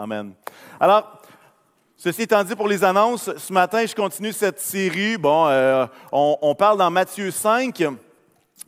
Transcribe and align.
Amen. 0.00 0.32
Alors, 0.78 1.20
ceci 1.96 2.22
étant 2.22 2.44
dit 2.44 2.54
pour 2.54 2.68
les 2.68 2.84
annonces, 2.84 3.36
ce 3.36 3.52
matin, 3.52 3.84
je 3.84 3.96
continue 3.96 4.32
cette 4.32 4.60
série. 4.60 5.18
Bon, 5.18 5.48
euh, 5.48 5.86
on, 6.12 6.54
parle 6.54 6.78
dans 6.78 6.88
Matthieu 6.88 7.32
5. 7.32 7.82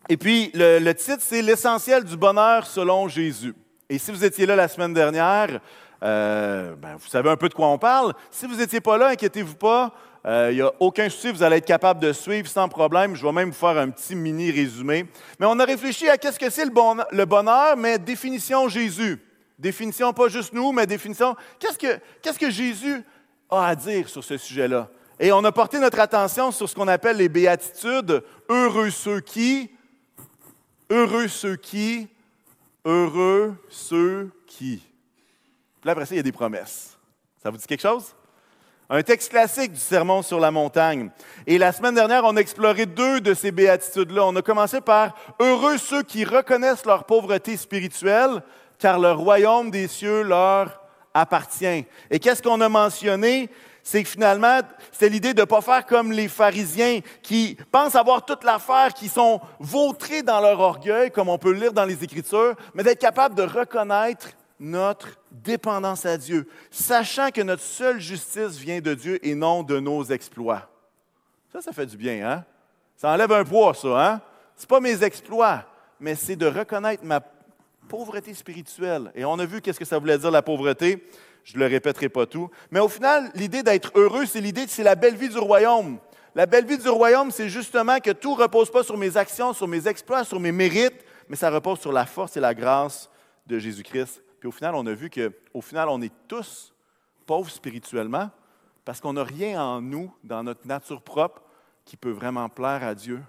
Et 0.08 0.16
puis, 0.16 0.50
le, 0.54 0.92
titre, 0.92 1.20
c'est 1.20 1.40
L'essentiel 1.40 2.02
du 2.02 2.16
bonheur 2.16 2.66
selon 2.66 3.06
Jésus. 3.06 3.54
Et 3.88 3.98
si 3.98 4.10
vous 4.10 4.24
étiez 4.24 4.44
là 4.44 4.56
la 4.56 4.66
semaine 4.66 4.92
dernière, 4.92 5.60
euh, 6.02 6.74
ben, 6.74 6.96
vous 6.98 7.06
savez 7.06 7.30
un 7.30 7.36
peu 7.36 7.48
de 7.48 7.54
quoi 7.54 7.68
on 7.68 7.78
parle. 7.78 8.12
Si 8.32 8.48
vous 8.48 8.56
n'étiez 8.56 8.80
pas 8.80 8.98
là, 8.98 9.10
inquiétez-vous 9.10 9.54
pas. 9.54 9.92
Il 10.24 10.30
euh, 10.30 10.52
n'y 10.52 10.62
a 10.62 10.72
aucun 10.80 11.08
souci, 11.08 11.30
vous 11.30 11.44
allez 11.44 11.58
être 11.58 11.64
capable 11.64 12.00
de 12.00 12.12
suivre 12.12 12.48
sans 12.48 12.68
problème. 12.68 13.14
Je 13.14 13.24
vais 13.24 13.30
même 13.30 13.50
vous 13.50 13.54
faire 13.54 13.78
un 13.78 13.90
petit 13.90 14.16
mini 14.16 14.50
résumé. 14.50 15.06
Mais 15.38 15.46
on 15.46 15.60
a 15.60 15.64
réfléchi 15.64 16.08
à 16.08 16.18
qu'est-ce 16.18 16.40
que 16.40 16.50
c'est 16.50 16.64
le 16.64 17.24
bonheur, 17.24 17.76
mais 17.76 18.00
définition 18.00 18.68
Jésus. 18.68 19.29
Définition 19.60 20.12
pas 20.14 20.28
juste 20.28 20.54
nous, 20.54 20.72
mais 20.72 20.86
définition. 20.86 21.36
Qu'est-ce 21.58 21.78
que, 21.78 22.00
qu'est-ce 22.22 22.38
que 22.38 22.50
Jésus 22.50 23.04
a 23.50 23.66
à 23.66 23.74
dire 23.76 24.08
sur 24.08 24.24
ce 24.24 24.38
sujet-là? 24.38 24.88
Et 25.18 25.32
on 25.32 25.44
a 25.44 25.52
porté 25.52 25.78
notre 25.78 26.00
attention 26.00 26.50
sur 26.50 26.66
ce 26.66 26.74
qu'on 26.74 26.88
appelle 26.88 27.18
les 27.18 27.28
béatitudes. 27.28 28.24
Heureux 28.48 28.88
ceux 28.88 29.20
qui, 29.20 29.70
heureux 30.88 31.28
ceux 31.28 31.56
qui, 31.56 32.08
heureux 32.86 33.54
ceux 33.68 34.30
qui. 34.46 34.78
Puis 34.78 35.86
là, 35.86 35.92
après 35.92 36.06
ça, 36.06 36.14
il 36.14 36.16
y 36.16 36.20
a 36.20 36.22
des 36.22 36.32
promesses. 36.32 36.98
Ça 37.42 37.50
vous 37.50 37.58
dit 37.58 37.66
quelque 37.66 37.82
chose? 37.82 38.14
un 38.92 39.02
texte 39.04 39.30
classique 39.30 39.72
du 39.72 39.78
Sermon 39.78 40.20
sur 40.20 40.40
la 40.40 40.50
montagne. 40.50 41.10
Et 41.46 41.58
la 41.58 41.70
semaine 41.70 41.94
dernière, 41.94 42.24
on 42.24 42.36
a 42.36 42.40
exploré 42.40 42.86
deux 42.86 43.20
de 43.20 43.34
ces 43.34 43.52
béatitudes-là. 43.52 44.26
On 44.26 44.34
a 44.34 44.42
commencé 44.42 44.80
par 44.80 45.14
Heureux 45.38 45.78
ceux 45.78 46.02
qui 46.02 46.24
reconnaissent 46.24 46.84
leur 46.84 47.04
pauvreté 47.04 47.56
spirituelle, 47.56 48.42
car 48.80 48.98
le 48.98 49.12
royaume 49.12 49.70
des 49.70 49.86
cieux 49.86 50.22
leur 50.22 50.80
appartient. 51.14 51.84
Et 52.10 52.18
qu'est-ce 52.18 52.42
qu'on 52.42 52.60
a 52.60 52.68
mentionné? 52.68 53.48
c'est 53.82 54.02
que 54.02 54.08
finalement, 54.08 54.60
c'est 54.92 55.08
l'idée 55.08 55.34
de 55.34 55.40
ne 55.40 55.46
pas 55.46 55.60
faire 55.60 55.86
comme 55.86 56.12
les 56.12 56.28
pharisiens 56.28 57.00
qui 57.22 57.56
pensent 57.72 57.94
avoir 57.94 58.24
toute 58.24 58.44
l'affaire, 58.44 58.92
qui 58.92 59.08
sont 59.08 59.40
vautrés 59.58 60.22
dans 60.22 60.40
leur 60.40 60.60
orgueil, 60.60 61.10
comme 61.10 61.28
on 61.28 61.38
peut 61.38 61.52
le 61.52 61.60
lire 61.60 61.72
dans 61.72 61.84
les 61.84 62.04
Écritures, 62.04 62.54
mais 62.74 62.82
d'être 62.82 63.00
capable 63.00 63.34
de 63.34 63.42
reconnaître 63.42 64.28
notre 64.58 65.08
dépendance 65.30 66.04
à 66.04 66.18
Dieu, 66.18 66.46
sachant 66.70 67.30
que 67.30 67.40
notre 67.40 67.62
seule 67.62 67.98
justice 67.98 68.58
vient 68.58 68.80
de 68.80 68.94
Dieu 68.94 69.26
et 69.26 69.34
non 69.34 69.62
de 69.62 69.80
nos 69.80 70.04
exploits. 70.04 70.68
Ça, 71.50 71.62
ça 71.62 71.72
fait 71.72 71.86
du 71.86 71.96
bien, 71.96 72.28
hein? 72.28 72.44
Ça 72.96 73.10
enlève 73.10 73.32
un 73.32 73.44
poids, 73.44 73.72
ça, 73.72 73.88
hein? 73.88 74.20
Ce 74.54 74.66
pas 74.66 74.78
mes 74.78 75.02
exploits, 75.02 75.64
mais 75.98 76.14
c'est 76.14 76.36
de 76.36 76.46
reconnaître 76.46 77.02
ma 77.02 77.20
pauvreté 77.90 78.32
spirituelle. 78.32 79.12
Et 79.14 79.24
on 79.24 79.38
a 79.38 79.44
vu 79.44 79.60
qu'est-ce 79.60 79.78
que 79.78 79.84
ça 79.84 79.98
voulait 79.98 80.16
dire 80.16 80.30
la 80.30 80.42
pauvreté. 80.42 81.06
Je 81.44 81.54
ne 81.54 81.60
le 81.60 81.66
répéterai 81.66 82.08
pas 82.08 82.24
tout. 82.24 82.48
Mais 82.70 82.80
au 82.80 82.88
final, 82.88 83.30
l'idée 83.34 83.62
d'être 83.62 83.90
heureux, 83.94 84.24
c'est 84.24 84.40
l'idée 84.40 84.64
que 84.64 84.70
c'est 84.70 84.82
la 84.82 84.94
belle 84.94 85.16
vie 85.16 85.28
du 85.28 85.38
royaume. 85.38 85.98
La 86.34 86.46
belle 86.46 86.64
vie 86.64 86.78
du 86.78 86.88
royaume, 86.88 87.30
c'est 87.30 87.48
justement 87.48 87.98
que 87.98 88.12
tout 88.12 88.36
ne 88.36 88.42
repose 88.42 88.70
pas 88.70 88.82
sur 88.82 88.96
mes 88.96 89.16
actions, 89.16 89.52
sur 89.52 89.68
mes 89.68 89.88
exploits, 89.88 90.24
sur 90.24 90.40
mes 90.40 90.52
mérites, 90.52 91.04
mais 91.28 91.36
ça 91.36 91.50
repose 91.50 91.80
sur 91.80 91.92
la 91.92 92.06
force 92.06 92.36
et 92.36 92.40
la 92.40 92.54
grâce 92.54 93.10
de 93.46 93.58
Jésus-Christ 93.58 94.22
puis 94.40 94.48
au 94.48 94.52
final, 94.52 94.74
on 94.74 94.86
a 94.86 94.94
vu 94.94 95.10
qu'au 95.10 95.60
final, 95.60 95.88
on 95.90 96.00
est 96.00 96.12
tous 96.26 96.72
pauvres 97.26 97.50
spirituellement 97.50 98.30
parce 98.84 98.98
qu'on 99.00 99.12
n'a 99.12 99.22
rien 99.22 99.62
en 99.62 99.82
nous, 99.82 100.12
dans 100.24 100.42
notre 100.42 100.66
nature 100.66 101.02
propre, 101.02 101.42
qui 101.84 101.96
peut 101.96 102.10
vraiment 102.10 102.48
plaire 102.48 102.82
à 102.82 102.94
Dieu. 102.94 103.20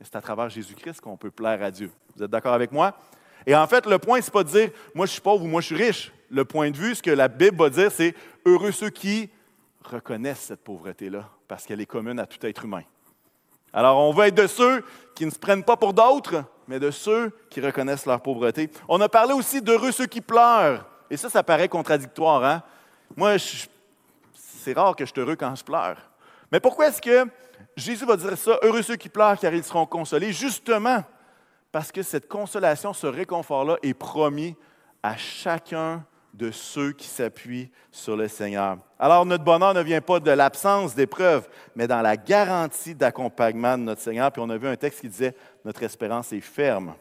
c'est 0.00 0.16
à 0.16 0.22
travers 0.22 0.48
Jésus-Christ 0.48 1.00
qu'on 1.02 1.18
peut 1.18 1.30
plaire 1.30 1.62
à 1.62 1.70
Dieu. 1.70 1.90
Vous 2.16 2.22
êtes 2.22 2.30
d'accord 2.30 2.54
avec 2.54 2.72
moi? 2.72 2.96
Et 3.46 3.54
en 3.54 3.66
fait, 3.66 3.86
le 3.86 3.98
point, 3.98 4.20
ce 4.20 4.26
n'est 4.26 4.32
pas 4.32 4.44
de 4.44 4.48
dire 4.48 4.70
moi 4.94 5.06
je 5.06 5.12
suis 5.12 5.20
pauvre 5.20 5.44
ou 5.44 5.48
moi 5.48 5.60
je 5.60 5.66
suis 5.66 5.76
riche. 5.76 6.12
Le 6.30 6.44
point 6.44 6.70
de 6.70 6.76
vue, 6.76 6.94
ce 6.94 7.02
que 7.02 7.10
la 7.10 7.28
Bible 7.28 7.56
va 7.56 7.70
dire, 7.70 7.92
c'est 7.92 8.14
heureux 8.44 8.72
ceux 8.72 8.90
qui 8.90 9.30
reconnaissent 9.84 10.40
cette 10.40 10.64
pauvreté-là, 10.64 11.28
parce 11.46 11.64
qu'elle 11.64 11.80
est 11.80 11.86
commune 11.86 12.18
à 12.18 12.26
tout 12.26 12.44
être 12.46 12.64
humain. 12.64 12.82
Alors, 13.72 13.98
on 13.98 14.12
veut 14.12 14.26
être 14.26 14.34
de 14.34 14.46
ceux 14.46 14.84
qui 15.14 15.26
ne 15.26 15.30
se 15.30 15.38
prennent 15.38 15.64
pas 15.64 15.76
pour 15.76 15.92
d'autres, 15.92 16.44
mais 16.68 16.78
de 16.78 16.90
ceux 16.90 17.30
qui 17.50 17.60
reconnaissent 17.60 18.06
leur 18.06 18.20
pauvreté. 18.20 18.70
On 18.88 19.00
a 19.00 19.08
parlé 19.08 19.34
aussi 19.34 19.60
d'heureux 19.60 19.92
ceux 19.92 20.06
qui 20.06 20.20
pleurent. 20.20 20.86
Et 21.10 21.16
ça, 21.16 21.28
ça 21.28 21.42
paraît 21.42 21.68
contradictoire. 21.68 22.44
Hein? 22.44 22.62
Moi, 23.16 23.36
c'est 24.34 24.72
rare 24.72 24.96
que 24.96 25.04
je 25.04 25.10
suis 25.10 25.20
heureux 25.20 25.36
quand 25.36 25.54
je 25.54 25.64
pleure. 25.64 25.96
Mais 26.50 26.60
pourquoi 26.60 26.88
est-ce 26.88 27.02
que 27.02 27.28
Jésus 27.76 28.06
va 28.06 28.16
dire 28.16 28.38
ça? 28.38 28.58
Heureux 28.62 28.82
ceux 28.82 28.96
qui 28.96 29.08
pleurent, 29.08 29.38
car 29.38 29.52
ils 29.52 29.64
seront 29.64 29.86
consolés. 29.86 30.32
Justement, 30.32 31.04
parce 31.74 31.90
que 31.90 32.04
cette 32.04 32.28
consolation, 32.28 32.92
ce 32.92 33.08
réconfort-là 33.08 33.78
est 33.82 33.94
promis 33.94 34.54
à 35.02 35.16
chacun 35.16 36.06
de 36.32 36.52
ceux 36.52 36.92
qui 36.92 37.08
s'appuient 37.08 37.68
sur 37.90 38.16
le 38.16 38.28
Seigneur. 38.28 38.78
Alors, 38.96 39.26
notre 39.26 39.42
bonheur 39.42 39.74
ne 39.74 39.82
vient 39.82 40.00
pas 40.00 40.20
de 40.20 40.30
l'absence 40.30 40.94
d'épreuves, 40.94 41.48
mais 41.74 41.88
dans 41.88 42.00
la 42.00 42.16
garantie 42.16 42.94
d'accompagnement 42.94 43.76
de 43.76 43.82
notre 43.82 44.02
Seigneur. 44.02 44.30
Puis 44.30 44.40
on 44.40 44.50
a 44.50 44.56
vu 44.56 44.68
un 44.68 44.76
texte 44.76 45.00
qui 45.00 45.08
disait, 45.08 45.34
notre 45.64 45.82
espérance 45.82 46.32
est 46.32 46.40
ferme. 46.40 46.94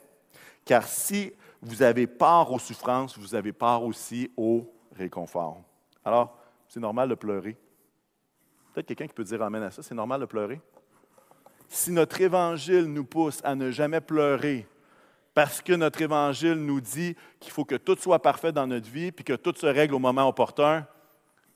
Car 0.66 0.88
si 0.88 1.32
vous 1.62 1.84
avez 1.84 2.08
part 2.08 2.52
aux 2.52 2.58
souffrances, 2.58 3.16
vous 3.16 3.36
avez 3.36 3.54
part 3.54 3.84
aussi 3.84 4.32
au 4.36 4.74
réconfort. 4.98 5.62
Alors, 6.04 6.36
c'est 6.68 6.80
normal 6.80 7.10
de 7.10 7.16
pleurer. 7.16 7.56
Peut-être 8.74 8.88
quelqu'un 8.88 9.06
qui 9.06 9.14
peut 9.14 9.24
dire 9.24 9.44
Amen 9.44 9.62
à 9.62 9.70
ça, 9.70 9.84
c'est 9.84 9.94
normal 9.94 10.22
de 10.22 10.26
pleurer. 10.26 10.60
Si 11.74 11.92
notre 11.92 12.22
évangile 12.22 12.86
nous 12.86 13.04
pousse 13.04 13.42
à 13.44 13.56
ne 13.56 13.72
jamais 13.72 14.00
pleurer, 14.00 14.68
parce 15.34 15.60
que 15.60 15.74
notre 15.74 16.04
évangile 16.04 16.54
nous 16.54 16.80
dit 16.80 17.16
qu'il 17.40 17.52
faut 17.52 17.66
que 17.66 17.74
tout 17.74 17.96
soit 17.96 18.22
parfait 18.22 18.52
dans 18.52 18.68
notre 18.68 18.88
vie, 18.88 19.12
puis 19.12 19.26
que 19.26 19.34
tout 19.34 19.56
se 19.56 19.66
règle 19.66 19.96
au 19.96 20.00
moment 20.00 20.28
opportun, 20.28 20.86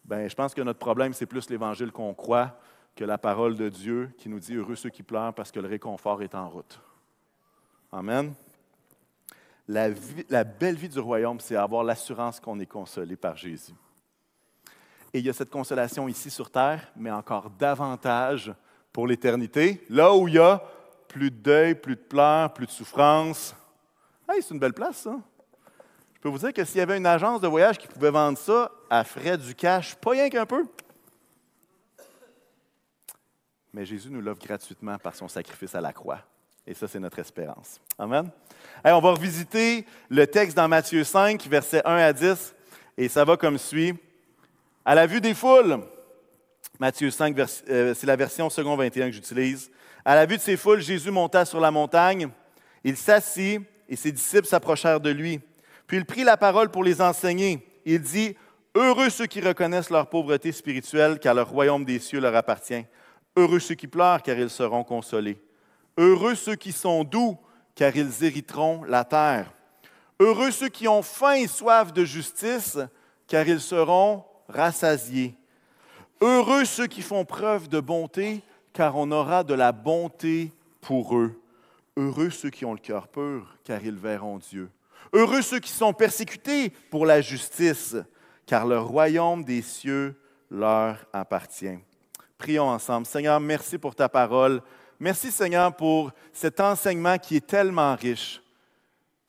ben, 0.05 0.27
je 0.27 0.33
pense 0.33 0.55
que 0.55 0.61
notre 0.63 0.79
problème, 0.79 1.13
c'est 1.13 1.27
plus 1.27 1.47
l'évangile 1.51 1.91
qu'on 1.91 2.15
croit 2.15 2.59
que 2.95 3.05
la 3.05 3.19
parole 3.19 3.55
de 3.55 3.69
Dieu 3.69 4.09
qui 4.17 4.27
nous 4.27 4.39
dit 4.39 4.55
heureux 4.55 4.73
ceux 4.73 4.89
qui 4.89 5.03
pleurent 5.03 5.35
parce 5.35 5.51
que 5.51 5.59
le 5.59 5.67
réconfort 5.67 6.23
est 6.23 6.33
en 6.33 6.49
route. 6.49 6.81
Amen. 7.91 8.33
La, 9.67 9.89
la 10.29 10.43
belle 10.43 10.77
vie 10.77 10.89
du 10.89 10.99
royaume, 10.99 11.39
c'est 11.39 11.55
avoir 11.55 11.83
l'assurance 11.83 12.39
qu'on 12.39 12.59
est 12.59 12.65
consolé 12.65 13.15
par 13.15 13.37
Jésus. 13.37 13.75
Et 15.13 15.19
il 15.19 15.25
y 15.27 15.29
a 15.29 15.33
cette 15.33 15.51
consolation 15.51 16.07
ici 16.07 16.31
sur 16.31 16.49
terre, 16.49 16.91
mais 16.95 17.11
encore 17.11 17.51
davantage 17.51 18.51
pour 18.97 19.05
l'éternité, 19.05 19.85
là 19.91 20.11
où 20.11 20.27
il 20.27 20.33
y 20.33 20.39
a 20.39 20.59
plus 21.07 21.29
de 21.29 21.35
deuil, 21.35 21.75
plus 21.75 21.95
de 21.95 22.01
pleurs, 22.01 22.51
plus 22.51 22.65
de 22.65 22.71
souffrance, 22.71 23.55
c'est 24.27 24.49
une 24.49 24.59
belle 24.59 24.73
place, 24.73 24.97
ça. 24.97 25.15
Je 26.15 26.19
peux 26.19 26.29
vous 26.29 26.39
dire 26.39 26.51
que 26.51 26.65
s'il 26.65 26.79
y 26.79 26.81
avait 26.81 26.97
une 26.97 27.05
agence 27.05 27.39
de 27.39 27.47
voyage 27.47 27.77
qui 27.77 27.87
pouvait 27.87 28.09
vendre 28.09 28.39
ça 28.39 28.71
à 28.89 29.03
frais 29.03 29.37
du 29.37 29.53
cash, 29.53 29.93
pas 29.93 30.09
rien 30.09 30.31
qu'un 30.31 30.47
peu. 30.47 30.65
Mais 33.71 33.85
Jésus 33.85 34.09
nous 34.09 34.19
l'offre 34.19 34.41
gratuitement 34.43 34.97
par 34.97 35.13
son 35.13 35.27
sacrifice 35.27 35.75
à 35.75 35.81
la 35.81 35.93
croix. 35.93 36.21
Et 36.65 36.73
ça, 36.73 36.87
c'est 36.87 36.99
notre 36.99 37.19
espérance. 37.19 37.79
Amen. 37.99 38.31
on 38.83 38.99
va 38.99 39.11
revisiter 39.11 39.85
le 40.09 40.25
texte 40.25 40.57
dans 40.57 40.67
Matthieu 40.67 41.03
5, 41.03 41.45
versets 41.45 41.83
1 41.85 41.97
à 41.97 42.13
10, 42.13 42.55
et 42.97 43.07
ça 43.09 43.23
va 43.23 43.37
comme 43.37 43.59
suit. 43.59 43.93
À 44.83 44.95
la 44.95 45.05
vue 45.05 45.21
des 45.21 45.35
foules, 45.35 45.83
Matthieu 46.79 47.09
5, 47.09 47.35
euh, 47.69 47.93
c'est 47.95 48.05
la 48.05 48.15
version 48.15 48.49
second 48.51 48.75
21 48.75 49.07
que 49.07 49.13
j'utilise. 49.13 49.71
À 50.05 50.13
la 50.13 50.27
vue 50.27 50.37
de 50.37 50.41
ces 50.41 50.57
foules, 50.57 50.81
Jésus 50.81 51.09
monta 51.09 51.43
sur 51.43 51.59
la 51.59 51.71
montagne. 51.71 52.29
Il 52.83 52.95
s'assit 52.95 53.61
et 53.89 53.95
ses 53.95 54.11
disciples 54.11 54.45
s'approchèrent 54.45 54.99
de 54.99 55.09
lui. 55.09 55.39
Puis 55.87 55.97
il 55.97 56.05
prit 56.05 56.23
la 56.23 56.37
parole 56.37 56.69
pour 56.69 56.83
les 56.83 57.01
enseigner. 57.01 57.65
Il 57.83 58.01
dit, 58.01 58.35
Heureux 58.75 59.09
ceux 59.09 59.25
qui 59.25 59.41
reconnaissent 59.41 59.89
leur 59.89 60.07
pauvreté 60.07 60.51
spirituelle, 60.51 61.17
car 61.17 61.33
le 61.33 61.41
royaume 61.41 61.83
des 61.83 61.97
cieux 61.97 62.19
leur 62.19 62.35
appartient. 62.35 62.85
Heureux 63.35 63.59
ceux 63.59 63.73
qui 63.73 63.87
pleurent, 63.87 64.21
car 64.21 64.37
ils 64.37 64.51
seront 64.51 64.83
consolés. 64.83 65.41
Heureux 65.97 66.35
ceux 66.35 66.55
qui 66.55 66.71
sont 66.71 67.03
doux, 67.03 67.39
car 67.73 67.95
ils 67.95 68.23
hériteront 68.23 68.83
la 68.83 69.03
terre. 69.03 69.51
Heureux 70.19 70.51
ceux 70.51 70.69
qui 70.69 70.87
ont 70.87 71.01
faim 71.01 71.33
et 71.33 71.47
soif 71.47 71.91
de 71.91 72.05
justice, 72.05 72.77
car 73.27 73.47
ils 73.47 73.61
seront 73.61 74.23
rassasiés. 74.47 75.35
Heureux 76.21 76.65
ceux 76.65 76.87
qui 76.87 77.01
font 77.01 77.25
preuve 77.25 77.67
de 77.67 77.79
bonté, 77.79 78.41
car 78.73 78.95
on 78.95 79.11
aura 79.11 79.43
de 79.43 79.53
la 79.53 79.71
bonté 79.71 80.51
pour 80.81 81.15
eux. 81.15 81.39
Heureux 81.95 82.29
ceux 82.29 82.49
qui 82.49 82.65
ont 82.65 82.73
le 82.73 82.79
cœur 82.79 83.07
pur, 83.07 83.55
car 83.63 83.83
ils 83.83 83.95
verront 83.95 84.37
Dieu. 84.37 84.69
Heureux 85.13 85.41
ceux 85.41 85.59
qui 85.59 85.71
sont 85.71 85.93
persécutés 85.93 86.69
pour 86.69 87.05
la 87.05 87.21
justice, 87.21 87.95
car 88.45 88.65
le 88.65 88.79
royaume 88.79 89.43
des 89.43 89.61
cieux 89.61 90.15
leur 90.49 91.05
appartient. 91.13 91.77
Prions 92.37 92.69
ensemble. 92.69 93.05
Seigneur, 93.05 93.39
merci 93.39 93.77
pour 93.77 93.95
ta 93.95 94.09
parole. 94.09 94.61
Merci 94.99 95.31
Seigneur 95.31 95.75
pour 95.75 96.11
cet 96.33 96.59
enseignement 96.59 97.17
qui 97.17 97.35
est 97.35 97.47
tellement 97.47 97.95
riche. 97.95 98.41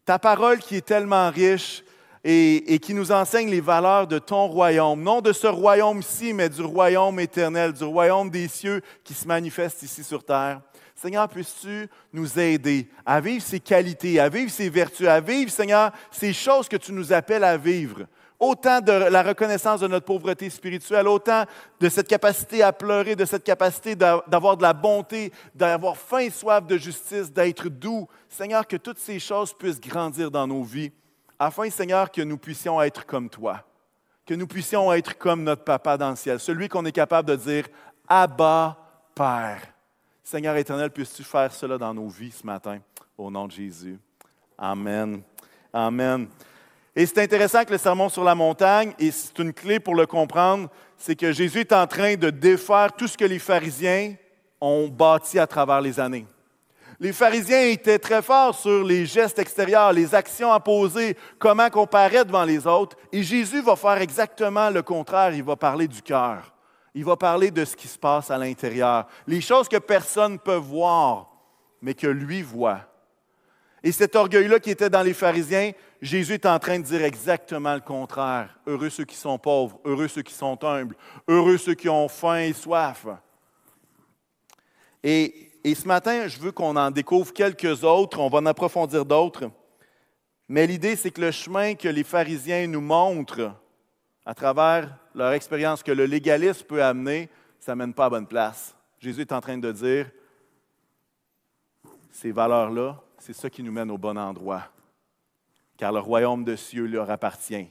Ta 0.05 0.19
parole 0.19 0.59
qui 0.59 0.77
est 0.77 0.87
tellement 0.87 1.31
riche 1.31 1.83
et, 2.31 2.79
qui 2.81 2.93
nous 2.93 3.11
enseigne 3.11 3.49
les 3.49 3.63
valeurs 3.63 4.07
de 4.07 4.19
ton 4.19 4.49
royaume. 4.49 5.03
Non 5.03 5.23
de 5.23 5.33
ce 5.33 5.47
royaume-ci, 5.47 6.35
mais 6.35 6.51
du 6.51 6.61
royaume 6.61 7.19
éternel, 7.21 7.73
du 7.73 7.85
royaume 7.85 8.29
des 8.29 8.49
cieux 8.49 8.83
qui 9.03 9.15
se 9.15 9.27
manifeste 9.27 9.83
ici 9.83 10.05
sur 10.05 10.23
terre. 10.23 10.61
Seigneur, 10.95 11.27
puisses-tu 11.27 11.89
nous 12.13 12.39
aider 12.39 12.87
à 13.07 13.23
vivre 13.23 13.43
ces 13.43 13.61
qualités, 13.61 14.21
à 14.21 14.29
vivre 14.29 14.51
ces 14.51 14.69
vertus, 14.69 15.09
à 15.09 15.21
vivre, 15.21 15.51
Seigneur, 15.51 15.91
ces 16.11 16.35
choses 16.35 16.69
que 16.69 16.77
tu 16.77 16.93
nous 16.93 17.13
appelles 17.13 17.45
à 17.45 17.57
vivre? 17.57 18.07
autant 18.41 18.81
de 18.81 18.93
la 18.93 19.25
reconnaissance 19.25 19.81
de 19.81 19.89
notre 19.89 20.07
pauvreté 20.07 20.49
spirituelle, 20.49 21.09
autant 21.09 21.43
de 21.81 21.89
cette 21.89 22.07
capacité 22.07 22.63
à 22.63 22.73
pleurer, 22.73 23.17
de 23.17 23.25
cette 23.25 23.43
capacité 23.43 23.97
d'avoir 23.97 24.57
de 24.57 24.63
la 24.63 24.73
bonté, 24.73 25.33
d'avoir 25.57 25.97
faim 25.97 26.19
et 26.19 26.31
soif 26.31 26.65
de 26.65 26.77
justice, 26.79 27.33
d'être 27.33 27.69
doux. 27.69 28.07
Seigneur, 28.29 28.65
que 28.65 28.77
toutes 28.77 29.01
ces 29.01 29.19
choses 29.19 29.53
puissent 29.53 29.81
grandir 29.81 30.31
dans 30.31 30.47
nos 30.47 30.63
vies, 30.63 30.93
afin, 31.39 31.71
Seigneur, 31.71 32.11
que 32.11 32.23
nous 32.23 32.39
puissions 32.39 32.81
être 32.83 33.07
comme 33.07 33.31
toi, 33.31 33.65
que 34.27 34.35
nous 34.35 34.47
puissions 34.47 34.93
être 34.93 35.17
comme 35.17 35.43
notre 35.43 35.65
Papa 35.65 35.97
dans 35.97 36.11
le 36.11 36.17
ciel, 36.17 36.41
celui 36.41 36.69
qu'on 36.69 36.85
est 36.85 36.93
capable 36.93 37.29
de 37.29 37.37
dire 37.37 37.67
Abba, 38.09 38.77
Père. 39.15 39.63
Seigneur 40.23 40.57
éternel, 40.57 40.91
puisses-tu 40.91 41.25
faire 41.25 41.53
cela 41.53 41.79
dans 41.79 41.95
nos 41.95 42.09
vies 42.09 42.33
ce 42.33 42.45
matin, 42.45 42.81
au 43.17 43.31
nom 43.31 43.47
de 43.47 43.53
Jésus. 43.53 43.99
Amen. 44.59 45.23
Amen. 45.73 46.29
Et 46.95 47.07
c'est 47.07 47.23
intéressant 47.23 47.65
que 47.65 47.71
le 47.71 47.79
sermon 47.79 48.09
sur 48.09 48.25
la 48.25 48.35
montagne, 48.35 48.93
et 48.99 49.11
c'est 49.11 49.39
une 49.39 49.53
clé 49.53 49.81
pour 49.81 49.95
le 49.95 50.07
comprendre, 50.07 50.69
c'est 50.97 51.15
que 51.15 51.33
Jésus 51.33 51.61
est 51.61 51.73
en 51.73 51.87
train 51.87 52.17
de 52.17 52.29
défaire 52.29 52.93
tout 52.93 53.07
ce 53.07 53.17
que 53.17 53.25
les 53.25 53.39
pharisiens 53.39 54.17
ont 54.61 54.89
bâti 54.89 55.39
à 55.39 55.47
travers 55.47 55.81
les 55.81 56.01
années. 56.01 56.27
Les 57.01 57.13
pharisiens 57.13 57.63
étaient 57.63 58.01
très 58.01 58.23
forts 58.23 58.59
sur 58.59 58.83
les 58.83 59.07
gestes 59.07 59.39
extérieurs, 59.39 59.93
les 59.93 60.15
actions 60.15 60.53
à 60.53 60.59
poser, 60.59 61.17
comment 61.39 61.71
comparer 61.71 62.25
devant 62.25 62.45
les 62.45 62.67
autres. 62.67 62.97
Et 63.13 63.23
Jésus 63.23 63.63
va 63.63 63.77
faire 63.77 64.01
exactement 64.01 64.69
le 64.69 64.83
contraire. 64.83 65.33
Il 65.33 65.45
va 65.45 65.55
parler 65.55 65.87
du 65.87 66.03
cœur. 66.03 66.53
Il 66.95 67.05
va 67.05 67.17
parler 67.17 67.53
de 67.53 67.65
ce 67.65 67.77
qui 67.77 67.87
se 67.87 67.99
passe 67.99 68.33
à 68.33 68.39
l'intérieur. 68.39 69.07
Les 69.29 69.41
choses 69.41 69.69
que 69.69 69.77
personne 69.77 70.33
ne 70.33 70.39
peut 70.39 70.57
voir, 70.57 71.31
mais 71.81 71.95
que 71.95 72.09
lui 72.09 72.43
voit. 72.43 72.81
Et 73.85 73.93
cet 73.93 74.17
orgueil-là 74.17 74.59
qui 74.59 74.71
était 74.71 74.91
dans 74.91 75.03
les 75.03 75.15
pharisiens, 75.15 75.71
Jésus 76.03 76.35
est 76.35 76.47
en 76.47 76.59
train 76.59 76.81
de 76.81 76.85
dire 76.85 77.05
exactement 77.05 77.75
le 77.75 77.81
contraire. 77.81 78.59
Heureux 78.67 78.91
ceux 78.91 79.05
qui 79.05 79.15
sont 79.15 79.39
pauvres, 79.39 79.79
heureux 79.85 80.09
ceux 80.09 80.23
qui 80.23 80.35
sont 80.35 80.59
humbles, 80.65 80.97
heureux 81.29 81.59
ceux 81.59 81.75
qui 81.75 81.89
ont 81.89 82.09
faim 82.09 82.41
et 82.41 82.53
soif. 82.53 83.07
Et, 85.05 85.48
et 85.71 85.75
ce 85.75 85.87
matin, 85.87 86.27
je 86.29 86.39
veux 86.39 86.51
qu'on 86.51 86.77
en 86.77 86.91
découvre 86.91 87.31
quelques 87.33 87.85
autres, 87.85 88.19
on 88.21 88.31
va 88.31 88.39
en 88.39 88.47
approfondir 88.47 89.05
d'autres. 89.05 89.51
Mais 90.49 90.67
l'idée, 90.67 90.97
c'est 90.97 91.11
que 91.11 91.21
le 91.21 91.31
chemin 91.31 91.75
que 91.75 91.89
les 91.89 92.05
pharisiens 92.05 92.67
nous 92.67 92.81
montrent 92.81 93.53
à 94.25 94.35
travers 94.35 94.97
leur 95.15 95.33
expérience 95.33 95.83
que 95.83 95.93
le 95.93 96.07
légalisme 96.07 96.65
peut 96.65 96.83
amener, 96.83 97.29
ça 97.61 97.73
ne 97.73 97.81
mène 97.81 97.93
pas 97.93 98.07
à 98.07 98.11
bonne 98.11 98.27
place. 98.27 98.75
Jésus 98.99 99.21
est 99.21 99.33
en 99.33 99.43
train 99.43 99.59
de 99.59 99.71
dire, 99.71 100.11
ces 102.11 102.33
valeurs-là, 102.33 103.03
c'est 103.19 103.35
ça 103.35 103.51
qui 103.51 103.63
nous 103.63 103.73
mène 103.73 103.91
au 103.91 103.99
bon 103.99 104.17
endroit. 104.17 104.65
Car 105.77 105.93
le 105.93 106.01
royaume 106.01 106.45
de 106.45 106.57
cieux 106.57 106.87
leur 106.87 107.11
appartient, 107.11 107.69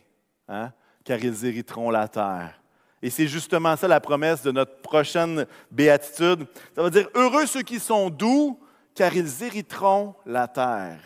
hein? 0.48 0.72
car 1.04 1.18
ils 1.18 1.46
hériteront 1.46 1.90
la 1.90 2.08
terre. 2.08 2.62
Et 3.02 3.10
c'est 3.10 3.28
justement 3.28 3.76
ça 3.76 3.88
la 3.88 4.00
promesse 4.00 4.42
de 4.42 4.52
notre 4.52 4.82
prochaine 4.82 5.46
béatitude. 5.72 6.48
Ça 6.76 6.84
veut 6.84 6.90
dire, 6.90 7.10
heureux 7.14 7.46
ceux 7.46 7.62
qui 7.62 7.80
sont 7.80 8.10
doux, 8.10 8.60
car 8.96 9.16
ils 9.16 9.44
hériteront 9.44 10.16
la 10.26 10.48
terre. 10.48 11.00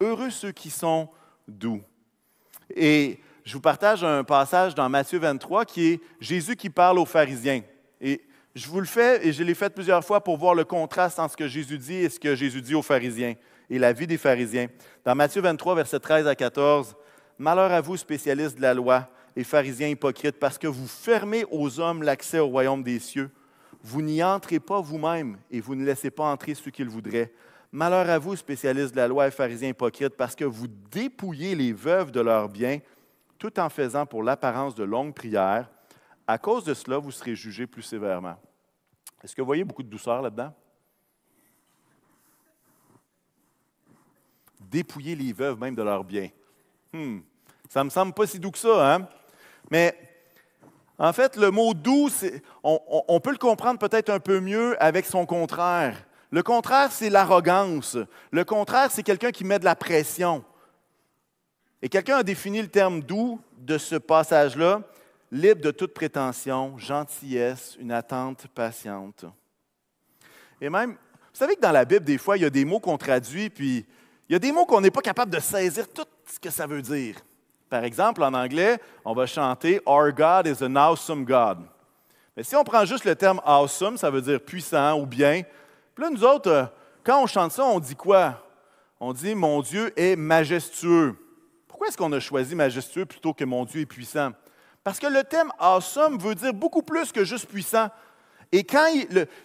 Heureux 0.00 0.30
ceux 0.30 0.52
qui 0.52 0.70
sont 0.70 1.08
doux. 1.46 1.82
Et 2.74 3.20
je 3.44 3.54
vous 3.54 3.60
partage 3.60 4.02
un 4.02 4.24
passage 4.24 4.74
dans 4.74 4.88
Matthieu 4.88 5.18
23 5.18 5.64
qui 5.64 5.88
est 5.88 6.00
Jésus 6.20 6.56
qui 6.56 6.70
parle 6.70 6.98
aux 6.98 7.04
pharisiens. 7.04 7.62
Et 8.00 8.22
je 8.54 8.66
vous 8.68 8.80
le 8.80 8.86
fais 8.86 9.26
et 9.26 9.32
je 9.32 9.42
l'ai 9.42 9.54
fait 9.54 9.70
plusieurs 9.70 10.04
fois 10.04 10.22
pour 10.22 10.38
voir 10.38 10.54
le 10.54 10.64
contraste 10.64 11.18
entre 11.18 11.32
ce 11.32 11.36
que 11.36 11.48
Jésus 11.48 11.76
dit 11.76 11.96
et 11.96 12.08
ce 12.08 12.18
que 12.18 12.34
Jésus 12.34 12.62
dit 12.62 12.74
aux 12.74 12.82
pharisiens 12.82 13.34
et 13.68 13.78
la 13.78 13.92
vie 13.92 14.06
des 14.06 14.18
pharisiens. 14.18 14.68
Dans 15.04 15.14
Matthieu 15.14 15.42
23, 15.42 15.74
versets 15.74 16.00
13 16.00 16.26
à 16.26 16.34
14, 16.34 16.96
Malheur 17.40 17.72
à 17.72 17.80
vous, 17.80 17.96
spécialistes 17.96 18.56
de 18.56 18.62
la 18.62 18.74
loi 18.74 19.08
et 19.36 19.44
pharisiens 19.44 19.88
hypocrites, 19.88 20.38
parce 20.38 20.58
que 20.58 20.66
vous 20.66 20.86
fermez 20.86 21.44
aux 21.50 21.80
hommes 21.80 22.02
l'accès 22.02 22.38
au 22.38 22.48
royaume 22.48 22.82
des 22.82 22.98
cieux. 22.98 23.30
Vous 23.82 24.02
n'y 24.02 24.22
entrez 24.22 24.60
pas 24.60 24.80
vous-même 24.80 25.38
et 25.50 25.60
vous 25.60 25.74
ne 25.74 25.84
laissez 25.84 26.10
pas 26.10 26.30
entrer 26.30 26.54
ceux 26.54 26.70
qu'ils 26.70 26.88
voudraient. 26.88 27.32
Malheur 27.72 28.10
à 28.10 28.18
vous, 28.18 28.36
spécialistes 28.36 28.92
de 28.92 28.96
la 28.96 29.08
loi 29.08 29.28
et 29.28 29.30
pharisiens 29.30 29.68
hypocrites, 29.68 30.16
parce 30.16 30.34
que 30.34 30.44
vous 30.44 30.66
dépouillez 30.66 31.54
les 31.54 31.72
veuves 31.72 32.10
de 32.10 32.20
leurs 32.20 32.48
biens 32.48 32.78
tout 33.38 33.58
en 33.58 33.70
faisant 33.70 34.04
pour 34.04 34.22
l'apparence 34.22 34.74
de 34.74 34.84
longues 34.84 35.14
prières. 35.14 35.70
À 36.26 36.36
cause 36.36 36.64
de 36.64 36.74
cela, 36.74 36.98
vous 36.98 37.10
serez 37.10 37.34
jugés 37.34 37.66
plus 37.66 37.82
sévèrement. 37.82 38.36
Est-ce 39.22 39.34
que 39.34 39.40
vous 39.40 39.46
voyez 39.46 39.64
beaucoup 39.64 39.82
de 39.82 39.88
douceur 39.88 40.20
là-dedans? 40.20 40.52
Dépouiller 44.60 45.16
les 45.16 45.32
veuves 45.32 45.58
même 45.58 45.74
de 45.74 45.82
leurs 45.82 46.04
biens. 46.04 46.28
Hmm. 46.92 47.20
Ça 47.68 47.80
ne 47.80 47.84
me 47.84 47.90
semble 47.90 48.12
pas 48.12 48.26
si 48.26 48.38
doux 48.38 48.50
que 48.50 48.58
ça, 48.58 48.94
hein? 48.94 49.08
Mais 49.70 49.96
en 50.98 51.12
fait, 51.12 51.36
le 51.36 51.50
mot 51.50 51.72
doux, 51.72 52.10
on, 52.62 53.20
peut 53.20 53.30
le 53.30 53.38
comprendre 53.38 53.78
peut-être 53.78 54.10
un 54.10 54.20
peu 54.20 54.40
mieux 54.40 54.80
avec 54.82 55.06
son 55.06 55.24
contraire. 55.24 56.04
Le 56.30 56.42
contraire, 56.42 56.92
c'est 56.92 57.08
l'arrogance. 57.08 57.96
Le 58.30 58.44
contraire, 58.44 58.90
c'est 58.90 59.02
quelqu'un 59.02 59.30
qui 59.30 59.44
met 59.44 59.58
de 59.58 59.64
la 59.64 59.74
pression. 59.74 60.44
Et 61.80 61.88
quelqu'un 61.88 62.18
a 62.18 62.22
défini 62.22 62.60
le 62.60 62.68
terme 62.68 63.00
doux 63.00 63.40
de 63.56 63.78
ce 63.78 63.96
passage-là, 63.96 64.82
libre 65.32 65.62
de 65.62 65.70
toute 65.70 65.94
prétention, 65.94 66.76
gentillesse, 66.76 67.76
une 67.80 67.92
attente 67.92 68.46
patiente. 68.48 69.24
Et 70.60 70.68
même, 70.68 70.90
vous 70.90 71.38
savez 71.38 71.56
que 71.56 71.60
dans 71.60 71.72
la 71.72 71.86
Bible, 71.86 72.04
des 72.04 72.18
fois, 72.18 72.36
il 72.36 72.42
y 72.42 72.46
a 72.46 72.50
des 72.50 72.66
mots 72.66 72.80
qu'on 72.80 72.98
traduit, 72.98 73.48
puis 73.48 73.86
il 74.28 74.32
y 74.32 74.36
a 74.36 74.38
des 74.38 74.52
mots 74.52 74.66
qu'on 74.66 74.82
n'est 74.82 74.90
pas 74.90 75.00
capable 75.00 75.32
de 75.32 75.40
saisir 75.40 75.88
tout 75.88 76.04
ce 76.26 76.38
que 76.38 76.50
ça 76.50 76.66
veut 76.66 76.82
dire. 76.82 77.16
Par 77.70 77.84
exemple, 77.84 78.22
en 78.24 78.34
anglais, 78.34 78.80
on 79.04 79.14
va 79.14 79.26
chanter 79.26 79.80
Our 79.86 80.12
God 80.12 80.48
is 80.48 80.62
an 80.62 80.74
awesome 80.74 81.24
God. 81.24 81.58
Mais 82.36 82.42
si 82.42 82.56
on 82.56 82.64
prend 82.64 82.84
juste 82.84 83.04
le 83.04 83.14
terme 83.14 83.40
awesome, 83.46 83.96
ça 83.96 84.10
veut 84.10 84.20
dire 84.20 84.40
puissant 84.40 84.98
ou 84.98 85.06
bien. 85.06 85.42
Puis 85.94 86.04
là, 86.04 86.10
nous 86.10 86.24
autres, 86.24 86.50
euh, 86.50 86.64
quand 87.04 87.22
on 87.22 87.26
chante 87.26 87.52
ça, 87.52 87.64
on 87.64 87.78
dit 87.78 87.94
quoi? 87.94 88.44
On 88.98 89.12
dit 89.12 89.36
Mon 89.36 89.62
Dieu 89.62 89.92
est 89.96 90.16
majestueux. 90.16 91.16
Pourquoi 91.68 91.88
est-ce 91.88 91.96
qu'on 91.96 92.12
a 92.12 92.20
choisi 92.20 92.56
majestueux 92.56 93.06
plutôt 93.06 93.32
que 93.32 93.44
mon 93.44 93.64
Dieu 93.64 93.82
est 93.82 93.86
puissant? 93.86 94.32
Parce 94.82 94.98
que 94.98 95.06
le 95.06 95.22
thème 95.22 95.52
awesome 95.58 96.18
veut 96.18 96.34
dire 96.34 96.52
beaucoup 96.52 96.82
plus 96.82 97.12
que 97.12 97.24
juste 97.24 97.46
puissant. 97.46 97.88
Et 98.52 98.64
quand 98.64 98.86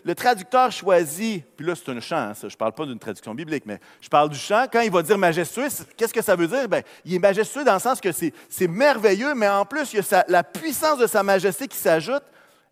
le, 0.03 0.15
traducteur 0.15 0.71
choisit, 0.71 1.45
puis 1.55 1.65
là 1.65 1.75
c'est 1.75 1.91
un 1.91 1.99
chant, 1.99 2.33
je 2.39 2.47
ne 2.47 2.51
parle 2.51 2.71
pas 2.71 2.85
d'une 2.85 2.97
traduction 2.97 3.35
biblique, 3.35 3.63
mais 3.65 3.79
je 4.01 4.09
parle 4.09 4.29
du 4.29 4.37
chant, 4.37 4.65
quand 4.71 4.81
il 4.81 4.91
va 4.91 5.03
dire 5.03 5.17
majestueux, 5.17 5.67
qu'est-ce 5.95 6.13
que 6.13 6.23
ça 6.23 6.35
veut 6.35 6.47
dire? 6.47 6.67
Bien, 6.67 6.81
il 7.03 7.13
est 7.13 7.19
majestueux 7.19 7.63
dans 7.63 7.75
le 7.75 7.79
sens 7.79 8.01
que 8.01 8.09
c'est 8.11 8.67
merveilleux, 8.67 9.35
mais 9.35 9.47
en 9.47 9.63
plus, 9.63 9.93
il 9.93 9.97
y 9.97 10.15
a 10.15 10.25
la 10.27 10.43
puissance 10.43 10.97
de 10.97 11.05
sa 11.05 11.21
majesté 11.21 11.67
qui 11.67 11.77
s'ajoute. 11.77 12.23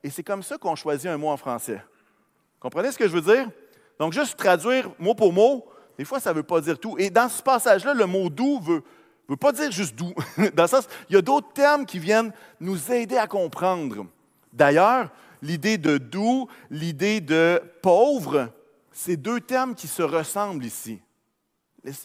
Et 0.04 0.10
c'est 0.10 0.24
comme 0.24 0.44
ça 0.44 0.58
qu'on 0.58 0.76
choisit 0.76 1.08
un 1.08 1.18
mot 1.18 1.30
en 1.30 1.38
français. 1.38 1.82
Comprenez 2.60 2.92
ce 2.92 2.98
que 2.98 3.08
je 3.08 3.14
veux 3.14 3.22
dire? 3.22 3.50
Donc, 4.00 4.14
juste 4.14 4.36
traduire 4.36 4.90
mot 4.98 5.14
pour 5.14 5.32
mot, 5.32 5.66
des 5.98 6.06
fois, 6.06 6.20
ça 6.20 6.32
ne 6.32 6.38
veut 6.38 6.44
pas 6.44 6.60
dire 6.62 6.80
tout. 6.80 6.96
Et 6.98 7.10
dans 7.10 7.30
ce 7.30 7.44
passage-là, 7.44 7.94
le 7.94 8.06
mot 8.06 8.30
doux 8.30 8.60
ne 8.68 8.80
veut 9.30 9.38
pas 9.38 9.52
dire 9.52 9.72
juste 9.72 9.96
doux. 9.96 10.14
Dans 10.56 10.64
le 10.64 10.70
sens, 10.70 10.88
il 11.10 11.16
y 11.16 11.18
a 11.18 11.22
d'autres 11.22 11.54
termes 11.54 11.86
qui 11.86 12.00
viennent 12.00 12.34
nous 12.60 12.92
aider 12.92 13.18
à 13.18 13.28
comprendre. 13.28 14.08
D'ailleurs, 14.52 15.10
l'idée 15.44 15.78
de 15.78 15.98
doux, 15.98 16.48
l'idée 16.72 17.22
de 17.22 17.62
pauvre, 17.84 18.50
c'est 18.92 19.18
deux 19.18 19.42
termes 19.42 19.76
qui 19.76 19.88
se 19.88 20.02
ressemblent 20.02 20.66
ici. 20.66 21.00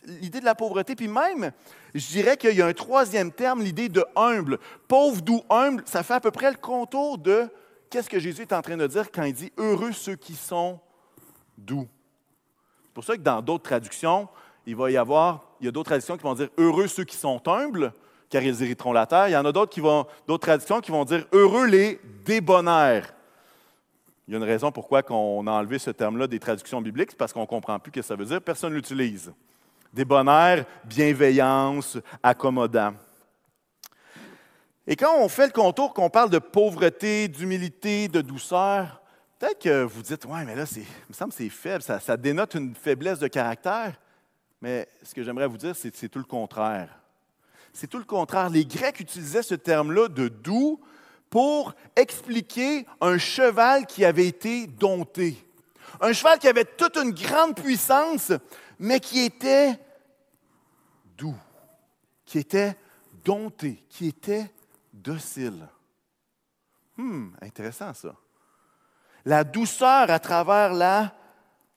L'idée 0.05 0.41
de 0.41 0.45
la 0.45 0.57
pauvreté, 0.57 0.97
puis 0.97 1.07
même, 1.07 1.53
je 1.95 2.07
dirais 2.09 2.37
qu'il 2.37 2.55
y 2.57 2.63
a 2.63 2.67
un 2.67 2.73
troisième 2.73 3.31
terme, 3.31 3.63
l'idée 3.63 3.89
de 3.89 4.05
humble. 4.17 4.59
Pauvre, 4.89 5.23
doux, 5.23 5.43
humble, 5.49 5.85
ça 5.87 6.03
fait 6.03 6.15
à 6.15 6.21
peu 6.21 6.33
près 6.33 6.51
le 6.51 6.57
contour 6.57 7.17
de 7.17 7.49
qu'est-ce 7.89 8.11
que 8.11 8.19
Jésus 8.19 8.43
est 8.43 8.53
en 8.53 8.61
train 8.61 8.77
de 8.77 8.87
dire 8.89 9.13
quand 9.13 9.23
il 9.23 9.33
dit 9.33 9.53
heureux 9.57 9.93
ceux 9.93 10.17
qui 10.17 10.35
sont 10.35 10.81
doux. 11.57 11.89
C'est 12.87 12.93
pour 12.93 13.05
ça 13.05 13.17
que 13.17 13.23
dans 13.23 13.41
d'autres 13.41 13.63
traductions, 13.63 14.29
il 14.67 14.75
va 14.75 14.91
y 14.91 14.97
avoir, 14.97 15.45
il 15.61 15.67
y 15.67 15.69
a 15.69 15.73
d'autres 15.73 15.91
traditions 15.91 16.17
qui 16.17 16.25
vont 16.25 16.35
dire 16.35 16.49
heureux 16.59 16.89
ceux 16.89 17.05
qui 17.05 17.17
sont 17.17 17.41
humbles, 17.47 17.93
car 18.31 18.43
ils 18.43 18.63
hériteront 18.65 18.93
la 18.93 19.07
terre. 19.07 19.29
Il 19.29 19.33
y 19.33 19.37
en 19.37 19.45
a 19.45 19.53
d'autres 19.53 19.73
qui 19.73 19.81
vont, 19.81 20.07
d'autres 20.27 20.47
traditions 20.47 20.81
qui 20.81 20.91
vont 20.91 21.05
dire 21.05 21.25
heureux 21.33 21.67
les 21.67 22.01
débonnaires. 22.25 23.15
Il 24.29 24.33
y 24.33 24.35
a 24.35 24.37
une 24.37 24.45
raison 24.45 24.71
pourquoi 24.71 25.03
on 25.09 25.47
a 25.47 25.53
enlevé 25.53 25.79
ce 25.79 25.91
terme-là 25.91 26.27
des 26.27 26.39
traductions 26.39 26.83
bibliques, 26.83 27.13
c'est 27.13 27.17
parce 27.17 27.33
qu'on 27.33 27.41
ne 27.41 27.47
comprend 27.47 27.79
plus 27.79 27.91
ce 27.91 27.95
que 27.95 28.03
ça 28.03 28.15
veut 28.15 28.27
dire. 28.27 28.43
Personne 28.43 28.73
ne 28.73 28.77
l'utilise. 28.77 29.33
Débonnaire, 29.91 30.67
bienveillance, 30.85 31.97
accommodant. 32.23 32.93
Et 34.87 34.97
quand 34.97 35.17
on 35.19 35.31
fait 35.31 35.47
le 35.47 35.53
contour, 35.53 35.95
qu'on 35.95 36.11
parle 36.11 36.29
de 36.29 36.39
pauvreté, 36.39 37.27
d'humilité, 37.29 38.09
de 38.09 38.21
douceur, 38.21 39.01
peut-être 39.39 39.61
que 39.61 39.85
vous 39.85 40.03
dites, 40.03 40.27
ouais, 40.27 40.45
mais 40.45 40.55
là, 40.55 40.65
il 40.77 40.83
me 41.09 41.15
semble 41.15 41.31
que 41.31 41.39
c'est 41.39 41.49
faible, 41.49 41.83
ça, 41.83 41.99
ça 41.99 42.19
dénote 42.19 42.55
une 42.55 42.75
faiblesse 42.75 43.21
de 43.21 43.29
caractère. 43.29 43.99
Mais 44.61 44.87
ce 45.03 45.15
que 45.15 45.23
j'aimerais 45.23 45.47
vous 45.47 45.57
dire, 45.57 45.75
c'est 45.75 45.91
que 45.91 45.97
c'est 45.97 46.11
tout 46.11 46.19
le 46.19 46.27
contraire. 46.27 46.91
C'est 47.73 47.87
tout 47.87 47.99
le 47.99 48.05
contraire. 48.05 48.51
Les 48.51 48.67
Grecs 48.67 49.01
utilisaient 49.01 49.43
ce 49.43 49.55
terme-là 49.55 50.09
de 50.09 50.29
doux 50.29 50.79
pour 51.31 51.75
expliquer 51.97 52.87
un 53.01 53.19
cheval 53.19 53.87
qui 53.87 54.05
avait 54.05 54.27
été 54.27 54.67
dompté. 54.67 55.37
Un 56.01 56.13
cheval 56.13 56.39
qui 56.39 56.49
avait 56.49 56.65
toute 56.65 56.97
une 56.97 57.11
grande 57.11 57.57
puissance, 57.57 58.33
mais 58.79 59.01
qui 59.01 59.21
était 59.21 59.79
doux, 61.17 61.37
qui 62.25 62.39
était 62.39 62.77
dompté, 63.25 63.85
qui 63.89 64.09
était 64.09 64.51
docile. 64.93 65.69
Hum, 66.99 67.37
intéressant 67.41 67.95
ça. 67.95 68.15
La 69.25 69.45
douceur 69.45 70.11
à 70.11 70.19
travers 70.19 70.73
la 70.73 71.15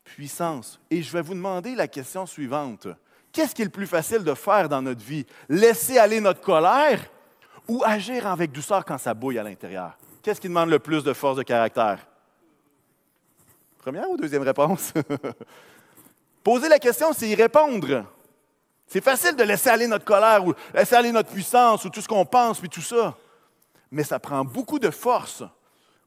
puissance. 0.04 0.80
Et 0.90 1.02
je 1.02 1.12
vais 1.12 1.22
vous 1.22 1.34
demander 1.34 1.76
la 1.76 1.88
question 1.88 2.26
suivante. 2.26 2.88
Qu'est-ce 3.32 3.56
qui 3.56 3.62
est 3.62 3.66
le 3.66 3.72
plus 3.72 3.88
facile 3.88 4.24
de 4.24 4.34
faire 4.34 4.68
dans 4.68 4.82
notre 4.82 5.04
vie? 5.04 5.26
Laisser 5.48 5.98
aller 5.98 6.20
notre 6.20 6.42
colère 6.42 7.10
ou 7.68 7.84
agir 7.86 8.28
avec 8.28 8.52
douceur 8.52 8.86
quand 8.86 8.98
ça 8.98 9.14
bouille 9.14 9.40
à 9.40 9.44
l'intérieur? 9.44 9.98
Qu'est-ce 10.22 10.40
qui 10.40 10.48
demande 10.48 10.70
le 10.70 10.80
plus 10.80 11.04
de 11.04 11.14
force 11.14 11.38
de 11.38 11.44
caractère? 11.44 12.06
Première 13.78 14.10
ou 14.10 14.18
deuxième 14.18 14.44
réponse? 14.44 14.94
Poser 16.44 16.70
la 16.70 16.80
question, 16.80 17.14
c'est 17.14 17.30
y 17.30 17.36
répondre. 17.36 18.06
C'est 18.88 19.04
facile 19.04 19.36
de 19.36 19.44
laisser 19.44 19.70
aller 19.70 19.88
notre 19.88 20.06
colère 20.06 20.46
ou 20.46 20.54
laisser 20.74 20.96
aller 20.96 21.12
notre 21.12 21.30
puissance 21.30 21.86
ou 21.86 21.90
tout 21.90 22.02
ce 22.02 22.08
qu'on 22.08 22.26
pense, 22.26 22.60
puis 22.60 22.70
tout 22.70 22.82
ça. 22.82 23.16
Mais 23.90 24.04
ça 24.04 24.20
prend 24.20 24.44
beaucoup 24.44 24.80
de 24.80 24.90
force 24.90 25.44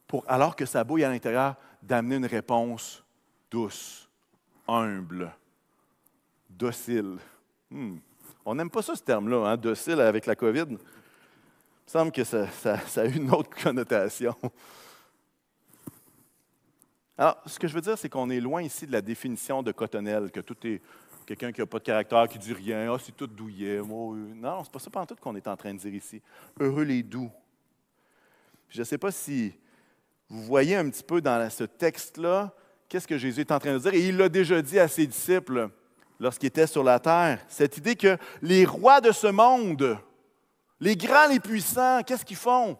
pour, 0.07 0.25
alors 0.29 0.55
que 0.55 0.67
ça 0.67 0.85
bouille 0.85 1.05
à 1.05 1.09
l'intérieur, 1.09 1.55
d'amener 1.83 2.17
une 2.17 2.27
réponse 2.27 3.03
douce, 3.51 4.09
humble, 4.67 5.33
docile. 6.51 7.19
Hmm. 7.71 7.97
On 8.45 8.55
n'aime 8.55 8.71
pas 8.71 8.83
ça, 8.83 8.95
ce 8.95 9.03
terme-là, 9.03 9.47
hein, 9.47 9.57
docile 9.57 10.01
avec 10.01 10.27
la 10.27 10.37
COVID. 10.37 10.77
Me 11.87 11.91
semble 11.91 12.13
que 12.13 12.25
ça, 12.25 12.49
ça 12.49 13.03
a 13.03 13.05
une 13.05 13.31
autre 13.31 13.51
connotation. 13.63 14.35
Alors, 17.17 17.41
ce 17.47 17.59
que 17.59 17.69
je 17.69 17.75
veux 17.75 17.81
dire, 17.81 17.97
c'est 17.97 18.09
qu'on 18.09 18.29
est 18.31 18.41
loin 18.41 18.63
ici 18.63 18.87
de 18.87 18.93
la 18.93 19.01
définition 19.01 19.63
de 19.63 19.71
Cotonnelle, 19.71 20.33
que 20.33 20.41
tout 20.41 20.57
est 20.67 20.83
quelqu'un 21.25 21.53
qui 21.53 21.61
n'a 21.61 21.67
pas 21.67 21.79
de 21.79 21.85
caractère, 21.85 22.29
qui 22.29 22.39
dit 22.39 22.53
rien, 22.53 22.93
ah, 22.93 22.99
c'est 23.03 23.17
tout 23.17 23.27
douillet. 23.27 23.81
Non, 23.81 24.65
c'est 24.65 24.73
pas 24.73 24.79
ça 24.79 24.91
pas 24.91 25.07
tout 25.07 25.15
qu'on 25.21 25.37
est 25.37 25.47
en 25.47 25.57
train 25.57 25.73
de 25.73 25.79
dire 25.79 25.95
ici. 25.95 26.21
Heureux 26.59 26.83
les 26.83 27.03
doux. 27.03 27.31
je 28.69 28.81
ne 28.81 28.85
sais 28.85 28.99
pas 28.99 29.13
si 29.13 29.55
vous 30.29 30.43
voyez 30.43 30.75
un 30.75 30.89
petit 30.91 31.05
peu 31.05 31.21
dans 31.21 31.49
ce 31.51 31.65
texte-là, 31.65 32.53
qu'est-ce 32.89 33.07
que 33.07 33.19
Jésus 33.19 33.43
est 33.43 33.53
en 33.53 33.59
train 33.59 33.75
de 33.75 33.79
dire? 33.79 33.95
Et 33.95 34.09
il 34.09 34.17
l'a 34.17 34.29
déjà 34.29 34.61
dit 34.61 34.79
à 34.79 34.89
ses 34.89 35.07
disciples 35.07 35.71
lorsqu'il 36.19 36.49
était 36.49 36.67
sur 36.67 36.83
la 36.83 36.99
terre. 36.99 37.45
Cette 37.49 37.77
idée 37.77 37.95
que 37.95 38.17
les 38.43 38.65
rois 38.65 39.01
de 39.01 39.13
ce 39.13 39.29
monde, 39.29 39.99
les 40.81 40.97
grands, 40.97 41.29
les 41.29 41.41
puissants, 41.41 42.03
qu'est-ce 42.03 42.25
qu'ils 42.25 42.37
font? 42.37 42.77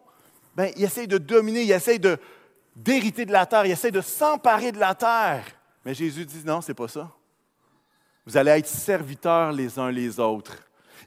Bien, 0.57 0.71
ils 0.77 0.85
essayent 0.85 1.09
de 1.09 1.19
dominer, 1.19 1.63
ils 1.63 1.73
essayent 1.73 2.01
d'hériter 2.77 3.25
de 3.25 3.33
la 3.33 3.47
terre, 3.47 3.67
il 3.67 3.73
essaie 3.73 3.91
de 3.91 4.01
s'emparer 4.01 4.73
de 4.73 4.79
la 4.79 4.95
terre. 4.95 5.45
Mais 5.85 5.95
Jésus 5.95 6.25
dit 6.25 6.43
non, 6.45 6.61
c'est 6.61 6.75
pas 6.75 6.89
ça. 6.89 7.11
Vous 8.27 8.37
allez 8.37 8.53
être 8.53 8.67
serviteurs 8.67 9.53
les 9.53 9.79
uns 9.79 9.91
les 9.91 10.19
autres. 10.19 10.57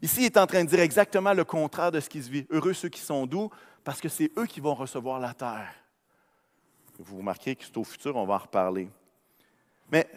Ici, 0.01 0.21
il 0.21 0.25
est 0.25 0.37
en 0.37 0.45
train 0.45 0.63
de 0.63 0.69
dire 0.69 0.79
exactement 0.79 1.33
le 1.33 1.43
contraire 1.43 1.91
de 1.91 1.99
ce 1.99 2.09
qui 2.09 2.21
se 2.21 2.29
vit. 2.29 2.45
Heureux 2.51 2.73
ceux 2.73 2.89
qui 2.89 3.01
sont 3.01 3.25
doux, 3.25 3.49
parce 3.83 3.99
que 3.99 4.09
c'est 4.09 4.31
eux 4.37 4.45
qui 4.45 4.59
vont 4.59 4.75
recevoir 4.75 5.19
la 5.19 5.33
terre. 5.33 5.73
Vous 6.99 7.17
remarquez 7.17 7.55
que 7.55 7.63
c'est 7.63 7.77
au 7.77 7.83
futur, 7.83 8.15
on 8.15 8.25
va 8.25 8.35
en 8.35 8.39
reparler. 8.39 8.89
Mais 9.91 10.07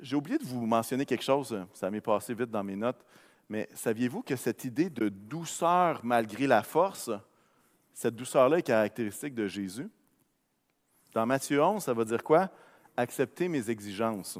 j'ai 0.00 0.16
oublié 0.16 0.38
de 0.38 0.44
vous 0.44 0.66
mentionner 0.66 1.06
quelque 1.06 1.24
chose, 1.24 1.56
ça 1.72 1.90
m'est 1.90 2.00
passé 2.00 2.34
vite 2.34 2.50
dans 2.50 2.64
mes 2.64 2.76
notes, 2.76 3.04
mais 3.52 3.68
saviez-vous 3.74 4.22
que 4.22 4.34
cette 4.34 4.64
idée 4.64 4.88
de 4.88 5.10
douceur 5.10 6.00
malgré 6.04 6.46
la 6.46 6.62
force, 6.62 7.10
cette 7.92 8.16
douceur-là 8.16 8.60
est 8.60 8.62
caractéristique 8.62 9.34
de 9.34 9.46
Jésus? 9.46 9.90
Dans 11.12 11.26
Matthieu 11.26 11.62
11, 11.62 11.82
ça 11.82 11.92
va 11.92 12.02
dire 12.02 12.24
quoi? 12.24 12.48
Acceptez 12.96 13.48
mes 13.48 13.68
exigences. 13.68 14.38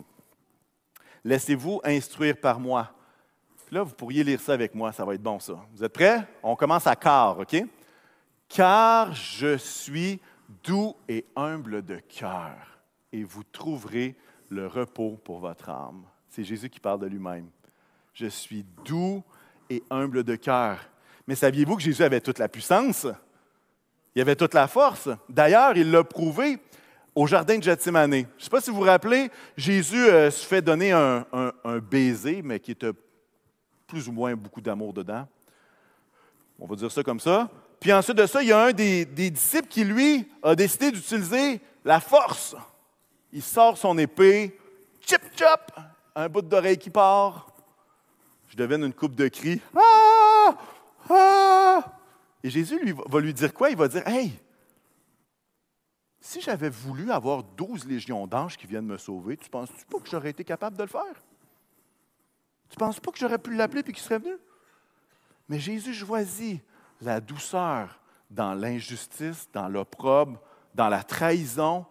Laissez-vous 1.24 1.82
instruire 1.84 2.40
par 2.40 2.58
moi. 2.58 2.90
Là, 3.70 3.82
vous 3.82 3.92
pourriez 3.92 4.24
lire 4.24 4.40
ça 4.40 4.54
avec 4.54 4.74
moi, 4.74 4.92
ça 4.92 5.04
va 5.04 5.14
être 5.14 5.22
bon 5.22 5.38
ça. 5.38 5.62
Vous 5.74 5.84
êtes 5.84 5.92
prêts? 5.92 6.26
On 6.42 6.56
commence 6.56 6.86
à 6.86 6.96
car, 6.96 7.38
OK? 7.38 7.54
Car 8.48 9.12
je 9.12 9.58
suis 9.58 10.22
doux 10.64 10.96
et 11.06 11.26
humble 11.36 11.82
de 11.82 11.98
cœur, 11.98 12.80
et 13.12 13.24
vous 13.24 13.44
trouverez 13.44 14.16
le 14.48 14.66
repos 14.66 15.18
pour 15.22 15.38
votre 15.38 15.68
âme. 15.68 16.02
C'est 16.30 16.44
Jésus 16.44 16.70
qui 16.70 16.80
parle 16.80 17.00
de 17.00 17.06
lui-même. 17.08 17.50
Je 18.12 18.26
suis 18.26 18.64
doux 18.84 19.22
et 19.70 19.82
humble 19.90 20.24
de 20.24 20.36
cœur. 20.36 20.78
Mais 21.26 21.34
saviez-vous 21.34 21.76
que 21.76 21.82
Jésus 21.82 22.02
avait 22.02 22.20
toute 22.20 22.38
la 22.38 22.48
puissance? 22.48 23.06
Il 24.14 24.20
avait 24.20 24.36
toute 24.36 24.54
la 24.54 24.68
force. 24.68 25.08
D'ailleurs, 25.28 25.76
il 25.76 25.90
l'a 25.90 26.04
prouvé 26.04 26.58
au 27.14 27.26
jardin 27.26 27.58
de 27.58 27.62
Gethsemane. 27.62 28.12
Je 28.12 28.18
ne 28.18 28.24
sais 28.38 28.50
pas 28.50 28.60
si 28.60 28.70
vous 28.70 28.76
vous 28.76 28.82
rappelez, 28.82 29.30
Jésus 29.56 30.04
euh, 30.06 30.30
se 30.30 30.46
fait 30.46 30.62
donner 30.62 30.92
un, 30.92 31.24
baiser, 31.78 32.42
mais 32.42 32.60
qui 32.60 32.72
était 32.72 32.92
plus 33.86 34.08
ou 34.08 34.12
moins 34.12 34.34
beaucoup 34.34 34.60
d'amour 34.60 34.92
dedans. 34.92 35.26
On 36.58 36.66
va 36.66 36.76
dire 36.76 36.90
ça 36.90 37.02
comme 37.02 37.20
ça. 37.20 37.50
Puis 37.80 37.92
ensuite 37.92 38.16
de 38.16 38.26
ça, 38.26 38.42
il 38.42 38.48
y 38.48 38.52
a 38.52 38.64
un 38.64 38.72
des, 38.72 39.04
disciples 39.04 39.68
qui, 39.68 39.84
lui, 39.84 40.28
a 40.42 40.54
décidé 40.54 40.90
d'utiliser 40.90 41.60
la 41.84 42.00
force. 42.00 42.54
Il 43.32 43.42
sort 43.42 43.76
son 43.76 43.96
épée, 43.98 44.58
chip 45.00 45.20
chop, 45.36 45.72
un 46.14 46.28
bout 46.28 46.42
d'oreille 46.42 46.78
qui 46.78 46.90
part. 46.90 47.51
Je 48.52 48.56
devine 48.58 48.84
une 48.84 48.92
coupe 48.92 49.14
de 49.14 49.28
cris. 49.28 49.62
Ah! 49.74 50.54
Ah! 51.08 51.82
Et 52.44 52.50
Jésus 52.50 52.94
va 53.08 53.18
lui 53.18 53.32
dire 53.32 53.54
quoi? 53.54 53.70
Il 53.70 53.78
va 53.78 53.88
dire 53.88 54.06
Hey, 54.06 54.38
si 56.20 56.42
j'avais 56.42 56.68
voulu 56.68 57.10
avoir 57.10 57.44
douze 57.44 57.86
légions 57.86 58.26
d'anges 58.26 58.58
qui 58.58 58.66
viennent 58.66 58.84
me 58.84 58.98
sauver, 58.98 59.38
tu 59.38 59.48
penses-tu 59.48 59.86
pas 59.86 59.98
que 60.00 60.10
j'aurais 60.10 60.28
été 60.30 60.44
capable 60.44 60.76
de 60.76 60.82
le 60.82 60.88
faire? 60.88 61.14
Tu 62.68 62.76
penses 62.76 63.00
pas 63.00 63.10
que 63.10 63.18
j'aurais 63.18 63.38
pu 63.38 63.54
l'appeler 63.54 63.80
et 63.80 63.84
qu'il 63.84 63.96
serait 63.96 64.18
venu? 64.18 64.36
Mais 65.48 65.58
Jésus 65.58 65.94
choisit 65.94 66.62
la 67.00 67.22
douceur 67.22 68.00
dans 68.30 68.52
l'injustice, 68.52 69.48
dans 69.54 69.68
l'opprobre, 69.68 70.38
dans 70.74 70.90
la 70.90 71.02
trahison. 71.02 71.86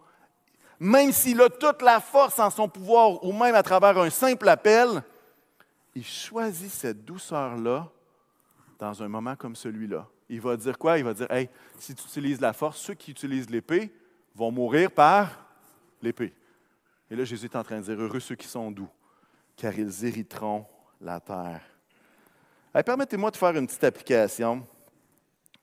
Même 0.79 1.11
s'il 1.11 1.41
a 1.41 1.49
toute 1.49 1.81
la 1.81 1.99
force 1.99 2.37
en 2.37 2.51
son 2.51 2.69
pouvoir, 2.69 3.23
ou 3.23 3.33
même 3.33 3.55
à 3.55 3.63
travers 3.63 3.97
un 3.97 4.11
simple 4.11 4.47
appel, 4.47 5.01
il 5.95 6.05
choisit 6.05 6.71
cette 6.71 7.05
douceur-là 7.05 7.91
dans 8.79 9.03
un 9.03 9.07
moment 9.07 9.35
comme 9.35 9.55
celui-là 9.55 10.07
il 10.31 10.39
va 10.39 10.55
dire 10.55 10.77
quoi? 10.77 10.97
Il 10.97 11.03
va 11.03 11.13
dire, 11.13 11.29
hey, 11.29 11.49
si 11.77 11.93
tu 11.93 12.03
utilises 12.05 12.39
la 12.39 12.53
force, 12.53 12.79
ceux 12.79 12.93
qui 12.93 13.11
utilisent 13.11 13.49
l'épée 13.49 13.91
vont 14.33 14.49
mourir 14.49 14.89
par 14.89 15.45
l'épée. 16.01 16.33
Et 17.09 17.15
là, 17.17 17.25
Jésus 17.25 17.45
est 17.45 17.55
en 17.57 17.63
train 17.63 17.79
de 17.79 17.83
dire, 17.83 17.99
heureux 17.99 18.21
ceux 18.21 18.35
qui 18.35 18.47
sont 18.47 18.71
doux, 18.71 18.87
car 19.57 19.77
ils 19.77 20.05
hériteront 20.05 20.65
la 21.01 21.19
terre. 21.19 21.61
Permettez-moi 22.85 23.29
de 23.29 23.35
faire 23.35 23.57
une 23.57 23.67
petite 23.67 23.83
application. 23.83 24.65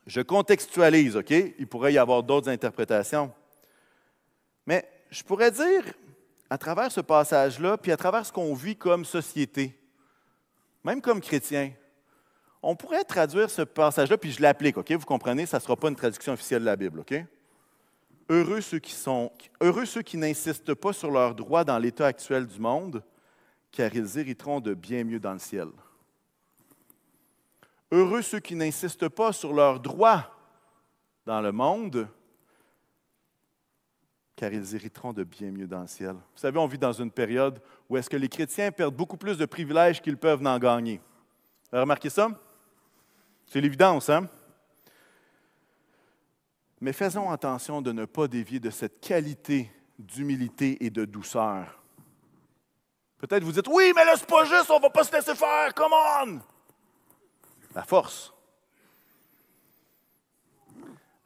Je 0.07 0.21
contextualise, 0.21 1.17
OK? 1.17 1.31
Il 1.31 1.67
pourrait 1.67 1.95
y 1.95 1.99
avoir 1.99 2.23
d'autres 2.23 2.51
interprétations. 2.51 3.33
Mais 4.67 4.87
je 5.11 5.23
pourrais 5.23 5.51
dire, 5.51 5.83
à 6.51 6.59
travers 6.59 6.93
ce 6.93 7.01
passage-là, 7.01 7.79
puis 7.79 7.91
à 7.91 7.97
travers 7.97 8.27
ce 8.27 8.33
qu'on 8.33 8.53
vit 8.53 8.77
comme 8.77 9.07
société, 9.07 9.78
même 10.85 11.01
comme 11.01 11.21
chrétien, 11.21 11.73
on 12.63 12.75
pourrait 12.75 13.05
traduire 13.05 13.51
ce 13.51 13.63
passage-là, 13.63 14.19
puis 14.19 14.33
je 14.33 14.43
l'applique, 14.43 14.77
OK? 14.77 14.91
Vous 14.93 15.07
comprenez, 15.07 15.47
ça 15.47 15.59
ne 15.59 15.63
sera 15.63 15.77
pas 15.77 15.89
une 15.89 15.97
traduction 15.97 16.33
officielle 16.33 16.61
de 16.61 16.67
la 16.67 16.77
Bible, 16.77 17.01
OK? 17.01 17.15
Heureux 18.29 18.61
ceux 18.61 18.79
qui 18.79 18.93
sont, 18.93 19.33
heureux 19.61 19.87
ceux 19.87 20.03
qui 20.03 20.17
n'insistent 20.17 20.75
pas 20.75 20.93
sur 20.93 21.11
leurs 21.11 21.35
droits 21.35 21.65
dans 21.65 21.79
l'état 21.79 22.07
actuel 22.07 22.47
du 22.47 22.59
monde, 22.59 23.03
car 23.71 23.95
ils 23.95 24.19
hériteront 24.19 24.61
de 24.61 24.75
bien 24.75 25.05
mieux 25.05 25.21
dans 25.21 25.33
le 25.33 25.39
ciel. 25.39 25.69
Heureux 27.91 28.23
ceux 28.23 28.41
qui 28.41 28.55
n'insistent 28.55 29.09
pas 29.09 29.33
sur 29.33 29.53
leurs 29.53 29.81
droits 29.81 30.31
dans 31.25 31.41
le 31.41 31.53
monde, 31.53 32.09
car 34.37 34.53
ils 34.53 34.75
hériteront 34.75 35.13
de 35.13 35.25
bien 35.25 35.51
mieux 35.51 35.67
dans 35.67 35.81
le 35.81 35.87
ciel. 35.87 36.13
Vous 36.13 36.41
savez, 36.41 36.59
on 36.59 36.67
vit 36.67 36.79
dans 36.79 36.93
une 36.93 37.11
période 37.11 37.61
où 37.89 37.97
est-ce 37.97 38.11
que 38.11 38.17
les 38.17 38.29
chrétiens 38.29 38.71
perdent 38.71 38.95
beaucoup 38.95 39.17
plus 39.17 39.39
de 39.39 39.47
privilèges 39.47 40.03
qu'ils 40.03 40.17
peuvent 40.17 40.47
en 40.47 40.59
gagner? 40.59 41.01
Vous 41.71 41.77
avez 41.77 41.83
remarqué 41.83 42.11
ça? 42.11 42.29
C'est 43.47 43.61
l'évidence, 43.61 44.11
hein? 44.11 44.29
Mais 46.81 46.93
faisons 46.93 47.31
attention 47.31 47.83
de 47.83 47.93
ne 47.93 48.05
pas 48.05 48.29
dévier 48.29 48.61
de 48.61 48.71
cette 48.71 49.01
qualité 49.01 49.71
d'humilité 49.99 50.85
et 50.85 50.91
de 50.91 51.05
douceur. 51.05 51.83
Peut-être 53.19 53.43
vous 53.43 53.53
dites, 53.53 53.67
oui, 53.69 53.93
mais 53.97 54.05
là, 54.05 54.15
c'est 54.17 54.29
pas 54.29 54.45
juste, 54.45 54.71
on 54.71 54.79
va 54.79 54.91
pas 54.91 55.03
se 55.03 55.13
laisser 55.13 55.35
faire, 55.35 55.75
come 55.75 55.93
on! 55.93 56.39
La 57.75 57.83
force. 57.83 58.33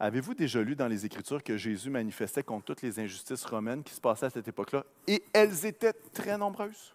Avez-vous 0.03 0.33
déjà 0.33 0.61
lu 0.61 0.75
dans 0.75 0.89
les 0.89 1.05
Écritures 1.05 1.41
que 1.41 1.55
Jésus 1.55 1.89
manifestait 1.89 2.43
contre 2.43 2.65
toutes 2.65 2.81
les 2.81 2.99
injustices 2.99 3.45
romaines 3.45 3.85
qui 3.85 3.93
se 3.93 4.01
passaient 4.01 4.25
à 4.25 4.29
cette 4.29 4.49
époque-là? 4.49 4.83
Et 5.07 5.23
elles 5.31 5.65
étaient 5.65 5.93
très 5.93 6.37
nombreuses? 6.37 6.93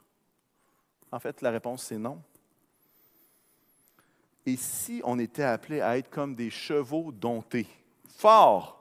En 1.10 1.18
fait, 1.18 1.40
la 1.40 1.50
réponse, 1.50 1.84
c'est 1.84 1.96
non. 1.96 2.20
Et 4.44 4.56
si 4.56 5.00
on 5.04 5.18
était 5.18 5.42
appelé 5.42 5.80
à 5.80 5.96
être 5.96 6.10
comme 6.10 6.34
des 6.34 6.50
chevaux 6.50 7.10
domptés, 7.10 7.66
forts, 8.18 8.78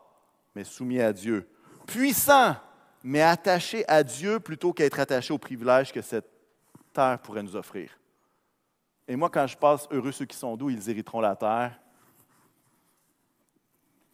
mais 0.54 0.66
soumis 0.66 1.00
à 1.00 1.14
Dieu, 1.14 1.48
puissants, 1.86 2.58
mais 3.04 3.22
attachés 3.22 3.88
à 3.88 4.04
Dieu 4.04 4.42
plutôt 4.42 4.74
qu'être 4.74 5.00
attachés 5.00 5.32
aux 5.32 5.38
privilèges 5.38 5.94
que 5.94 6.02
cette 6.02 6.28
terre 6.92 7.18
pourrait 7.24 7.44
nous 7.44 7.56
offrir. 7.56 7.98
Et 9.08 9.16
moi, 9.16 9.30
quand 9.30 9.48
je 9.48 9.56
passe 9.56 9.88
heureux 9.90 10.12
ceux 10.12 10.26
qui 10.26 10.36
sont 10.36 10.58
doux, 10.58 10.70
ils 10.70 10.90
hériteront 10.90 11.22
la 11.22 11.38
terre, 11.38 11.80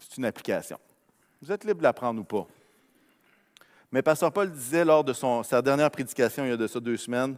C'est 0.10 0.18
une 0.18 0.26
application. 0.26 0.78
Vous 1.42 1.52
êtes 1.52 1.64
libre 1.64 1.80
de 1.80 1.84
la 1.84 1.94
prendre 1.94 2.20
ou 2.20 2.24
pas. 2.24 2.46
Mais 3.92 4.02
Pasteur 4.02 4.32
Paul 4.32 4.52
disait 4.52 4.84
lors 4.84 5.04
de 5.04 5.14
sa 5.14 5.62
dernière 5.62 5.92
prédication, 5.92 6.44
il 6.46 6.50
y 6.50 6.54
a 6.54 6.58
de 6.58 6.68
ça 6.68 6.80
deux 6.80 6.98
semaines, 6.98 7.38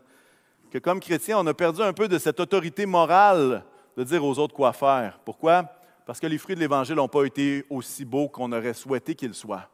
que 0.72 0.78
comme 0.80 1.00
chrétien, 1.00 1.38
on 1.40 1.48
a 1.48 1.54
perdu 1.54 1.82
un 1.82 1.94
peu 1.94 2.08
de 2.08 2.18
cette 2.18 2.40
autorité 2.40 2.86
morale 2.86 3.64
de 3.96 4.04
dire 4.04 4.24
aux 4.24 4.40
autres 4.40 4.56
quoi 4.56 4.74
faire. 4.74 5.20
Pourquoi? 5.24 5.70
Parce 6.06 6.20
que 6.20 6.28
les 6.28 6.38
fruits 6.38 6.56
de 6.56 6.60
l'Évangile 6.60 6.96
n'ont 6.96 7.08
pas 7.08 7.24
été 7.26 7.66
aussi 7.70 8.04
beaux 8.06 8.30
qu'on 8.30 8.52
aurait 8.52 8.74
souhaité 8.74 9.16
qu'ils 9.16 9.34
soient. 9.34 9.70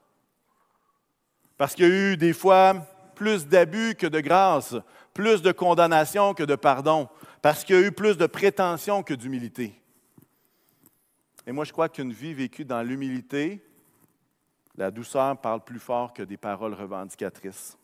Parce 1.56 1.74
qu'il 1.74 1.86
y 1.86 1.90
a 1.90 2.12
eu 2.12 2.16
des 2.16 2.32
fois 2.32 2.74
plus 3.14 3.46
d'abus 3.46 3.94
que 3.94 4.06
de 4.06 4.20
grâce, 4.20 4.74
plus 5.14 5.42
de 5.42 5.52
condamnation 5.52 6.34
que 6.34 6.42
de 6.42 6.56
pardon, 6.56 7.08
parce 7.40 7.64
qu'il 7.64 7.76
y 7.76 7.78
a 7.78 7.82
eu 7.82 7.92
plus 7.92 8.16
de 8.16 8.26
prétention 8.26 9.02
que 9.02 9.14
d'humilité. 9.14 9.81
Et 11.46 11.52
moi, 11.52 11.64
je 11.64 11.72
crois 11.72 11.88
qu'une 11.88 12.12
vie 12.12 12.34
vécue 12.34 12.64
dans 12.64 12.82
l'humilité, 12.82 13.64
la 14.76 14.90
douceur 14.90 15.40
parle 15.40 15.64
plus 15.64 15.80
fort 15.80 16.12
que 16.12 16.22
des 16.22 16.36
paroles 16.36 16.74
revendicatrices. 16.74 17.76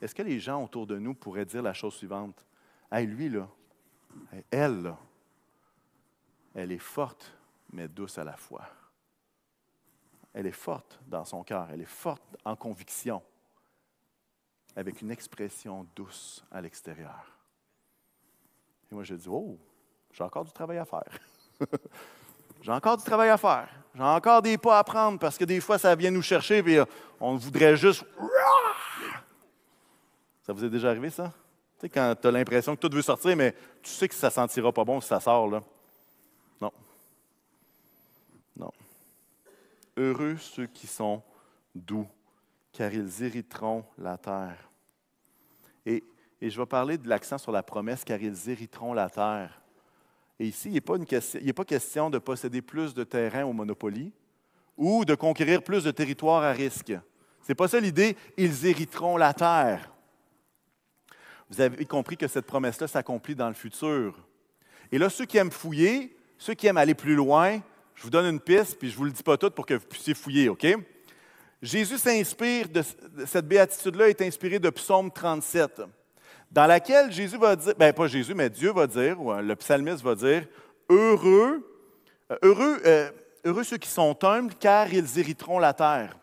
Est-ce 0.00 0.14
que 0.14 0.22
les 0.22 0.40
gens 0.40 0.64
autour 0.64 0.86
de 0.86 0.98
nous 0.98 1.14
pourraient 1.14 1.44
dire 1.44 1.62
la 1.62 1.74
chose 1.74 1.94
suivante? 1.94 2.44
Hey, 2.90 3.06
lui, 3.06 3.28
là, 3.28 3.48
elle, 4.50 4.82
là, 4.82 4.98
elle 6.54 6.72
est 6.72 6.78
forte, 6.78 7.32
mais 7.72 7.86
douce 7.86 8.18
à 8.18 8.24
la 8.24 8.36
fois. 8.36 8.66
Elle 10.32 10.46
est 10.46 10.52
forte 10.52 10.98
dans 11.06 11.24
son 11.24 11.42
cœur, 11.42 11.68
elle 11.70 11.82
est 11.82 11.84
forte 11.84 12.36
en 12.44 12.56
conviction, 12.56 13.22
avec 14.76 15.00
une 15.00 15.10
expression 15.10 15.86
douce 15.94 16.44
à 16.50 16.60
l'extérieur. 16.60 17.38
Et 18.90 18.94
moi, 18.94 19.04
je 19.04 19.14
dis, 19.14 19.28
oh, 19.28 19.58
j'ai 20.12 20.24
encore 20.24 20.44
du 20.44 20.52
travail 20.52 20.78
à 20.78 20.84
faire. 20.84 21.18
j'ai 22.62 22.72
encore 22.72 22.96
du 22.96 23.04
travail 23.04 23.28
à 23.28 23.36
faire. 23.36 23.68
J'ai 23.94 24.02
encore 24.02 24.42
des 24.42 24.58
pas 24.58 24.78
à 24.78 24.84
prendre 24.84 25.18
parce 25.18 25.36
que 25.36 25.44
des 25.44 25.60
fois, 25.60 25.78
ça 25.78 25.94
vient 25.94 26.10
nous 26.10 26.22
chercher 26.22 26.58
et 26.58 26.78
euh, 26.78 26.84
on 27.18 27.36
voudrait 27.36 27.76
juste. 27.76 28.04
Ça 30.42 30.52
vous 30.52 30.64
est 30.64 30.70
déjà 30.70 30.90
arrivé, 30.90 31.10
ça? 31.10 31.32
Tu 31.78 31.86
sais, 31.86 31.88
quand 31.88 32.14
tu 32.20 32.28
as 32.28 32.30
l'impression 32.30 32.76
que 32.76 32.86
tout 32.86 32.94
veut 32.94 33.02
sortir, 33.02 33.36
mais 33.36 33.54
tu 33.82 33.90
sais 33.90 34.08
que 34.08 34.14
ça 34.14 34.28
ne 34.28 34.32
sentira 34.32 34.72
pas 34.72 34.84
bon 34.84 35.00
si 35.00 35.08
ça 35.08 35.20
sort, 35.20 35.48
là. 35.48 35.62
Non. 36.60 36.72
Non. 38.56 38.72
Heureux 39.96 40.36
ceux 40.36 40.66
qui 40.66 40.86
sont 40.86 41.22
doux, 41.74 42.06
car 42.72 42.92
ils 42.92 43.22
hériteront 43.22 43.84
la 43.98 44.18
terre. 44.18 44.68
Et, 45.86 46.04
et 46.40 46.50
je 46.50 46.60
vais 46.60 46.66
parler 46.66 46.98
de 46.98 47.08
l'accent 47.08 47.38
sur 47.38 47.52
la 47.52 47.62
promesse, 47.62 48.04
car 48.04 48.20
ils 48.20 48.50
hériteront 48.50 48.92
la 48.92 49.08
terre. 49.08 49.60
Et 50.40 50.46
ici, 50.46 50.68
il 50.68 50.72
n'est 50.72 50.80
pas, 50.80 50.96
pas, 50.96 51.64
question 51.66 52.08
de 52.08 52.16
posséder 52.16 52.62
plus 52.62 52.94
de 52.94 53.04
terrain 53.04 53.44
au 53.44 53.52
Monopoly 53.52 54.10
ou 54.74 55.04
de 55.04 55.14
conquérir 55.14 55.62
plus 55.62 55.84
de 55.84 55.90
territoire 55.90 56.42
à 56.42 56.52
risque. 56.52 56.94
Ce 57.42 57.48
n'est 57.50 57.54
pas 57.54 57.68
ça 57.68 57.78
l'idée, 57.78 58.16
ils 58.38 58.64
hériteront 58.64 59.18
la 59.18 59.34
terre. 59.34 59.92
Vous 61.50 61.60
avez 61.60 61.84
compris 61.84 62.16
que 62.16 62.26
cette 62.26 62.46
promesse-là 62.46 62.88
s'accomplit 62.88 63.34
dans 63.34 63.48
le 63.48 63.54
futur. 63.54 64.18
Et 64.90 64.96
là, 64.96 65.10
ceux 65.10 65.26
qui 65.26 65.36
aiment 65.36 65.50
fouiller, 65.50 66.16
ceux 66.38 66.54
qui 66.54 66.66
aiment 66.66 66.78
aller 66.78 66.94
plus 66.94 67.14
loin, 67.14 67.60
je 67.94 68.02
vous 68.02 68.10
donne 68.10 68.32
une 68.32 68.40
piste, 68.40 68.78
puis 68.78 68.88
je 68.88 68.94
ne 68.94 68.98
vous 68.98 69.04
le 69.04 69.12
dis 69.12 69.22
pas 69.22 69.36
toute 69.36 69.54
pour 69.54 69.66
que 69.66 69.74
vous 69.74 69.86
puissiez 69.86 70.14
fouiller, 70.14 70.48
OK? 70.48 70.66
Jésus 71.60 71.98
s'inspire 71.98 72.66
de 72.70 72.82
cette 73.26 73.46
béatitude-là 73.46 74.08
est 74.08 74.22
inspirée 74.22 74.58
de 74.58 74.70
Psaume 74.70 75.10
37 75.10 75.82
dans 76.50 76.66
laquelle 76.66 77.12
Jésus 77.12 77.36
va 77.36 77.54
dire, 77.54 77.74
ben 77.78 77.92
pas 77.92 78.06
Jésus, 78.06 78.34
mais 78.34 78.50
Dieu 78.50 78.72
va 78.72 78.86
dire, 78.86 79.20
ou 79.20 79.32
le 79.32 79.54
psalmiste 79.56 80.02
va 80.02 80.14
dire, 80.14 80.46
heureux, 80.88 81.66
euh, 82.30 82.36
heureux, 82.42 82.80
euh, 82.84 83.10
heureux 83.44 83.64
ceux 83.64 83.76
qui 83.76 83.88
sont 83.88 84.16
humbles, 84.24 84.54
car 84.58 84.92
ils 84.92 85.18
hériteront 85.18 85.58
la 85.58 85.72
terre. 85.72 86.16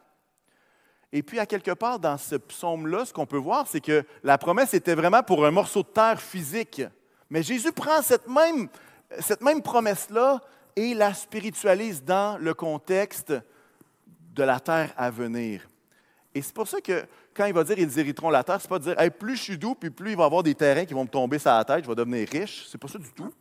Et 1.14 1.24
puis, 1.24 1.40
à 1.40 1.46
quelque 1.46 1.72
part, 1.72 2.00
dans 2.00 2.18
ce 2.18 2.36
psaume-là, 2.36 3.06
ce 3.06 3.14
qu'on 3.14 3.26
peut 3.26 3.38
voir, 3.38 3.66
c'est 3.68 3.80
que 3.80 4.04
la 4.24 4.38
promesse 4.38 4.74
était 4.74 4.96
vraiment 4.96 5.24
pour 5.24 5.46
un 5.46 5.52
morceau 5.52 5.82
de 5.82 5.88
terre 5.88 6.22
physique. 6.22 6.82
Mais 7.30 7.44
Jésus 7.44 7.72
prend 7.72 8.02
cette 8.02 8.28
même, 8.28 8.68
cette 9.20 9.42
même 9.42 9.62
promesse-là 9.62 10.42
et 10.76 10.94
la 10.94 11.14
spiritualise 11.14 12.04
dans 12.04 12.38
le 12.38 12.54
contexte 12.54 13.34
de 14.34 14.44
la 14.44 14.60
terre 14.60 14.94
à 14.98 15.10
venir. 15.10 15.62
Et 16.38 16.42
c'est 16.44 16.54
pour 16.54 16.68
ça 16.68 16.80
que 16.80 17.04
quand 17.34 17.46
il 17.46 17.54
va 17.54 17.64
dire 17.64 17.80
ils 17.80 17.98
hériteront 17.98 18.30
la 18.30 18.44
terre, 18.44 18.62
ce 18.62 18.68
n'est 18.68 18.70
pas 18.70 18.78
dire 18.78 18.96
plus 19.18 19.36
je 19.38 19.42
suis 19.42 19.58
doux, 19.58 19.74
puis 19.74 19.90
plus 19.90 20.12
il 20.12 20.18
va 20.18 20.24
y 20.24 20.26
avoir 20.28 20.44
des 20.44 20.54
terrains 20.54 20.86
qui 20.86 20.94
vont 20.94 21.04
me 21.04 21.10
tomber 21.10 21.40
sur 21.40 21.50
la 21.50 21.66
tête, 21.66 21.84
je 21.84 21.90
vais 21.90 21.96
devenir 21.96 22.28
riche. 22.30 22.68
C'est 22.70 22.78
pas 22.78 22.88
ça 22.88 23.00
du 23.00 23.12
tout. 23.12 23.34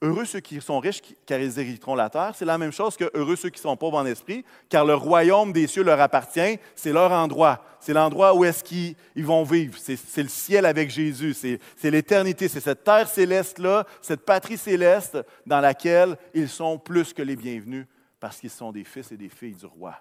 Heureux 0.00 0.24
ceux 0.24 0.40
qui 0.40 0.58
sont 0.62 0.78
riches, 0.78 1.02
car 1.26 1.38
ils 1.38 1.58
hériteront 1.58 1.94
la 1.94 2.08
terre. 2.08 2.32
C'est 2.34 2.46
la 2.46 2.56
même 2.56 2.72
chose 2.72 2.96
que 2.96 3.10
heureux 3.12 3.36
ceux 3.36 3.50
qui 3.50 3.60
sont 3.60 3.76
pauvres 3.76 3.98
en 3.98 4.06
esprit, 4.06 4.42
car 4.70 4.86
le 4.86 4.94
royaume 4.94 5.52
des 5.52 5.66
cieux 5.66 5.82
leur 5.82 6.00
appartient. 6.00 6.58
C'est 6.74 6.92
leur 6.92 7.12
endroit. 7.12 7.62
C'est 7.78 7.92
l'endroit 7.92 8.34
où 8.34 8.42
est-ce 8.42 8.64
qu'ils 8.64 8.96
vont 9.16 9.42
vivre. 9.42 9.76
C'est 9.76 10.22
le 10.22 10.28
ciel 10.30 10.64
avec 10.64 10.88
Jésus. 10.88 11.34
C'est 11.34 11.90
l'éternité. 11.90 12.48
C'est 12.48 12.60
cette 12.60 12.84
terre 12.84 13.06
céleste-là, 13.06 13.84
cette 14.00 14.24
patrie 14.24 14.56
céleste 14.56 15.18
dans 15.44 15.60
laquelle 15.60 16.16
ils 16.32 16.48
sont 16.48 16.78
plus 16.78 17.12
que 17.12 17.20
les 17.20 17.36
bienvenus, 17.36 17.84
parce 18.18 18.38
qu'ils 18.38 18.48
sont 18.48 18.72
des 18.72 18.84
fils 18.84 19.12
et 19.12 19.16
des 19.18 19.28
filles 19.28 19.56
du 19.56 19.66
roi. 19.66 19.94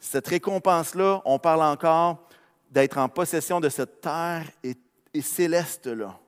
Cette 0.00 0.28
récompense-là, 0.28 1.20
on 1.26 1.38
parle 1.38 1.62
encore 1.62 2.26
d'être 2.70 2.96
en 2.96 3.08
possession 3.08 3.60
de 3.60 3.68
cette 3.68 4.00
terre 4.00 4.50
et, 4.64 4.76
céleste-là. 5.20 6.18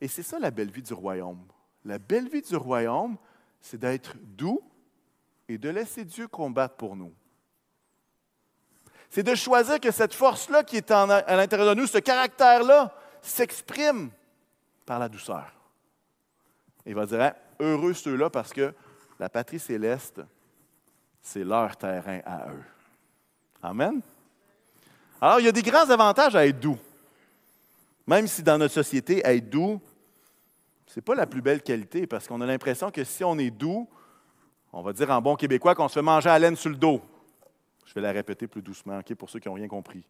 Et 0.00 0.06
c'est 0.06 0.22
ça 0.22 0.38
la 0.38 0.52
belle 0.52 0.70
vie 0.70 0.82
du 0.82 0.94
royaume. 0.94 1.44
La 1.84 1.98
belle 1.98 2.28
vie 2.28 2.42
du 2.42 2.54
royaume, 2.54 3.16
c'est 3.60 3.78
d'être 3.78 4.14
doux 4.16 4.62
et 5.48 5.58
de 5.58 5.68
laisser 5.68 6.04
Dieu 6.04 6.28
combattre 6.28 6.76
pour 6.76 6.94
nous. 6.94 7.12
C'est 9.10 9.22
de 9.24 9.34
choisir 9.34 9.80
que 9.80 9.90
cette 9.90 10.14
force-là 10.14 10.62
qui 10.62 10.76
est 10.76 10.90
à 10.90 11.36
l'intérieur 11.36 11.74
de 11.74 11.80
nous, 11.80 11.86
ce 11.86 11.98
caractère-là, 11.98 12.94
s'exprime 13.22 14.10
par 14.86 14.98
la 14.98 15.08
douceur. 15.08 15.52
il 16.86 16.94
va 16.94 17.06
dire, 17.06 17.20
hein, 17.20 17.32
heureux 17.58 17.94
ceux-là 17.94 18.30
parce 18.30 18.52
que 18.52 18.72
la 19.18 19.28
patrie 19.28 19.58
céleste, 19.58 20.20
c'est 21.20 21.44
leur 21.44 21.76
terrain 21.76 22.20
à 22.24 22.50
eux. 22.50 22.64
Amen. 23.62 24.00
Alors, 25.20 25.40
il 25.40 25.46
y 25.46 25.48
a 25.48 25.52
des 25.52 25.62
grands 25.62 25.88
avantages 25.90 26.36
à 26.36 26.46
être 26.46 26.60
doux. 26.60 26.78
Même 28.06 28.26
si 28.26 28.42
dans 28.42 28.56
notre 28.56 28.74
société, 28.74 29.20
être 29.24 29.50
doux, 29.50 29.80
ce 30.86 30.98
n'est 30.98 31.02
pas 31.02 31.14
la 31.14 31.26
plus 31.26 31.42
belle 31.42 31.62
qualité, 31.62 32.06
parce 32.06 32.26
qu'on 32.26 32.40
a 32.40 32.46
l'impression 32.46 32.90
que 32.90 33.04
si 33.04 33.22
on 33.24 33.36
est 33.38 33.50
doux, 33.50 33.88
on 34.72 34.82
va 34.82 34.92
dire 34.92 35.10
en 35.10 35.20
bon 35.20 35.36
québécois 35.36 35.74
qu'on 35.74 35.88
se 35.88 35.94
fait 35.94 36.02
manger 36.02 36.30
à 36.30 36.38
laine 36.38 36.56
sur 36.56 36.70
le 36.70 36.76
dos. 36.76 37.02
Je 37.84 37.94
vais 37.94 38.00
la 38.00 38.12
répéter 38.12 38.46
plus 38.46 38.62
doucement, 38.62 39.00
pour 39.18 39.28
ceux 39.28 39.40
qui 39.40 39.48
n'ont 39.48 39.54
rien 39.54 39.68
compris. 39.68 40.04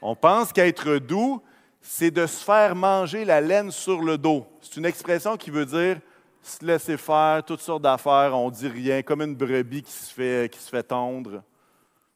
On 0.00 0.16
pense 0.16 0.52
qu'être 0.52 0.96
doux, 0.98 1.42
c'est 1.80 2.10
de 2.10 2.26
se 2.26 2.44
faire 2.44 2.74
manger 2.74 3.24
la 3.24 3.40
laine 3.40 3.70
sur 3.70 4.00
le 4.00 4.16
dos. 4.16 4.46
C'est 4.60 4.76
une 4.76 4.86
expression 4.86 5.36
qui 5.36 5.50
veut 5.50 5.66
dire 5.66 6.00
se 6.44 6.64
laisser 6.64 6.96
faire, 6.98 7.42
toutes 7.42 7.60
sortes 7.60 7.82
d'affaires, 7.82 8.36
on 8.36 8.50
dit 8.50 8.68
rien, 8.68 9.02
comme 9.02 9.22
une 9.22 9.34
brebis 9.34 9.82
qui 9.82 9.92
se 9.92 10.12
fait, 10.12 10.52
qui 10.52 10.58
se 10.58 10.68
fait 10.68 10.82
tondre. 10.82 11.42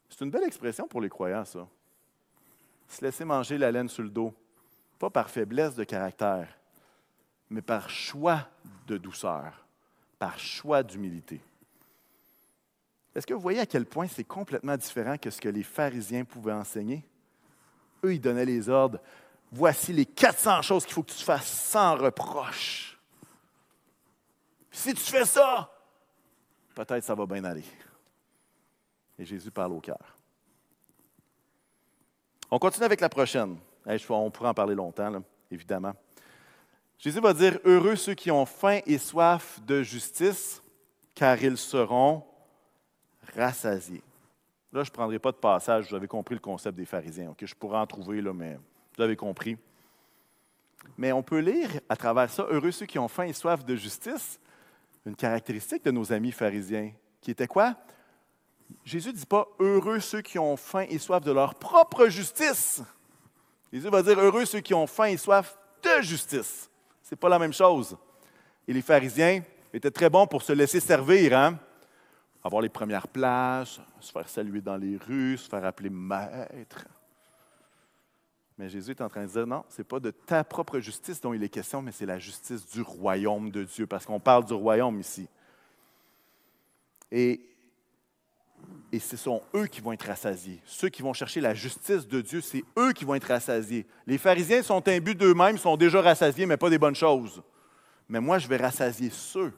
C'est 0.07 0.23
une 0.23 0.29
belle 0.29 0.43
expression 0.43 0.87
pour 0.87 1.01
les 1.01 1.09
croyants, 1.09 1.45
ça. 1.45 1.67
Se 2.87 3.03
laisser 3.03 3.25
manger 3.25 3.57
la 3.57 3.71
laine 3.71 3.89
sur 3.89 4.03
le 4.03 4.09
dos. 4.09 4.33
Pas 4.99 5.09
par 5.09 5.29
faiblesse 5.29 5.75
de 5.75 5.83
caractère, 5.83 6.47
mais 7.49 7.61
par 7.61 7.89
choix 7.89 8.47
de 8.85 8.97
douceur, 8.97 9.65
par 10.19 10.37
choix 10.37 10.83
d'humilité. 10.83 11.39
Est-ce 13.15 13.25
que 13.25 13.33
vous 13.33 13.39
voyez 13.39 13.59
à 13.59 13.65
quel 13.65 13.85
point 13.85 14.07
c'est 14.07 14.25
complètement 14.25 14.77
différent 14.77 15.17
que 15.17 15.29
ce 15.29 15.41
que 15.41 15.49
les 15.49 15.63
pharisiens 15.63 16.25
pouvaient 16.25 16.53
enseigner? 16.53 17.03
Eux, 18.03 18.13
ils 18.13 18.21
donnaient 18.21 18.45
les 18.45 18.69
ordres. 18.69 18.99
Voici 19.51 19.93
les 19.93 20.05
400 20.05 20.61
choses 20.61 20.85
qu'il 20.85 20.93
faut 20.93 21.03
que 21.03 21.11
tu 21.11 21.23
fasses 21.23 21.47
sans 21.47 21.95
reproche. 21.95 22.88
Si 24.71 24.93
tu 24.93 25.01
fais 25.01 25.25
ça, 25.25 25.71
peut-être 26.75 27.03
ça 27.03 27.15
va 27.15 27.25
bien 27.25 27.43
aller. 27.43 27.65
Et 29.17 29.25
Jésus 29.25 29.51
parle 29.51 29.73
au 29.73 29.79
cœur. 29.79 30.15
On 32.51 32.59
continue 32.59 32.85
avec 32.85 33.01
la 33.01 33.09
prochaine. 33.09 33.57
On 34.09 34.31
pourrait 34.31 34.49
en 34.49 34.53
parler 34.53 34.75
longtemps, 34.75 35.23
évidemment. 35.51 35.93
Jésus 36.97 37.19
va 37.19 37.33
dire, 37.33 37.59
Heureux 37.63 37.95
ceux 37.95 38.13
qui 38.13 38.29
ont 38.29 38.45
faim 38.45 38.79
et 38.85 38.97
soif 38.97 39.59
de 39.65 39.81
justice, 39.81 40.61
car 41.15 41.41
ils 41.41 41.57
seront 41.57 42.23
rassasiés. 43.35 44.03
Là, 44.71 44.83
je 44.83 44.89
ne 44.89 44.93
prendrai 44.93 45.17
pas 45.17 45.31
de 45.31 45.37
passage, 45.37 45.89
vous 45.89 45.95
avez 45.95 46.07
compris 46.07 46.35
le 46.35 46.41
concept 46.41 46.77
des 46.77 46.85
pharisiens. 46.85 47.33
Je 47.41 47.55
pourrais 47.55 47.79
en 47.79 47.87
trouver, 47.87 48.21
là, 48.21 48.33
mais 48.33 48.57
vous 48.95 49.03
avez 49.03 49.15
compris. 49.15 49.57
Mais 50.97 51.11
on 51.11 51.23
peut 51.23 51.39
lire 51.39 51.69
à 51.87 51.95
travers 51.95 52.29
ça, 52.29 52.45
Heureux 52.49 52.71
ceux 52.71 52.85
qui 52.85 52.99
ont 52.99 53.07
faim 53.07 53.23
et 53.23 53.33
soif 53.33 53.65
de 53.65 53.75
justice, 53.75 54.39
une 55.09 55.15
caractéristique 55.15 55.83
de 55.83 55.91
nos 55.91 56.11
amis 56.13 56.31
pharisiens, 56.31 56.91
qui 57.21 57.31
était 57.31 57.47
quoi? 57.47 57.75
Jésus 58.85 59.09
ne 59.09 59.13
dit 59.13 59.25
pas 59.25 59.47
heureux 59.59 59.99
ceux 59.99 60.21
qui 60.21 60.37
ont 60.39 60.55
faim 60.55 60.85
et 60.89 60.99
soif 60.99 61.23
de 61.23 61.31
leur 61.31 61.55
propre 61.55 62.07
justice. 62.07 62.81
Jésus 63.73 63.89
va 63.89 64.03
dire 64.03 64.19
heureux 64.19 64.45
ceux 64.45 64.61
qui 64.61 64.73
ont 64.73 64.87
faim 64.87 65.05
et 65.05 65.17
soif 65.17 65.57
de 65.83 66.01
justice. 66.01 66.69
C'est 67.01 67.15
pas 67.15 67.29
la 67.29 67.39
même 67.39 67.53
chose. 67.53 67.97
Et 68.67 68.73
les 68.73 68.81
pharisiens 68.81 69.41
étaient 69.73 69.91
très 69.91 70.09
bons 70.09 70.27
pour 70.27 70.43
se 70.43 70.53
laisser 70.53 70.79
servir, 70.79 71.35
hein? 71.37 71.59
avoir 72.43 72.61
les 72.61 72.69
premières 72.69 73.07
places, 73.07 73.79
se 73.99 74.11
faire 74.11 74.29
saluer 74.29 74.61
dans 74.61 74.77
les 74.77 74.97
rues, 74.97 75.37
se 75.37 75.49
faire 75.49 75.65
appeler 75.65 75.89
maître. 75.89 76.85
Mais 78.59 78.67
Jésus 78.67 78.91
est 78.91 78.99
en 78.99 79.07
train 79.07 79.25
de 79.25 79.31
dire 79.31 79.47
non, 79.47 79.63
ce 79.69 79.77
n'est 79.77 79.85
pas 79.85 80.01
de 80.01 80.11
ta 80.11 80.43
propre 80.43 80.79
justice 80.79 81.21
dont 81.21 81.33
il 81.33 81.41
est 81.41 81.49
question, 81.49 81.81
mais 81.81 81.93
c'est 81.93 82.05
la 82.05 82.19
justice 82.19 82.67
du 82.67 82.81
royaume 82.81 83.51
de 83.51 83.63
Dieu, 83.63 83.87
parce 83.87 84.05
qu'on 84.05 84.19
parle 84.19 84.43
du 84.43 84.51
royaume 84.51 84.99
ici. 84.99 85.29
Et, 87.09 87.39
ce 88.99 89.15
sont 89.15 89.41
eux 89.55 89.67
qui 89.67 89.79
vont 89.79 89.93
être 89.93 90.05
rassasiés. 90.05 90.59
Ceux 90.65 90.89
qui 90.89 91.01
vont 91.01 91.13
chercher 91.13 91.39
la 91.39 91.53
justice 91.53 92.05
de 92.05 92.19
Dieu, 92.19 92.41
c'est 92.41 92.65
eux 92.77 92.91
qui 92.91 93.05
vont 93.05 93.15
être 93.15 93.29
rassasiés. 93.29 93.87
Les 94.05 94.17
pharisiens 94.17 94.61
sont 94.61 94.85
imbus 94.89 95.15
d'eux-mêmes, 95.15 95.57
sont 95.57 95.77
déjà 95.77 96.01
rassasiés, 96.01 96.45
mais 96.45 96.57
pas 96.57 96.69
des 96.69 96.77
bonnes 96.77 96.95
choses. 96.95 97.41
Mais 98.09 98.19
moi, 98.19 98.39
je 98.39 98.47
vais 98.49 98.57
rassasier 98.57 99.09
ceux 99.09 99.53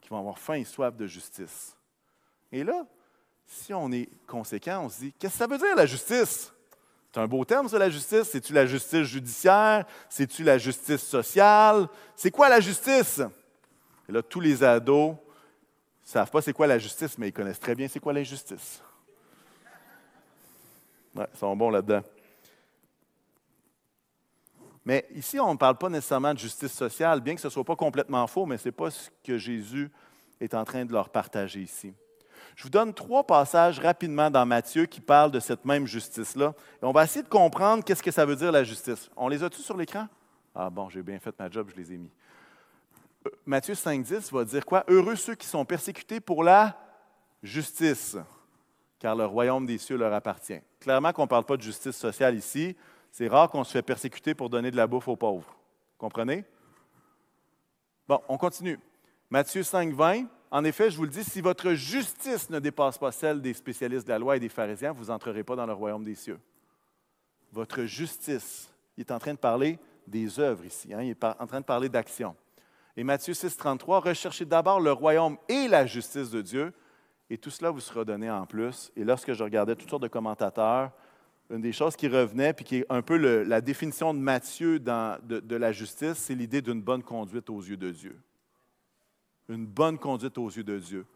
qui 0.00 0.08
vont 0.08 0.18
avoir 0.18 0.40
faim 0.40 0.54
et 0.54 0.64
soif 0.64 0.96
de 0.96 1.06
justice. 1.06 1.76
Et 2.50 2.64
là, 2.64 2.84
si 3.46 3.72
on 3.72 3.92
est 3.92 4.08
conséquent, 4.26 4.86
on 4.86 4.88
se 4.88 4.98
dit, 4.98 5.12
qu'est-ce 5.12 5.34
que 5.34 5.38
ça 5.38 5.46
veut 5.46 5.58
dire 5.58 5.76
la 5.76 5.86
justice? 5.86 6.52
C'est 7.16 7.22
un 7.22 7.28
beau 7.28 7.46
terme, 7.46 7.66
c'est 7.66 7.78
la 7.78 7.88
justice. 7.88 8.24
C'est-tu 8.24 8.52
la 8.52 8.66
justice 8.66 9.04
judiciaire? 9.04 9.86
C'est-tu 10.10 10.44
la 10.44 10.58
justice 10.58 11.02
sociale? 11.02 11.88
C'est 12.14 12.30
quoi 12.30 12.50
la 12.50 12.60
justice? 12.60 13.22
Et 14.06 14.12
là, 14.12 14.22
tous 14.22 14.38
les 14.38 14.62
ados 14.62 15.12
ne 15.12 15.16
savent 16.04 16.30
pas 16.30 16.42
c'est 16.42 16.52
quoi 16.52 16.66
la 16.66 16.78
justice, 16.78 17.16
mais 17.16 17.28
ils 17.28 17.32
connaissent 17.32 17.58
très 17.58 17.74
bien 17.74 17.88
c'est 17.88 18.00
quoi 18.00 18.12
l'injustice. 18.12 18.82
Ouais, 21.14 21.26
ils 21.32 21.38
sont 21.38 21.56
bons 21.56 21.70
là-dedans. 21.70 22.02
Mais 24.84 25.06
ici, 25.14 25.40
on 25.40 25.54
ne 25.54 25.58
parle 25.58 25.78
pas 25.78 25.88
nécessairement 25.88 26.34
de 26.34 26.38
justice 26.38 26.72
sociale, 26.72 27.22
bien 27.22 27.34
que 27.34 27.40
ce 27.40 27.46
ne 27.46 27.52
soit 27.52 27.64
pas 27.64 27.76
complètement 27.76 28.26
faux, 28.26 28.44
mais 28.44 28.58
ce 28.58 28.68
n'est 28.68 28.72
pas 28.72 28.90
ce 28.90 29.08
que 29.24 29.38
Jésus 29.38 29.90
est 30.38 30.52
en 30.52 30.66
train 30.66 30.84
de 30.84 30.92
leur 30.92 31.08
partager 31.08 31.62
ici. 31.62 31.94
Je 32.56 32.62
vous 32.62 32.70
donne 32.70 32.94
trois 32.94 33.22
passages 33.22 33.78
rapidement 33.78 34.30
dans 34.30 34.46
Matthieu 34.46 34.86
qui 34.86 35.02
parlent 35.02 35.30
de 35.30 35.40
cette 35.40 35.66
même 35.66 35.86
justice-là. 35.86 36.54
Et 36.82 36.86
on 36.86 36.90
va 36.90 37.04
essayer 37.04 37.22
de 37.22 37.28
comprendre 37.28 37.84
qu'est-ce 37.84 38.02
que 38.02 38.10
ça 38.10 38.24
veut 38.24 38.34
dire 38.34 38.50
la 38.50 38.64
justice. 38.64 39.10
On 39.14 39.28
les 39.28 39.44
a-tu 39.44 39.60
sur 39.60 39.76
l'écran? 39.76 40.08
Ah 40.54 40.70
bon, 40.70 40.88
j'ai 40.88 41.02
bien 41.02 41.18
fait 41.18 41.38
ma 41.38 41.50
job, 41.50 41.68
je 41.70 41.76
les 41.76 41.92
ai 41.92 41.98
mis. 41.98 42.10
Euh, 43.26 43.30
Matthieu 43.44 43.74
5,10 43.74 44.32
va 44.32 44.42
dire 44.42 44.64
quoi? 44.64 44.84
Heureux 44.88 45.16
ceux 45.16 45.34
qui 45.34 45.46
sont 45.46 45.66
persécutés 45.66 46.18
pour 46.18 46.42
la 46.42 46.74
justice, 47.42 48.16
car 48.98 49.14
le 49.14 49.26
royaume 49.26 49.66
des 49.66 49.76
cieux 49.76 49.98
leur 49.98 50.14
appartient. 50.14 50.60
Clairement 50.80 51.12
qu'on 51.12 51.24
ne 51.24 51.28
parle 51.28 51.44
pas 51.44 51.58
de 51.58 51.62
justice 51.62 51.96
sociale 51.96 52.36
ici. 52.36 52.74
C'est 53.12 53.28
rare 53.28 53.50
qu'on 53.50 53.64
se 53.64 53.72
fait 53.72 53.82
persécuter 53.82 54.34
pour 54.34 54.48
donner 54.48 54.70
de 54.70 54.76
la 54.78 54.86
bouffe 54.86 55.08
aux 55.08 55.16
pauvres. 55.16 55.54
Comprenez? 55.98 56.46
Bon, 58.08 58.22
on 58.30 58.38
continue. 58.38 58.80
Matthieu 59.28 59.62
5, 59.62 59.92
20. 59.92 60.24
En 60.50 60.64
effet, 60.64 60.90
je 60.90 60.96
vous 60.96 61.04
le 61.04 61.10
dis, 61.10 61.24
si 61.24 61.40
votre 61.40 61.72
justice 61.72 62.48
ne 62.50 62.58
dépasse 62.58 62.98
pas 62.98 63.12
celle 63.12 63.40
des 63.40 63.52
spécialistes 63.52 64.06
de 64.06 64.12
la 64.12 64.18
loi 64.18 64.36
et 64.36 64.40
des 64.40 64.48
pharisiens, 64.48 64.92
vous 64.92 65.06
n'entrerez 65.06 65.42
pas 65.42 65.56
dans 65.56 65.66
le 65.66 65.72
royaume 65.72 66.04
des 66.04 66.14
cieux. 66.14 66.38
Votre 67.52 67.84
justice. 67.84 68.70
Il 68.96 69.00
est 69.00 69.10
en 69.10 69.18
train 69.18 69.34
de 69.34 69.38
parler 69.38 69.78
des 70.06 70.38
œuvres 70.38 70.64
ici. 70.64 70.94
Hein? 70.94 71.02
Il 71.02 71.10
est 71.10 71.24
en 71.24 71.46
train 71.46 71.60
de 71.60 71.64
parler 71.64 71.88
d'action. 71.88 72.36
Et 72.96 73.04
Matthieu 73.04 73.34
6, 73.34 73.56
33, 73.56 74.00
recherchez 74.00 74.44
d'abord 74.44 74.80
le 74.80 74.92
royaume 74.92 75.36
et 75.48 75.68
la 75.68 75.84
justice 75.84 76.30
de 76.30 76.40
Dieu, 76.40 76.72
et 77.28 77.36
tout 77.36 77.50
cela 77.50 77.70
vous 77.70 77.80
sera 77.80 78.04
donné 78.04 78.30
en 78.30 78.46
plus. 78.46 78.90
Et 78.96 79.04
lorsque 79.04 79.32
je 79.32 79.42
regardais 79.42 79.74
toutes 79.74 79.90
sortes 79.90 80.02
de 80.02 80.08
commentateurs, 80.08 80.92
une 81.50 81.60
des 81.60 81.72
choses 81.72 81.94
qui 81.94 82.08
revenait, 82.08 82.52
puis 82.52 82.64
qui 82.64 82.76
est 82.76 82.86
un 82.88 83.02
peu 83.02 83.16
la 83.16 83.60
définition 83.60 84.14
de 84.14 84.18
Matthieu 84.18 84.78
de, 84.80 85.56
la 85.56 85.72
justice, 85.72 86.14
c'est 86.14 86.34
l'idée 86.34 86.62
d'une 86.62 86.80
bonne 86.80 87.02
conduite 87.02 87.50
aux 87.50 87.60
yeux 87.60 87.76
de 87.76 87.90
Dieu. 87.90 88.16
Une 89.48 89.66
bonne 89.66 89.98
conduite 89.98 90.36
aux 90.38 90.48
yeux 90.48 90.64
de 90.64 90.78
Dieu. 90.78 91.06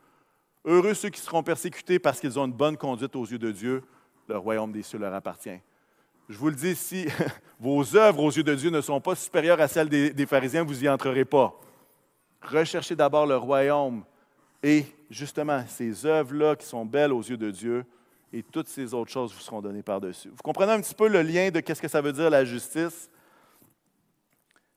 Heureux 0.64 0.94
ceux 0.94 1.08
qui 1.08 1.20
seront 1.20 1.42
persécutés 1.42 1.98
parce 1.98 2.20
qu'ils 2.20 2.38
ont 2.38 2.46
une 2.46 2.52
bonne 2.52 2.76
conduite 2.76 3.16
aux 3.16 3.24
yeux 3.24 3.38
de 3.38 3.50
Dieu, 3.50 3.82
le 4.28 4.36
royaume 4.36 4.72
des 4.72 4.82
cieux 4.82 4.98
leur 4.98 5.14
appartient. 5.14 5.58
Je 6.28 6.38
vous 6.38 6.48
le 6.48 6.54
dis, 6.54 6.76
si 6.76 7.06
vos 7.60 7.96
œuvres 7.96 8.22
aux 8.22 8.30
yeux 8.30 8.44
de 8.44 8.54
Dieu 8.54 8.70
ne 8.70 8.80
sont 8.80 9.00
pas 9.00 9.16
supérieures 9.16 9.60
à 9.60 9.66
celles 9.66 9.88
des, 9.88 10.26
pharisiens, 10.26 10.62
vous 10.62 10.74
n'y 10.74 10.88
entrerez 10.88 11.24
pas. 11.24 11.58
Recherchez 12.42 12.94
d'abord 12.94 13.26
le 13.26 13.36
royaume 13.36 14.04
et 14.62 14.86
justement 15.10 15.64
ces 15.66 16.06
œuvres-là 16.06 16.54
qui 16.54 16.66
sont 16.66 16.84
belles 16.86 17.12
aux 17.12 17.22
yeux 17.22 17.36
de 17.36 17.50
Dieu, 17.50 17.84
et 18.32 18.42
toutes 18.44 18.68
ces 18.68 18.94
autres 18.94 19.10
choses 19.10 19.32
vous 19.32 19.40
seront 19.40 19.60
données 19.60 19.82
par-dessus. 19.82 20.28
Vous 20.28 20.42
comprenez 20.42 20.72
un 20.72 20.80
petit 20.80 20.94
peu 20.94 21.08
le 21.08 21.22
lien 21.22 21.50
de 21.50 21.58
qu'est-ce 21.58 21.82
que 21.82 21.88
ça 21.88 22.00
veut 22.00 22.12
dire 22.12 22.30
la 22.30 22.44
justice? 22.44 23.10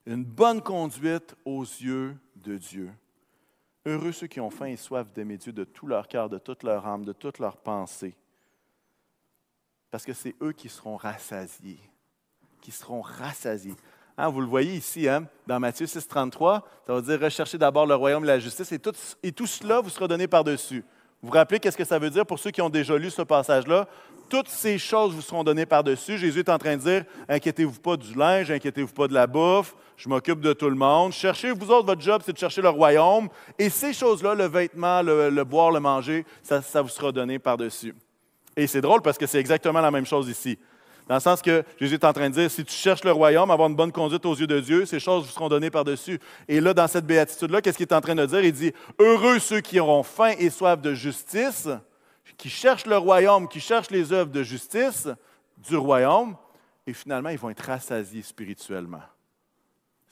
Une 0.06 0.24
bonne 0.24 0.60
conduite 0.60 1.36
aux 1.44 1.62
yeux 1.62 2.16
de 2.34 2.56
Dieu. 2.56 2.90
Heureux 3.86 4.12
ceux 4.12 4.26
qui 4.26 4.40
ont 4.40 4.50
faim 4.50 4.66
et 4.66 4.76
soif 4.76 5.12
d'aimer 5.12 5.36
Dieu 5.36 5.52
de 5.52 5.64
tout 5.64 5.86
leur 5.86 6.08
cœur, 6.08 6.28
de 6.28 6.38
toute 6.38 6.62
leur 6.62 6.86
âme, 6.86 7.04
de 7.04 7.12
toute 7.12 7.38
leur 7.38 7.56
pensée. 7.56 8.16
Parce 9.90 10.04
que 10.04 10.12
c'est 10.12 10.34
eux 10.42 10.52
qui 10.52 10.68
seront 10.68 10.96
rassasiés. 10.96 11.80
Qui 12.60 12.70
seront 12.70 13.02
rassasiés. 13.02 13.76
Hein, 14.16 14.28
vous 14.28 14.40
le 14.40 14.46
voyez 14.46 14.74
ici, 14.74 15.08
hein, 15.08 15.26
dans 15.46 15.60
Matthieu 15.60 15.86
6, 15.86 16.06
33, 16.06 16.66
ça 16.86 16.94
veut 16.94 17.02
dire 17.02 17.20
rechercher 17.20 17.58
d'abord 17.58 17.84
le 17.86 17.94
royaume 17.94 18.24
et 18.24 18.28
la 18.28 18.38
justice, 18.38 18.70
et 18.72 18.78
tout, 18.78 18.92
et 19.22 19.32
tout 19.32 19.46
cela 19.46 19.80
vous 19.80 19.90
sera 19.90 20.06
donné 20.06 20.28
par-dessus. 20.28 20.84
Vous 21.24 21.30
vous 21.30 21.38
rappelez 21.38 21.58
qu'est-ce 21.58 21.78
que 21.78 21.86
ça 21.86 21.98
veut 21.98 22.10
dire 22.10 22.26
pour 22.26 22.38
ceux 22.38 22.50
qui 22.50 22.60
ont 22.60 22.68
déjà 22.68 22.98
lu 22.98 23.08
ce 23.08 23.22
passage-là? 23.22 23.88
Toutes 24.28 24.46
ces 24.46 24.76
choses 24.76 25.14
vous 25.14 25.22
seront 25.22 25.42
données 25.42 25.64
par-dessus. 25.64 26.18
Jésus 26.18 26.40
est 26.40 26.50
en 26.50 26.58
train 26.58 26.76
de 26.76 26.82
dire, 26.82 27.04
inquiétez-vous 27.30 27.80
pas 27.80 27.96
du 27.96 28.12
linge, 28.12 28.50
inquiétez-vous 28.50 28.92
pas 28.92 29.08
de 29.08 29.14
la 29.14 29.26
bouffe, 29.26 29.74
je 29.96 30.06
m'occupe 30.10 30.40
de 30.42 30.52
tout 30.52 30.68
le 30.68 30.76
monde. 30.76 31.12
Cherchez, 31.12 31.50
vous 31.50 31.70
autres, 31.70 31.86
votre 31.86 32.02
job, 32.02 32.20
c'est 32.26 32.34
de 32.34 32.38
chercher 32.38 32.60
le 32.60 32.68
royaume. 32.68 33.30
Et 33.58 33.70
ces 33.70 33.94
choses-là, 33.94 34.34
le 34.34 34.44
vêtement, 34.44 35.00
le, 35.00 35.44
boire, 35.44 35.70
le 35.70 35.80
manger, 35.80 36.26
ça, 36.42 36.60
ça 36.60 36.82
vous 36.82 36.90
sera 36.90 37.10
donné 37.10 37.38
par-dessus. 37.38 37.94
Et 38.54 38.66
c'est 38.66 38.82
drôle 38.82 39.00
parce 39.00 39.16
que 39.16 39.26
c'est 39.26 39.40
exactement 39.40 39.80
la 39.80 39.90
même 39.90 40.04
chose 40.04 40.28
ici. 40.28 40.58
Dans 41.06 41.16
le 41.16 41.20
sens 41.20 41.42
que 41.42 41.62
Jésus 41.78 41.94
est 41.94 42.04
en 42.04 42.12
train 42.12 42.30
de 42.30 42.34
dire, 42.34 42.50
si 42.50 42.64
tu 42.64 42.72
cherches 42.72 43.04
le 43.04 43.12
royaume, 43.12 43.50
avoir 43.50 43.68
une 43.68 43.76
bonne 43.76 43.92
conduite 43.92 44.24
aux 44.24 44.34
yeux 44.34 44.46
de 44.46 44.58
Dieu, 44.60 44.86
ces 44.86 44.98
choses 44.98 45.26
vous 45.26 45.30
seront 45.30 45.48
données 45.48 45.70
par-dessus. 45.70 46.18
Et 46.48 46.60
là, 46.60 46.72
dans 46.72 46.88
cette 46.88 47.04
béatitude-là, 47.04 47.60
qu'est-ce 47.60 47.76
qu'il 47.76 47.86
est 47.86 47.92
en 47.94 48.00
train 48.00 48.14
de 48.14 48.24
dire? 48.24 48.40
Il 48.42 48.52
dit, 48.52 48.72
heureux 48.98 49.38
ceux 49.38 49.60
qui 49.60 49.78
auront 49.78 50.02
faim 50.02 50.32
et 50.38 50.48
soif 50.48 50.80
de 50.80 50.94
justice, 50.94 51.68
qui 52.38 52.48
cherchent 52.48 52.86
le 52.86 52.96
royaume, 52.96 53.48
qui 53.48 53.60
cherchent 53.60 53.90
les 53.90 54.12
œuvres 54.12 54.30
de 54.30 54.42
justice 54.42 55.08
du 55.58 55.76
royaume, 55.76 56.36
et 56.86 56.92
finalement, 56.92 57.28
ils 57.28 57.38
vont 57.38 57.50
être 57.50 57.64
rassasiés 57.64 58.22
spirituellement. 58.22 59.02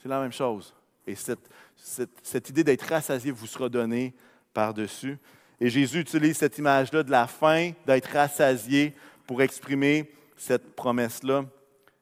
C'est 0.01 0.09
la 0.09 0.19
même 0.19 0.31
chose. 0.31 0.73
Et 1.05 1.15
cette, 1.15 2.49
idée 2.49 2.63
d'être 2.63 2.87
rassasié 2.87 3.31
vous 3.31 3.47
sera 3.47 3.69
donnée 3.69 4.13
par-dessus. 4.53 5.17
Et 5.59 5.69
Jésus 5.69 5.99
utilise 5.99 6.37
cette 6.37 6.57
image-là 6.57 7.03
de 7.03 7.11
la 7.11 7.27
faim, 7.27 7.71
d'être 7.85 8.11
rassasié, 8.11 8.93
pour 9.25 9.41
exprimer 9.41 10.11
cette 10.37 10.75
promesse-là. 10.75 11.45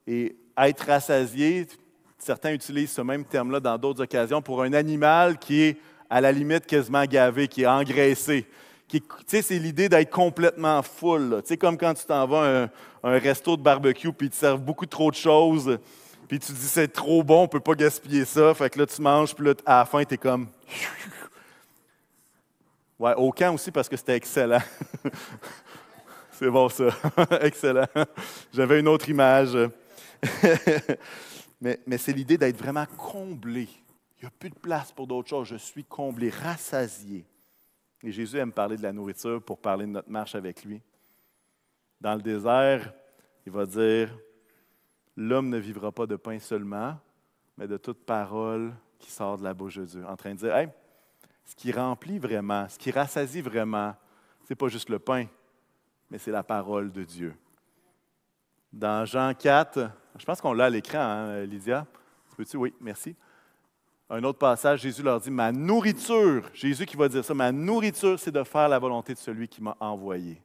Et 0.08 0.36
être 0.58 0.86
rassasié, 0.86 1.68
certains 2.18 2.54
utilisent 2.54 2.92
ce 2.92 3.02
même 3.02 3.26
terme-là 3.26 3.60
dans 3.60 3.78
d'autres 3.78 4.04
occasions 4.04 4.42
pour 4.42 4.62
un 4.62 4.74
animal 4.74 5.38
qui 5.38 5.62
est 5.62 5.78
à 6.10 6.22
la 6.22 6.32
limite 6.32 6.66
quasiment 6.66 7.06
gavé, 7.06 7.48
qui 7.48 7.64
est 7.64 7.68
engraissé. 7.68 8.46
Qui, 8.88 9.02
c'est 9.28 9.58
l'idée 9.58 9.88
d'être 9.88 10.12
complètement 10.12 10.82
full. 10.84 11.42
Sais, 11.46 11.56
comme 11.56 11.78
quand 11.78 11.94
tu 11.94 12.06
t'en 12.06 12.28
vas 12.28 12.68
à 13.04 13.10
un, 13.10 13.18
resto 13.18 13.56
de 13.56 13.62
barbecue 13.62 14.12
puis 14.12 14.28
ils 14.28 14.32
te 14.32 14.36
servent 14.36 14.62
beaucoup 14.62 14.86
trop 14.86 15.10
de 15.10 15.16
choses, 15.16 15.80
puis 16.28 16.40
tu 16.40 16.48
te 16.48 16.52
dis 16.52 16.68
c'est 16.68 16.90
trop 16.90 17.24
bon, 17.24 17.40
on 17.40 17.44
ne 17.44 17.48
peut 17.48 17.62
pas 17.62 17.74
gaspiller 17.74 18.26
ça. 18.26 18.54
Fait 18.54 18.70
que 18.70 18.80
là, 18.80 18.86
tu 18.86 19.02
manges, 19.02 19.34
puis 19.34 19.46
là, 19.46 19.54
à 19.66 19.80
la 19.80 19.86
fin, 19.86 20.04
tu 20.04 20.16
es 20.16 20.18
comme. 20.18 20.48
Ouais, 23.00 23.16
au 23.16 23.32
camp 23.32 23.56
aussi 23.56 23.72
parce 23.72 23.90
que 23.90 23.98
c'était 23.98 24.16
excellent. 24.16 24.62
C'est 26.42 26.50
bon 26.50 26.70
ça. 26.70 26.90
Excellent. 27.42 27.86
J'avais 28.52 28.80
une 28.80 28.88
autre 28.88 29.08
image. 29.08 29.56
mais, 31.62 31.98
c'est 32.00 32.14
l'idée 32.14 32.36
d'être 32.36 32.58
vraiment 32.58 32.88
comblé. 32.98 33.70
Il 34.18 34.24
n'y 34.24 34.28
a 34.28 34.32
plus 34.32 34.50
de 34.50 34.56
place 34.56 34.92
pour 34.92 35.06
d'autres 35.06 35.30
choses. 35.30 35.50
Je 35.50 35.58
suis 35.58 35.84
comblé, 35.84 36.32
rassasié. 36.32 37.28
Et 38.02 38.12
Jésus 38.12 38.40
aime 38.40 38.52
parler 38.52 38.76
de 38.76 38.82
la 38.82 38.92
nourriture 38.92 39.40
pour 39.44 39.60
parler 39.60 39.86
de 39.86 39.92
notre 39.92 40.10
marche 40.10 40.34
avec 40.34 40.66
lui. 40.66 40.82
Dans 42.00 42.16
le 42.16 42.24
désert, 42.24 42.92
il 43.46 43.52
va 43.52 43.68
dire, 43.68 44.10
l'homme 45.16 45.50
ne 45.50 45.60
vivra 45.60 45.92
pas 45.92 46.08
de 46.08 46.16
pain 46.16 46.40
seulement, 46.40 46.98
mais 47.56 47.68
de 47.68 47.78
toute 47.78 48.04
parole 48.04 48.74
qui 48.98 49.12
sort 49.12 49.38
de 49.38 49.44
la 49.44 49.54
bouche 49.54 49.76
de 49.76 49.86
Dieu. 49.86 50.04
En 50.08 50.18
train 50.18 50.34
de 50.34 50.40
dire, 50.40 50.72
ce 51.46 51.54
qui 51.56 51.72
remplit 51.72 52.18
vraiment, 52.18 52.68
ce 52.68 52.80
qui 52.80 52.90
rassasie 52.90 53.42
vraiment, 53.42 53.94
ce 54.46 54.54
n'est 54.54 54.56
pas 54.56 54.70
juste 54.70 54.90
le 54.90 54.98
pain, 54.98 55.28
mais 56.12 56.18
c'est 56.18 56.32
la 56.32 56.44
parole 56.44 56.92
de 56.92 57.04
Dieu. 57.04 57.34
Dans 58.72 59.06
Jean 59.06 59.34
4, 59.34 59.90
je 60.20 60.26
pense 60.26 60.42
qu'on 60.42 60.54
l'a 60.54 60.66
à 60.66 60.70
l'écran, 60.70 61.00
hein, 61.00 61.46
Lydia? 61.46 61.88
Peux-tu? 62.36 62.58
Oui, 62.58 62.74
merci. 62.82 63.16
Un 64.10 64.22
autre 64.26 64.40
passage, 64.40 64.82
Jésus 64.82 65.02
leur 65.02 65.22
dit, 65.22 65.32
ma 65.32 65.54
nourriture, 65.54 66.50
Jésus 66.54 66.86
qui 66.86 66.98
va 66.98 67.08
dire 67.08 67.24
ça, 67.24 67.34
ma 67.34 67.54
nourriture, 67.54 68.20
c'est 68.20 68.32
de 68.32 68.44
faire 68.44 68.68
la 68.68 68.78
volonté 68.78 69.14
de 69.14 69.20
celui 69.20 69.48
qui 69.48 69.64
m'a 69.64 69.78
envoyé. 69.80 70.42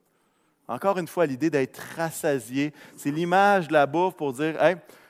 Encore 0.68 0.98
une 0.98 1.09
fois, 1.09 1.26
l'idée 1.26 1.50
d'être 1.50 1.79
rassasié, 1.96 2.72
c'est 2.96 3.11
l'image 3.11 3.66
de 3.66 3.72
la 3.72 3.87
bouffe 3.87 4.14
pour 4.14 4.33
dire, 4.33 4.57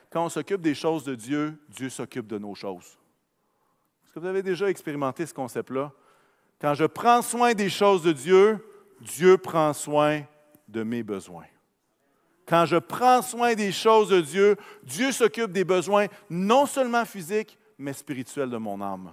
quand 0.09 0.25
on 0.25 0.29
s'occupe 0.29 0.61
des 0.61 0.73
choses 0.73 1.03
de 1.03 1.13
Dieu, 1.13 1.55
Dieu 1.69 1.89
s'occupe 1.89 2.25
de 2.25 2.39
nos 2.39 2.55
choses. 2.55 2.97
Est-ce 4.03 4.13
que 4.13 4.19
vous 4.19 4.25
avez 4.25 4.41
déjà 4.41 4.69
expérimenté 4.69 5.23
ce 5.27 5.35
concept-là? 5.35 5.91
Quand 6.59 6.73
je 6.73 6.85
prends 6.85 7.21
soin 7.21 7.53
des 7.53 7.69
choses 7.69 8.01
de 8.01 8.11
Dieu, 8.11 8.57
Dieu 9.01 9.37
prend 9.37 9.73
soin 9.73 10.23
de 10.67 10.83
mes 10.83 11.03
besoins. 11.03 11.45
Quand 12.47 12.65
je 12.65 12.77
prends 12.77 13.21
soin 13.21 13.55
des 13.55 13.71
choses 13.71 14.09
de 14.09 14.21
Dieu, 14.21 14.55
Dieu 14.83 15.11
s'occupe 15.11 15.51
des 15.51 15.65
besoins 15.65 16.07
non 16.29 16.65
seulement 16.65 17.03
physiques, 17.03 17.57
mais 17.77 17.93
spirituels 17.93 18.49
de 18.49 18.57
mon 18.57 18.81
âme. 18.81 19.11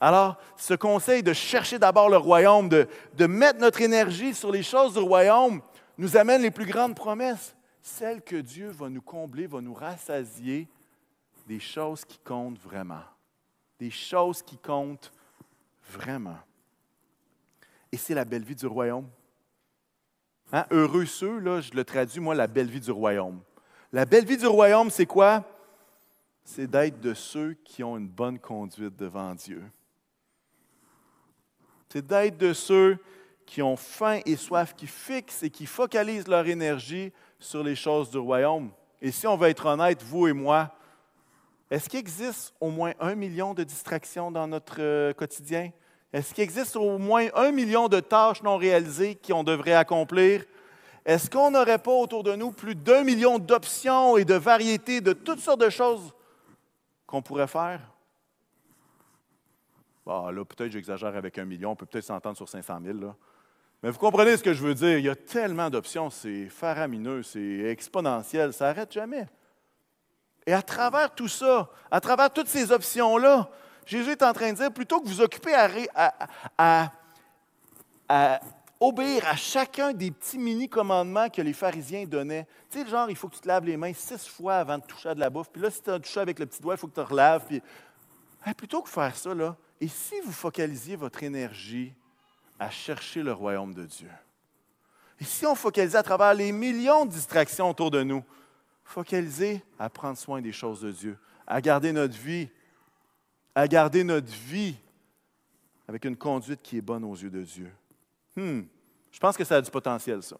Alors, 0.00 0.36
ce 0.56 0.74
conseil 0.74 1.22
de 1.22 1.32
chercher 1.32 1.78
d'abord 1.78 2.08
le 2.08 2.18
royaume, 2.18 2.68
de, 2.68 3.26
mettre 3.26 3.58
notre 3.58 3.80
énergie 3.80 4.34
sur 4.34 4.52
les 4.52 4.62
choses 4.62 4.92
du 4.92 5.00
royaume, 5.00 5.60
nous 5.96 6.16
amène 6.16 6.42
les 6.42 6.52
plus 6.52 6.66
grandes 6.66 6.94
promesses, 6.94 7.56
celles 7.82 8.22
que 8.22 8.36
Dieu 8.36 8.68
va 8.68 8.88
nous 8.88 9.02
combler, 9.02 9.46
va 9.46 9.60
nous 9.60 9.74
rassasier 9.74 10.68
des 11.46 11.58
choses 11.58 12.04
qui 12.04 12.18
comptent 12.18 12.58
vraiment. 12.58 13.02
Des 13.80 13.90
choses 13.90 14.42
qui 14.42 14.58
comptent 14.58 15.10
vraiment. 15.90 16.38
Et 17.90 17.96
c'est 17.96 18.14
la 18.14 18.24
belle 18.24 18.44
vie 18.44 18.54
du 18.54 18.66
royaume. 18.66 19.08
Hein? 20.52 20.64
Heureux 20.70 21.06
ceux, 21.06 21.38
là, 21.38 21.60
je 21.60 21.72
le 21.72 21.84
traduis, 21.84 22.20
moi, 22.20 22.34
la 22.34 22.46
belle 22.46 22.68
vie 22.68 22.80
du 22.80 22.90
royaume. 22.90 23.40
La 23.92 24.04
belle 24.04 24.24
vie 24.24 24.36
du 24.36 24.46
royaume, 24.46 24.90
c'est 24.90 25.06
quoi? 25.06 25.44
C'est 26.44 26.66
d'être 26.66 27.00
de 27.00 27.14
ceux 27.14 27.54
qui 27.64 27.84
ont 27.84 27.96
une 27.96 28.08
bonne 28.08 28.38
conduite 28.38 28.96
devant 28.96 29.34
Dieu. 29.34 29.62
C'est 31.90 32.06
d'être 32.06 32.38
de 32.38 32.52
ceux 32.52 32.98
qui 33.46 33.62
ont 33.62 33.76
faim 33.76 34.20
et 34.26 34.36
soif, 34.36 34.74
qui 34.74 34.86
fixent 34.86 35.42
et 35.42 35.50
qui 35.50 35.66
focalisent 35.66 36.28
leur 36.28 36.46
énergie 36.46 37.12
sur 37.38 37.62
les 37.62 37.74
choses 37.74 38.10
du 38.10 38.18
royaume. 38.18 38.70
Et 39.00 39.10
si 39.10 39.26
on 39.26 39.36
veut 39.36 39.48
être 39.48 39.66
honnête, 39.66 40.02
vous 40.02 40.26
et 40.28 40.32
moi, 40.32 40.74
est-ce 41.70 41.88
qu'il 41.88 41.98
existe 41.98 42.54
au 42.60 42.70
moins 42.70 42.92
un 42.98 43.14
million 43.14 43.54
de 43.54 43.62
distractions 43.62 44.30
dans 44.30 44.46
notre 44.46 44.76
euh, 44.80 45.12
quotidien? 45.12 45.70
Est-ce 46.12 46.32
qu'il 46.32 46.44
existe 46.44 46.76
au 46.76 46.98
moins 46.98 47.26
un 47.34 47.52
million 47.52 47.88
de 47.88 48.00
tâches 48.00 48.42
non 48.42 48.56
réalisées 48.56 49.16
qu'on 49.16 49.44
devrait 49.44 49.74
accomplir? 49.74 50.44
Est-ce 51.04 51.28
qu'on 51.30 51.50
n'aurait 51.50 51.78
pas 51.78 51.92
autour 51.92 52.22
de 52.22 52.34
nous 52.34 52.52
plus 52.52 52.74
d'un 52.74 53.02
million 53.04 53.38
d'options 53.38 54.16
et 54.16 54.24
de 54.24 54.34
variétés 54.34 55.00
de 55.00 55.12
toutes 55.12 55.40
sortes 55.40 55.60
de 55.60 55.70
choses 55.70 56.12
qu'on 57.06 57.22
pourrait 57.22 57.46
faire? 57.46 57.80
Bon, 60.04 60.28
là, 60.28 60.44
peut-être 60.44 60.72
j'exagère 60.72 61.14
avec 61.14 61.36
un 61.38 61.44
million, 61.44 61.72
on 61.72 61.76
peut 61.76 61.86
peut-être 61.86 62.04
s'entendre 62.04 62.36
sur 62.36 62.48
500 62.48 62.78
000. 62.82 62.98
Là. 62.98 63.14
Mais 63.82 63.90
vous 63.90 63.98
comprenez 63.98 64.36
ce 64.36 64.42
que 64.42 64.54
je 64.54 64.62
veux 64.62 64.74
dire? 64.74 64.98
Il 64.98 65.04
y 65.04 65.10
a 65.10 65.14
tellement 65.14 65.68
d'options, 65.68 66.08
c'est 66.08 66.46
faramineux, 66.46 67.22
c'est 67.22 67.60
exponentiel, 67.64 68.52
ça 68.52 68.66
n'arrête 68.66 68.92
jamais. 68.92 69.26
Et 70.46 70.54
à 70.54 70.62
travers 70.62 71.14
tout 71.14 71.28
ça, 71.28 71.70
à 71.90 72.00
travers 72.00 72.32
toutes 72.32 72.48
ces 72.48 72.72
options-là, 72.72 73.50
Jésus 73.88 74.10
est 74.10 74.22
en 74.22 74.34
train 74.34 74.52
de 74.52 74.58
dire, 74.58 74.70
plutôt 74.70 75.00
que 75.00 75.08
vous 75.08 75.22
occuper 75.22 75.54
à, 75.54 76.90
à, 78.06 78.40
obéir 78.78 79.26
à 79.26 79.34
chacun 79.34 79.94
des 79.94 80.10
petits 80.10 80.36
mini-commandements 80.36 81.30
que 81.30 81.40
les 81.40 81.54
pharisiens 81.54 82.04
donnaient. 82.04 82.46
Tu 82.70 82.82
sais, 82.82 82.86
genre, 82.86 83.08
il 83.08 83.16
faut 83.16 83.28
que 83.28 83.36
tu 83.36 83.40
te 83.40 83.48
laves 83.48 83.64
les 83.64 83.78
mains 83.78 83.94
six 83.94 84.28
fois 84.28 84.56
avant 84.56 84.76
de 84.76 84.82
toucher 84.84 85.08
à 85.08 85.14
de 85.14 85.20
la 85.20 85.30
bouffe. 85.30 85.48
Puis 85.50 85.62
là, 85.62 85.70
si 85.70 85.82
tu 85.82 85.88
as 85.88 85.98
touché 85.98 86.20
avec 86.20 86.38
le 86.38 86.44
petit 86.44 86.60
doigt, 86.60 86.74
il 86.74 86.76
faut 86.76 86.86
que 86.86 87.00
tu 87.00 87.02
te 87.02 87.08
relaves. 87.10 87.46
Puis... 87.46 87.62
plutôt 88.58 88.82
que 88.82 88.90
faire 88.90 89.16
ça, 89.16 89.34
là, 89.34 89.56
et 89.80 89.88
si 89.88 90.20
vous 90.20 90.32
focalisiez 90.32 90.96
votre 90.96 91.22
énergie 91.22 91.94
à 92.58 92.68
chercher 92.68 93.22
le 93.22 93.32
royaume 93.32 93.72
de 93.72 93.86
Dieu? 93.86 94.10
Et 95.18 95.24
si 95.24 95.46
on 95.46 95.54
focalisait 95.54 95.96
à 95.96 96.02
travers 96.02 96.34
les 96.34 96.52
millions 96.52 97.06
de 97.06 97.10
distractions 97.10 97.70
autour 97.70 97.90
de 97.90 98.02
nous, 98.02 98.22
focaliser 98.84 99.62
à 99.78 99.88
prendre 99.88 100.18
soin 100.18 100.42
des 100.42 100.52
choses 100.52 100.82
de 100.82 100.92
Dieu, 100.92 101.18
à 101.46 101.62
garder 101.62 101.92
notre 101.92 102.18
vie 102.18 102.50
à 103.58 103.66
garder 103.66 104.04
notre 104.04 104.32
vie 104.32 104.76
avec 105.88 106.04
une 106.04 106.16
conduite 106.16 106.62
qui 106.62 106.78
est 106.78 106.80
bonne 106.80 107.02
aux 107.02 107.16
yeux 107.16 107.28
de 107.28 107.42
Dieu. 107.42 107.72
Hmm. 108.36 108.60
Je 109.10 109.18
pense 109.18 109.36
que 109.36 109.42
ça 109.42 109.56
a 109.56 109.60
du 109.60 109.68
potentiel, 109.68 110.22
ça. 110.22 110.36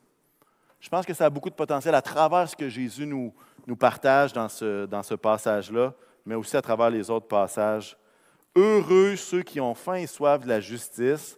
Je 0.78 0.88
pense 0.88 1.04
que 1.04 1.12
ça 1.12 1.24
a 1.24 1.30
beaucoup 1.30 1.50
de 1.50 1.56
potentiel 1.56 1.96
à 1.96 2.00
travers 2.00 2.48
ce 2.48 2.54
que 2.54 2.68
Jésus 2.68 3.06
nous, 3.06 3.34
nous 3.66 3.74
partage 3.74 4.32
dans 4.32 4.48
ce, 4.48 4.86
dans 4.86 5.02
ce 5.02 5.14
passage-là, 5.14 5.92
mais 6.24 6.36
aussi 6.36 6.56
à 6.56 6.62
travers 6.62 6.90
les 6.90 7.10
autres 7.10 7.26
passages. 7.26 7.96
Heureux 8.54 9.16
ceux 9.16 9.42
qui 9.42 9.60
ont 9.60 9.74
faim 9.74 9.94
et 9.94 10.06
soif 10.06 10.44
de 10.44 10.48
la 10.48 10.60
justice, 10.60 11.36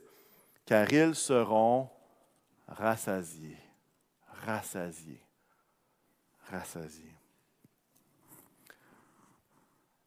car 0.67 0.93
ils 0.93 1.15
seront 1.15 1.89
rassasiés. 2.69 3.57
Rassasiés. 4.45 5.25
Rassasiés. 6.51 7.20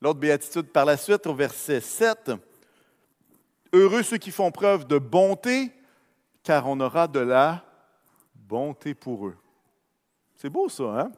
L'autre 0.04 0.20
béatitude 0.20 0.68
par 0.68 0.84
la 0.84 0.98
suite, 0.98 1.26
au 1.28 1.34
verset 1.34 1.80
7. 1.80 2.32
Heureux 3.72 4.04
ceux 4.04 4.18
qui 4.18 4.32
font 4.32 4.52
preuve 4.52 4.86
de 4.86 4.98
bonté, 4.98 5.72
car 6.44 6.68
on 6.68 6.78
aura 6.82 7.08
de 7.08 7.22
la 7.22 7.63
bonté 8.36 8.94
pour 8.94 9.28
eux. 9.28 9.38
C'est 10.36 10.50
beau 10.50 10.68
ça, 10.68 10.84
hein? 10.84 11.12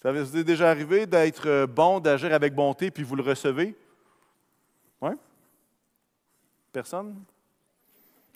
Ça 0.00 0.12
vous 0.12 0.36
est 0.36 0.44
déjà 0.44 0.70
arrivé 0.70 1.04
d'être 1.04 1.66
bon, 1.66 1.98
d'agir 1.98 2.32
avec 2.32 2.54
bonté, 2.54 2.92
puis 2.92 3.02
vous 3.02 3.16
le 3.16 3.24
recevez? 3.24 3.76
Oui? 5.00 5.10
Personne? 6.70 7.24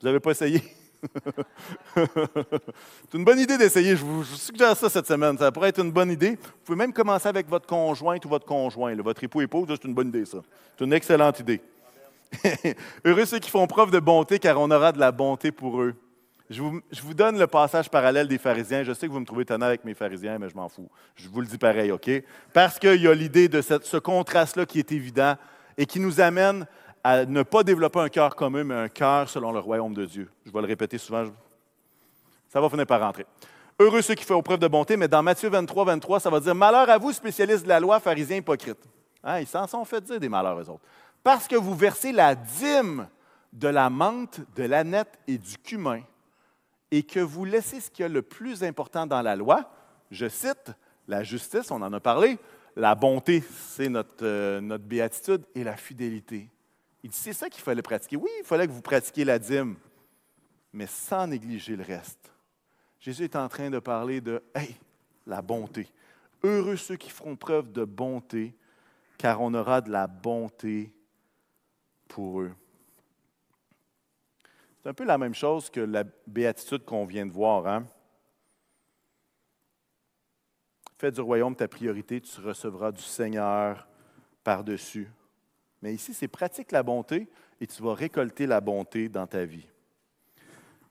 Vous 0.00 0.06
n'avez 0.06 0.18
pas 0.18 0.32
essayé? 0.32 0.60
c'est 1.94 3.14
une 3.14 3.24
bonne 3.24 3.38
idée 3.38 3.58
d'essayer. 3.58 3.96
Je 3.96 4.04
vous 4.04 4.24
suggère 4.24 4.76
ça 4.76 4.88
cette 4.88 5.06
semaine. 5.06 5.36
Ça 5.38 5.52
pourrait 5.52 5.68
être 5.70 5.82
une 5.82 5.92
bonne 5.92 6.10
idée. 6.10 6.30
Vous 6.30 6.64
pouvez 6.64 6.78
même 6.78 6.92
commencer 6.92 7.28
avec 7.28 7.48
votre 7.48 7.66
conjointe 7.66 8.24
ou 8.24 8.28
votre 8.28 8.46
conjoint, 8.46 8.94
votre 8.96 9.22
époux 9.24 9.40
épouse. 9.42 9.68
C'est 9.68 9.84
une 9.84 9.94
bonne 9.94 10.08
idée, 10.08 10.24
ça. 10.24 10.38
C'est 10.76 10.84
une 10.84 10.92
excellente 10.92 11.40
idée. 11.40 11.60
Heureux 13.04 13.24
ceux 13.24 13.38
qui 13.38 13.50
font 13.50 13.66
preuve 13.66 13.90
de 13.90 14.00
bonté, 14.00 14.38
car 14.38 14.60
on 14.60 14.70
aura 14.70 14.92
de 14.92 14.98
la 14.98 15.12
bonté 15.12 15.52
pour 15.52 15.80
eux. 15.80 15.94
Je 16.48 16.62
vous, 16.62 17.14
donne 17.14 17.38
le 17.38 17.48
passage 17.48 17.90
parallèle 17.90 18.28
des 18.28 18.38
pharisiens. 18.38 18.84
Je 18.84 18.92
sais 18.92 19.08
que 19.08 19.12
vous 19.12 19.18
me 19.18 19.26
trouvez 19.26 19.42
étonnant 19.42 19.66
avec 19.66 19.84
mes 19.84 19.94
pharisiens, 19.94 20.38
mais 20.38 20.48
je 20.48 20.54
m'en 20.54 20.68
fous. 20.68 20.88
Je 21.16 21.28
vous 21.28 21.40
le 21.40 21.46
dis 21.46 21.58
pareil, 21.58 21.90
OK? 21.90 22.08
Parce 22.52 22.78
qu'il 22.78 23.02
y 23.02 23.08
a 23.08 23.14
l'idée 23.14 23.48
de 23.48 23.60
ce 23.60 23.96
contraste-là 23.96 24.64
qui 24.64 24.78
est 24.78 24.92
évident 24.92 25.34
et 25.76 25.86
qui 25.86 25.98
nous 25.98 26.20
amène 26.20 26.66
à 27.06 27.24
ne 27.24 27.44
pas 27.44 27.62
développer 27.62 28.00
un 28.00 28.08
cœur 28.08 28.34
commun, 28.34 28.64
mais 28.64 28.74
un 28.74 28.88
cœur 28.88 29.28
selon 29.28 29.52
le 29.52 29.60
royaume 29.60 29.94
de 29.94 30.04
Dieu. 30.04 30.28
Je 30.44 30.50
vais 30.50 30.60
le 30.60 30.66
répéter 30.66 30.98
souvent. 30.98 31.26
Ça 32.48 32.60
va 32.60 32.68
finir 32.68 32.84
par 32.84 33.00
rentrer. 33.00 33.24
Heureux 33.78 34.02
ceux 34.02 34.16
qui 34.16 34.24
font 34.24 34.42
preuve 34.42 34.58
de 34.58 34.66
bonté, 34.66 34.96
mais 34.96 35.06
dans 35.06 35.22
Matthieu 35.22 35.48
23, 35.48 35.84
23, 35.84 36.18
ça 36.18 36.30
va 36.30 36.40
dire 36.40 36.52
Malheur 36.52 36.90
à 36.90 36.98
vous, 36.98 37.12
spécialistes 37.12 37.62
de 37.62 37.68
la 37.68 37.78
loi, 37.78 38.00
pharisiens 38.00 38.38
hypocrites. 38.38 38.82
Hein, 39.22 39.38
ils 39.38 39.46
s'en 39.46 39.68
sont 39.68 39.84
fait 39.84 40.00
dire 40.00 40.18
des 40.18 40.28
malheurs, 40.28 40.56
aux 40.56 40.68
autres. 40.68 40.82
Parce 41.22 41.46
que 41.46 41.54
vous 41.54 41.76
versez 41.76 42.10
la 42.10 42.34
dîme 42.34 43.06
de 43.52 43.68
la 43.68 43.88
menthe, 43.88 44.40
de 44.56 44.64
l'aneth 44.64 45.16
et 45.28 45.38
du 45.38 45.58
cumin, 45.58 46.00
et 46.90 47.04
que 47.04 47.20
vous 47.20 47.44
laissez 47.44 47.80
ce 47.80 47.88
qui 47.88 48.02
est 48.02 48.08
le 48.08 48.22
plus 48.22 48.64
important 48.64 49.06
dans 49.06 49.22
la 49.22 49.36
loi, 49.36 49.70
je 50.10 50.28
cite, 50.28 50.72
la 51.06 51.22
justice, 51.22 51.70
on 51.70 51.82
en 51.82 51.92
a 51.92 52.00
parlé, 52.00 52.36
la 52.74 52.96
bonté, 52.96 53.44
c'est 53.68 53.88
notre, 53.88 54.24
euh, 54.24 54.60
notre 54.60 54.84
béatitude, 54.84 55.44
et 55.54 55.62
la 55.62 55.76
fidélité. 55.76 56.50
Il 57.02 57.10
dit, 57.10 57.16
c'est 57.16 57.32
ça 57.32 57.48
qu'il 57.48 57.62
fallait 57.62 57.82
pratiquer. 57.82 58.16
Oui, 58.16 58.30
il 58.40 58.44
fallait 58.44 58.66
que 58.66 58.72
vous 58.72 58.82
pratiquiez 58.82 59.24
la 59.24 59.38
dîme, 59.38 59.76
mais 60.72 60.86
sans 60.86 61.26
négliger 61.26 61.76
le 61.76 61.84
reste. 61.84 62.32
Jésus 62.98 63.24
est 63.24 63.36
en 63.36 63.48
train 63.48 63.70
de 63.70 63.78
parler 63.78 64.20
de, 64.20 64.42
la 65.26 65.42
bonté. 65.42 65.88
Heureux 66.42 66.76
ceux 66.76 66.96
qui 66.96 67.10
feront 67.10 67.36
preuve 67.36 67.72
de 67.72 67.84
bonté, 67.84 68.54
car 69.18 69.40
on 69.40 69.52
aura 69.54 69.80
de 69.80 69.90
la 69.90 70.06
bonté 70.06 70.92
pour 72.08 72.40
eux. 72.40 72.52
C'est 74.82 74.88
un 74.88 74.94
peu 74.94 75.04
la 75.04 75.18
même 75.18 75.34
chose 75.34 75.68
que 75.68 75.80
la 75.80 76.04
béatitude 76.26 76.84
qu'on 76.84 77.04
vient 77.04 77.26
de 77.26 77.32
voir. 77.32 77.66
Hein? 77.66 77.86
Fais 80.98 81.10
du 81.10 81.20
royaume 81.20 81.56
ta 81.56 81.68
priorité, 81.68 82.20
tu 82.20 82.40
recevras 82.40 82.92
du 82.92 83.02
Seigneur 83.02 83.86
par-dessus. 84.44 85.10
Mais 85.82 85.94
ici, 85.94 86.14
c'est 86.14 86.28
pratique 86.28 86.72
la 86.72 86.82
bonté 86.82 87.28
et 87.60 87.66
tu 87.66 87.82
vas 87.82 87.94
récolter 87.94 88.46
la 88.46 88.60
bonté 88.60 89.08
dans 89.08 89.26
ta 89.26 89.44
vie. 89.44 89.66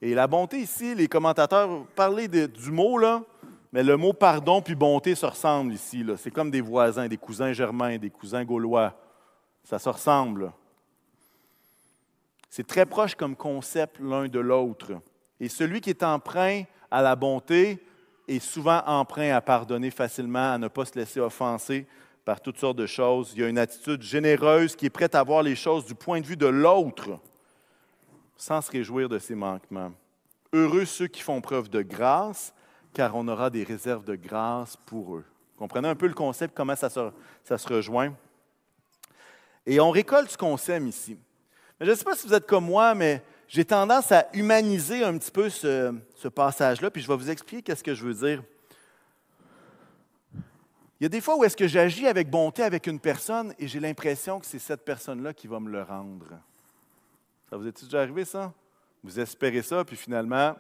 Et 0.02 0.13
la 0.13 0.28
bonté 0.28 0.60
ici, 0.60 0.93
les 0.93 1.08
commentateurs 1.08 1.86
parlaient 1.95 2.28
du 2.28 2.71
mot, 2.71 2.98
là, 2.98 3.24
mais 3.71 3.84
le 3.84 3.98
mot 3.98 4.13
pardon 4.13 4.62
puis 4.62 4.76
bonté 4.76 5.15
se 5.15 5.26
ressemblent 5.26 5.74
ici. 5.74 6.06
C'est 6.17 6.32
comme 6.32 6.52
des 6.52 6.62
voisins, 6.62 7.08
des 7.08 7.17
cousins 7.17 7.54
germains, 7.54 7.98
des 7.98 8.10
cousins 8.10 8.45
gaulois. 8.45 8.93
Ça 9.63 9.80
se 9.80 9.89
ressemble. 9.89 10.52
C'est 12.50 12.67
très 12.67 12.86
proche 12.86 13.15
comme 13.15 13.36
concept 13.36 14.00
l'un 14.00 14.28
de 14.28 14.39
l'autre. 14.39 14.93
Et 15.39 15.50
celui 15.50 15.82
qui 15.82 15.89
est 15.89 16.04
emprunt 16.04 16.63
à 16.89 17.02
la 17.02 17.15
bonté 17.15 17.84
est 18.28 18.39
souvent 18.39 18.82
emprunt 18.86 19.36
à 19.36 19.41
pardonner 19.41 19.91
facilement, 19.91 20.54
à 20.54 20.58
ne 20.58 20.67
pas 20.67 20.86
se 20.86 20.98
laisser 20.98 21.19
offenser, 21.19 21.86
par 22.25 22.41
toutes 22.41 22.57
sortes 22.57 22.77
de 22.77 22.88
choses. 22.88 23.31
Il 23.35 23.41
y 23.41 23.43
a 23.43 23.47
une 23.47 23.59
attitude 23.59 24.01
généreuse 24.01 24.75
qui 24.75 24.88
est 24.88 24.89
prête 24.89 25.13
à 25.15 25.23
voir 25.23 25.43
les 25.43 25.55
choses 25.55 25.85
du 25.85 25.93
point 25.93 26.19
de 26.19 26.25
vue 26.25 26.35
de 26.35 26.47
l'autre, 26.47 27.19
sans 28.35 28.61
se 28.61 28.71
réjouir 28.71 29.07
de 29.07 29.19
ses 29.19 29.35
manquements. 29.35 29.93
Heureux 30.51 30.85
ceux 30.85 31.07
qui 31.07 31.21
font 31.21 31.39
preuve 31.39 31.69
de 31.69 31.83
grâce, 31.83 32.53
car 32.93 33.15
on 33.15 33.27
aura 33.27 33.49
des 33.49 33.63
réserves 33.63 34.03
de 34.03 34.15
grâce 34.15 34.75
pour 34.75 35.17
eux. 35.17 35.25
comprenez 35.57 35.88
un 35.88 35.95
peu 35.95 36.07
le 36.07 36.13
concept, 36.13 36.55
comment 36.55 36.75
ça 36.75 36.89
se, 36.89 37.11
ça 37.43 37.57
se 37.57 37.67
rejoint? 37.71 38.13
Et 39.65 39.79
on 39.79 39.91
récolte 39.91 40.31
ce 40.31 40.38
qu'on 40.38 40.57
sème 40.57 40.88
ici. 40.88 41.17
Mais 41.79 41.85
je 41.85 41.91
ne 41.91 41.95
sais 41.95 42.03
pas 42.03 42.15
si 42.15 42.27
vous 42.27 42.33
êtes 42.33 42.47
comme 42.47 42.65
moi, 42.65 42.95
mais 42.95 43.21
j'ai 43.47 43.65
tendance 43.65 44.11
à 44.11 44.27
humaniser 44.33 45.03
un 45.03 45.17
petit 45.17 45.31
peu 45.31 45.49
ce, 45.49 45.93
ce 46.15 46.27
passage-là, 46.27 46.89
puis 46.89 47.01
je 47.01 47.07
vais 47.07 47.15
vous 47.15 47.29
expliquer 47.29 47.61
qu'est-ce 47.61 47.83
que 47.83 47.93
je 47.93 48.03
veux 48.03 48.13
dire. 48.13 48.43
Il 50.99 51.03
y 51.03 51.05
a 51.05 51.10
des 51.10 51.19
fois 51.19 51.38
où 51.38 51.43
est-ce 51.43 51.58
que 51.58 51.67
j'agis 51.67 52.08
avec 52.08 52.29
bonté 52.29 52.63
avec 52.63 52.88
une 52.88 52.99
personne 52.99 53.53
et 53.60 53.67
j'ai 53.67 53.81
l'impression 53.81 54.39
que 54.39 54.45
c'est 54.45 54.60
cette 54.60 54.86
personne-là 54.86 55.34
qui 55.34 55.47
va 55.47 55.60
me 55.60 55.69
le 55.69 55.84
rendre. 55.84 56.27
Ça 57.49 57.58
vous 57.58 57.67
est 57.67 57.84
déjà 57.84 58.01
arrivé, 58.01 58.23
ça? 58.23 58.53
Vous 59.03 59.19
espérez 59.19 59.62
ça, 59.62 59.84
puis 59.84 59.97
finalement, 59.97 60.55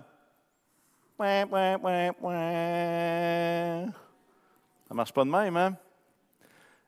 ça 4.87 4.91
ne 4.91 4.95
marche 4.95 5.13
pas 5.13 5.23
de 5.23 5.29
même, 5.29 5.55
hein? 5.55 5.75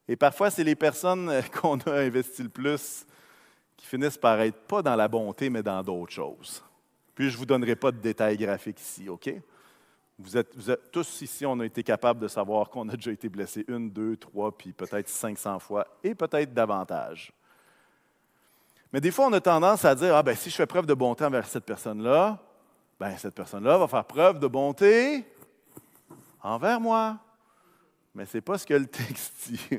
Et 0.10 0.15
parfois, 0.15 0.49
c'est 0.51 0.63
les 0.63 0.75
personnes 0.75 1.31
qu'on 1.62 1.77
a 1.79 1.91
investies 1.91 2.43
le 2.43 2.49
plus 2.49 3.05
qui 3.77 3.86
finissent 3.86 4.17
par 4.17 4.39
être 4.41 4.60
pas 4.67 4.81
dans 4.81 4.95
la 4.95 5.07
bonté, 5.07 5.49
mais 5.49 5.63
dans 5.63 5.81
d'autres 5.81 6.13
choses. 6.13 6.63
Puis, 7.15 7.29
je 7.29 7.33
ne 7.36 7.39
vous 7.39 7.45
donnerai 7.45 7.75
pas 7.75 7.91
de 7.91 7.97
détails 7.97 8.38
graphiques 8.38 8.81
ici, 8.81 9.07
OK? 9.10 9.33
Vous 10.19 10.36
êtes, 10.36 10.91
tous 10.91 11.21
ici, 11.21 11.45
on 11.45 11.60
a 11.60 11.65
été 11.65 11.84
capables 11.84 12.19
de 12.19 12.27
savoir 12.27 12.69
qu'on 12.69 12.89
a 12.89 12.95
déjà 12.95 13.12
été 13.12 13.30
blessé 13.30 13.63
une, 13.67 13.91
deux, 13.91 14.17
trois, 14.17 14.56
puis 14.56 14.73
peut-être 14.73 15.08
500 15.08 15.60
fois, 15.60 15.88
et 16.03 16.15
peut-être 16.15 16.53
davantage. 16.53 17.32
Mais 18.91 18.99
des 18.99 19.12
fois, 19.12 19.27
on 19.27 19.34
a 19.34 19.41
tendance 19.41 19.86
à 19.86 19.93
dire, 19.93 20.15
ah 20.15 20.23
ben 20.23 20.36
si 20.36 20.49
je 20.49 20.56
fais 20.56 20.65
preuve 20.65 20.88
de 20.88 20.93
bonté 20.93 21.23
envers 21.23 21.45
cette 21.45 21.65
personne-là, 21.65 22.39
ben 22.99 23.15
cette 23.17 23.36
personne-là 23.36 23.77
va 23.77 23.88
faire 23.88 24.06
preuve 24.06 24.39
de 24.39 24.47
bonté 24.47 25.23
envers 26.41 26.80
moi. 26.80 27.19
Mais 28.15 28.25
ce 28.25 28.38
n'est 28.38 28.41
pas 28.41 28.58
ce 28.58 28.65
que 28.65 28.73
le 28.73 28.88
texte 28.88 29.34
dit. 29.49 29.69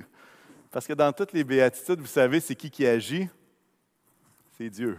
Parce 0.71 0.87
que 0.87 0.93
dans 0.93 1.13
toutes 1.13 1.33
les 1.33 1.43
béatitudes, 1.43 1.99
vous 1.99 2.07
savez, 2.07 2.39
c'est 2.39 2.55
qui 2.55 2.71
qui 2.71 2.87
agit? 2.87 3.29
C'est 4.57 4.71
Dieu. 4.71 4.99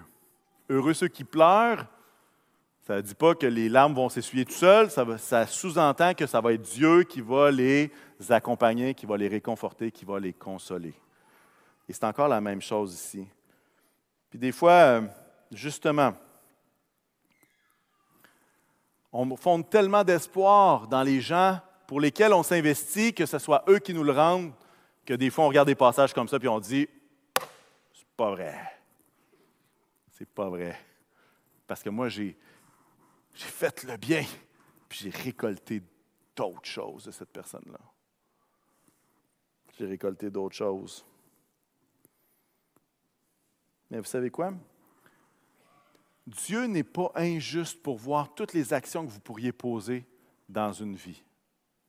Heureux 0.69 0.93
ceux 0.93 1.07
qui 1.07 1.23
pleurent, 1.23 1.85
ça 2.89 2.95
ne 2.95 3.01
dit 3.01 3.13
pas 3.13 3.35
que 3.35 3.45
les 3.45 3.69
larmes 3.69 3.93
vont 3.93 4.09
s'essuyer 4.09 4.45
tout 4.45 4.51
seuls, 4.51 4.89
ça, 4.89 5.05
ça 5.19 5.45
sous-entend 5.45 6.15
que 6.15 6.25
ça 6.25 6.41
va 6.41 6.53
être 6.53 6.63
Dieu 6.63 7.03
qui 7.03 7.21
va 7.21 7.51
les 7.51 7.91
accompagner, 8.29 8.95
qui 8.95 9.05
va 9.05 9.15
les 9.15 9.27
réconforter, 9.27 9.91
qui 9.91 10.05
va 10.05 10.19
les 10.19 10.33
consoler. 10.33 10.95
Et 11.87 11.93
c'est 11.93 12.03
encore 12.05 12.27
la 12.27 12.41
même 12.41 12.63
chose 12.63 12.95
ici. 12.95 13.27
Puis 14.31 14.39
des 14.39 14.51
fois, 14.51 14.71
euh, 14.71 15.01
justement, 15.51 16.15
on 19.13 19.35
fonde 19.35 19.69
tellement 19.69 20.03
d'espoir 20.03 20.87
dans 20.87 21.03
les 21.03 21.21
gens 21.21 21.59
pour 21.85 22.01
lesquels 22.01 22.33
on 22.33 22.41
s'investit, 22.41 23.13
que 23.13 23.27
ce 23.27 23.37
soit 23.37 23.63
eux 23.69 23.77
qui 23.77 23.93
nous 23.93 24.03
le 24.03 24.13
rendent, 24.13 24.51
que 25.05 25.13
des 25.13 25.29
fois 25.29 25.45
on 25.45 25.49
regarde 25.49 25.67
des 25.67 25.75
passages 25.75 26.11
comme 26.11 26.27
ça 26.27 26.39
puis 26.39 26.47
on 26.47 26.59
dit 26.59 26.89
c'est 27.93 28.15
pas 28.17 28.31
vrai. 28.31 28.55
C'est 30.17 30.29
pas 30.29 30.49
vrai. 30.49 30.75
Parce 31.67 31.83
que 31.83 31.91
moi, 31.91 32.09
j'ai 32.09 32.35
j'ai 33.39 33.45
fait 33.45 33.83
le 33.83 33.95
bien, 33.95 34.25
puis 34.89 34.99
j'ai 34.99 35.09
récolté 35.11 35.81
d'autres 36.35 36.65
choses 36.65 37.05
de 37.05 37.11
cette 37.11 37.29
personne-là. 37.29 37.79
J'ai 39.77 39.85
récolté 39.85 40.29
d'autres 40.29 40.57
choses. 40.57 41.05
Mais 43.89 43.99
vous 43.99 44.03
savez 44.03 44.29
quoi? 44.29 44.51
Dieu 46.27 46.65
n'est 46.65 46.83
pas 46.83 47.13
injuste 47.15 47.81
pour 47.81 47.97
voir 47.97 48.35
toutes 48.35 48.51
les 48.51 48.73
actions 48.73 49.05
que 49.05 49.11
vous 49.11 49.21
pourriez 49.21 49.53
poser 49.53 50.05
dans 50.49 50.73
une 50.73 50.95
vie. 50.95 51.23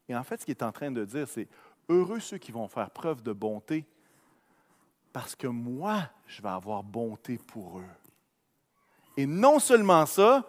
Et 0.09 0.15
en 0.15 0.23
fait, 0.23 0.41
ce 0.41 0.45
qu'il 0.45 0.53
est 0.53 0.63
en 0.63 0.71
train 0.71 0.93
de 0.93 1.05
dire, 1.05 1.27
c'est 1.27 1.49
heureux 1.89 2.21
ceux 2.21 2.39
qui 2.39 2.53
vont 2.53 2.69
faire 2.69 2.91
preuve 2.91 3.23
de 3.25 3.33
bonté, 3.33 3.85
parce 5.13 5.35
que 5.35 5.49
moi, 5.49 6.09
je 6.29 6.41
vais 6.43 6.49
avoir 6.49 6.85
bonté 6.85 7.39
pour 7.39 7.81
eux. 7.81 7.91
Et 9.17 9.27
non 9.27 9.59
seulement 9.59 10.07
ça, 10.07 10.49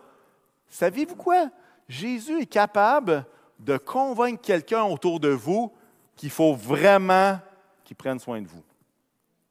Savez-vous 0.72 1.16
quoi? 1.16 1.50
Jésus 1.88 2.42
est 2.42 2.48
capable 2.48 3.26
de 3.60 3.78
convaincre 3.78 4.42
quelqu'un 4.42 4.84
autour 4.84 5.20
de 5.20 5.28
vous 5.28 5.72
qu'il 6.16 6.32
faut 6.32 6.56
vraiment 6.56 7.40
qu'il 7.84 7.96
prenne 7.96 8.18
soin 8.18 8.42
de 8.42 8.48
vous. 8.48 8.64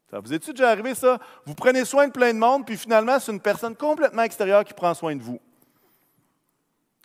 Ça 0.09 0.19
vous 0.19 0.33
est-il 0.33 0.53
déjà 0.53 0.69
arrivé 0.69 0.93
ça? 0.93 1.19
Vous 1.45 1.55
prenez 1.55 1.85
soin 1.85 2.07
de 2.07 2.11
plein 2.11 2.33
de 2.33 2.39
monde, 2.39 2.65
puis 2.65 2.75
finalement, 2.75 3.17
c'est 3.19 3.31
une 3.31 3.39
personne 3.39 3.75
complètement 3.75 4.23
extérieure 4.23 4.65
qui 4.65 4.73
prend 4.73 4.93
soin 4.93 5.15
de 5.15 5.21
vous. 5.21 5.39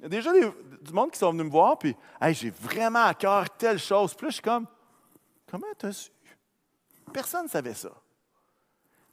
Il 0.01 0.03
y 0.03 0.07
a 0.07 0.09
déjà 0.09 0.33
du 0.33 0.93
monde 0.93 1.13
qui 1.13 1.19
sont 1.19 1.31
venus 1.31 1.47
me 1.47 1.51
voir, 1.51 1.79
puis 1.79 1.95
j'ai 2.31 2.51
vraiment 2.51 3.05
à 3.05 3.15
cœur 3.15 3.49
telle 3.51 3.79
chose. 3.79 4.15
Puis 4.15 4.27
là, 4.27 4.31
je 4.31 4.35
suis 4.35 4.43
comme, 4.43 4.67
comment 5.49 5.67
tu 5.79 5.87
as 5.87 5.93
su? 5.93 6.11
Personne 7.13 7.45
ne 7.45 7.51
savait 7.51 7.75
ça. 7.75 7.91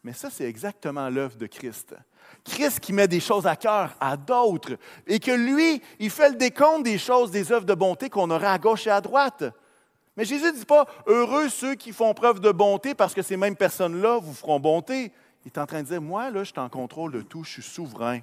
Mais 0.01 0.13
ça, 0.13 0.29
c'est 0.29 0.45
exactement 0.45 1.09
l'œuvre 1.09 1.37
de 1.37 1.45
Christ. 1.45 1.95
Christ 2.43 2.79
qui 2.79 2.93
met 2.93 3.07
des 3.07 3.19
choses 3.19 3.47
à 3.47 3.55
cœur 3.55 3.95
à 3.99 4.17
d'autres 4.17 4.77
et 5.07 5.19
que 5.19 5.31
lui, 5.31 5.81
il 5.99 6.09
fait 6.09 6.29
le 6.29 6.35
décompte 6.35 6.83
des 6.83 6.97
choses, 6.97 7.31
des 7.31 7.51
œuvres 7.51 7.65
de 7.65 7.73
bonté 7.73 8.09
qu'on 8.09 8.29
aurait 8.29 8.47
à 8.47 8.57
gauche 8.57 8.87
et 8.87 8.91
à 8.91 9.01
droite. 9.01 9.43
Mais 10.17 10.25
Jésus 10.25 10.45
ne 10.45 10.51
dit 10.51 10.65
pas 10.65 10.85
heureux 11.07 11.49
ceux 11.49 11.75
qui 11.75 11.91
font 11.91 12.13
preuve 12.13 12.39
de 12.39 12.51
bonté 12.51 12.93
parce 12.93 13.13
que 13.13 13.21
ces 13.21 13.37
mêmes 13.37 13.55
personnes-là 13.55 14.19
vous 14.21 14.33
feront 14.33 14.59
bonté. 14.59 15.11
Il 15.45 15.47
est 15.47 15.57
en 15.57 15.65
train 15.65 15.81
de 15.81 15.87
dire 15.87 16.01
moi, 16.01 16.29
là, 16.29 16.43
je 16.43 16.51
suis 16.51 16.59
en 16.59 16.69
contrôle 16.69 17.11
de 17.11 17.21
tout, 17.21 17.43
je 17.43 17.53
suis 17.53 17.63
souverain. 17.63 18.19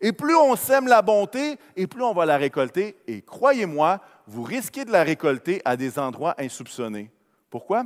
Et 0.00 0.12
plus 0.12 0.34
on 0.34 0.56
sème 0.56 0.88
la 0.88 1.02
bonté, 1.02 1.58
et 1.76 1.86
plus 1.86 2.02
on 2.02 2.14
va 2.14 2.24
la 2.24 2.38
récolter. 2.38 2.96
Et 3.06 3.20
croyez-moi, 3.20 4.00
vous 4.26 4.42
risquez 4.42 4.84
de 4.84 4.92
la 4.92 5.02
récolter 5.02 5.60
à 5.64 5.76
des 5.76 5.98
endroits 5.98 6.34
insoupçonnés. 6.38 7.10
Pourquoi? 7.50 7.84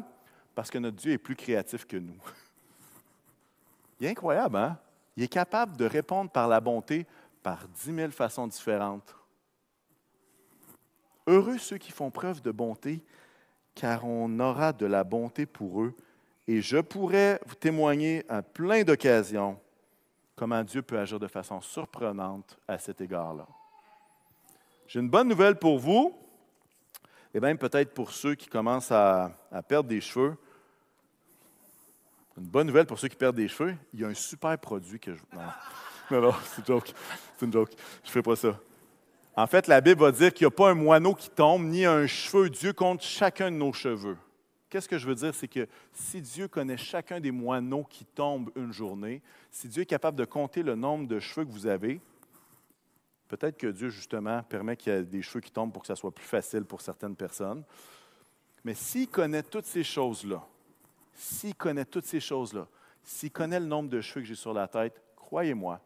Parce 0.54 0.70
que 0.70 0.78
notre 0.78 0.96
Dieu 0.96 1.12
est 1.12 1.18
plus 1.18 1.34
créatif 1.34 1.84
que 1.84 1.96
nous. 1.96 2.16
Il 4.00 4.06
est 4.06 4.10
incroyable, 4.10 4.56
hein? 4.56 4.78
Il 5.16 5.22
est 5.22 5.29
capable 5.29 5.77
de 5.77 5.85
répondre 5.85 6.31
par 6.31 6.48
la 6.48 6.61
bonté 6.61 7.07
par 7.42 7.68
dix 7.68 7.92
mille 7.92 8.11
façons 8.11 8.46
différentes. 8.46 9.14
Heureux 11.27 11.59
ceux 11.59 11.79
qui 11.79 11.92
font 11.92 12.11
preuve 12.11 12.42
de 12.42 12.50
bonté, 12.50 13.05
car 13.74 14.05
on 14.05 14.40
aura 14.40 14.72
de 14.72 14.87
la 14.87 15.05
bonté 15.05 15.46
pour 15.46 15.83
eux. 15.83 15.94
Et 16.46 16.61
je 16.61 16.79
pourrais 16.79 17.40
vous 17.46 17.55
témoigner 17.55 18.24
à 18.29 18.42
plein 18.42 18.83
d'occasions 18.83 19.59
comment 20.37 20.62
Dieu 20.62 20.83
peut 20.83 20.98
agir 20.98 21.20
de 21.20 21.29
façon 21.29 21.61
surprenante 21.61 22.59
à 22.66 22.79
cet 22.79 23.00
égard-là. 23.00 23.46
J'ai 24.87 25.00
une 25.00 25.09
bonne 25.09 25.29
nouvelle 25.29 25.59
pour 25.59 25.79
vous, 25.79 26.14
et 27.33 27.40
même 27.40 27.59
peut-être 27.59 27.94
pour 27.94 28.11
ceux 28.11 28.35
qui 28.35 28.48
commencent 28.48 28.92
à, 28.92 29.33
à 29.50 29.62
perdre 29.62 29.88
des 29.88 30.00
cheveux. 30.00 30.37
Une 32.37 32.47
bonne 32.47 32.66
nouvelle 32.66 32.87
pour 32.87 32.99
ceux 32.99 33.09
qui 33.09 33.16
perdent 33.16 33.37
des 33.37 33.49
cheveux, 33.49 33.75
il 33.92 34.01
y 34.01 34.05
a 34.05 34.09
un 34.09 34.14
super 34.14 34.59
produit 34.59 34.99
que 34.99 35.14
je. 35.14 35.23
Non, 36.11 36.20
non, 36.20 36.35
c'est 36.44 36.61
une 36.61 36.66
joke. 36.66 36.92
C'est 37.37 37.47
une 37.47 37.53
joke. 37.53 37.70
Je 38.03 38.09
ne 38.09 38.12
fais 38.12 38.23
pas 38.23 38.37
ça. 38.37 38.59
En 39.37 39.47
fait, 39.47 39.66
la 39.66 39.81
Bible 39.81 40.01
va 40.01 40.12
dire 40.12 40.33
qu'il 40.33 40.47
n'y 40.47 40.53
a 40.53 40.57
pas 40.57 40.70
un 40.70 40.75
moineau 40.75 41.14
qui 41.14 41.29
tombe, 41.29 41.64
ni 41.64 41.85
un 41.85 42.07
cheveu. 42.07 42.51
Dieu 42.51 42.73
compte 42.73 43.03
chacun 43.03 43.51
de 43.51 43.57
nos 43.57 43.73
cheveux. 43.73 44.16
Qu'est-ce 44.70 44.88
que 44.88 44.99
je 44.99 45.07
veux 45.07 45.14
dire? 45.14 45.35
C'est 45.35 45.49
que 45.49 45.68
si 45.92 46.20
Dieu 46.20 46.49
connaît 46.49 46.77
chacun 46.77 47.20
des 47.20 47.31
moineaux 47.31 47.85
qui 47.85 48.05
tombent 48.05 48.51
une 48.57 48.73
journée, 48.73 49.23
si 49.51 49.68
Dieu 49.68 49.83
est 49.83 49.87
capable 49.87 50.16
de 50.16 50.25
compter 50.25 50.62
le 50.62 50.75
nombre 50.75 51.07
de 51.07 51.20
cheveux 51.20 51.44
que 51.47 51.51
vous 51.51 51.66
avez, 51.66 52.01
peut-être 53.29 53.57
que 53.57 53.68
Dieu, 53.68 53.88
justement, 53.88 54.42
permet 54.42 54.77
qu'il 54.77 54.92
y 54.92 54.97
ait 54.97 55.03
des 55.03 55.23
cheveux 55.23 55.40
qui 55.40 55.51
tombent 55.51 55.73
pour 55.73 55.83
que 55.83 55.88
ça 55.88 55.97
soit 55.97 56.12
plus 56.12 56.25
facile 56.25 56.64
pour 56.64 56.81
certaines 56.81 57.16
personnes. 57.16 57.64
Mais 58.64 58.75
s'il 58.75 59.09
connaît 59.09 59.42
toutes 59.42 59.66
ces 59.66 59.85
choses-là, 59.85 60.44
s'il 61.14 61.55
connaît 61.55 61.85
toutes 61.85 62.07
ces 62.07 62.20
choses-là, 62.20 62.66
s'il 63.03 63.31
connaît 63.31 63.61
le 63.61 63.66
nombre 63.66 63.88
de 63.88 64.00
cheveux 64.00 64.22
que 64.22 64.27
j'ai 64.27 64.35
sur 64.35 64.53
la 64.53 64.68
tête, 64.68 65.00
croyez-moi, 65.16 65.81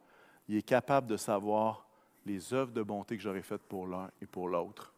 il 0.48 0.56
est 0.56 0.62
capable 0.62 1.06
de 1.06 1.16
savoir 1.16 1.86
les 2.24 2.52
œuvres 2.54 2.72
de 2.72 2.82
bonté 2.82 3.16
que 3.16 3.22
j'aurais 3.22 3.42
faites 3.42 3.62
pour 3.62 3.86
l'un 3.86 4.10
et 4.20 4.26
pour 4.26 4.48
l'autre. 4.48 4.94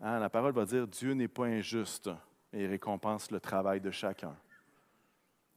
Hein, 0.00 0.18
la 0.18 0.30
parole 0.30 0.52
va 0.52 0.64
dire 0.64 0.86
Dieu 0.86 1.12
n'est 1.12 1.28
pas 1.28 1.46
injuste 1.46 2.10
et 2.52 2.66
récompense 2.66 3.30
le 3.30 3.40
travail 3.40 3.80
de 3.80 3.90
chacun. 3.90 4.36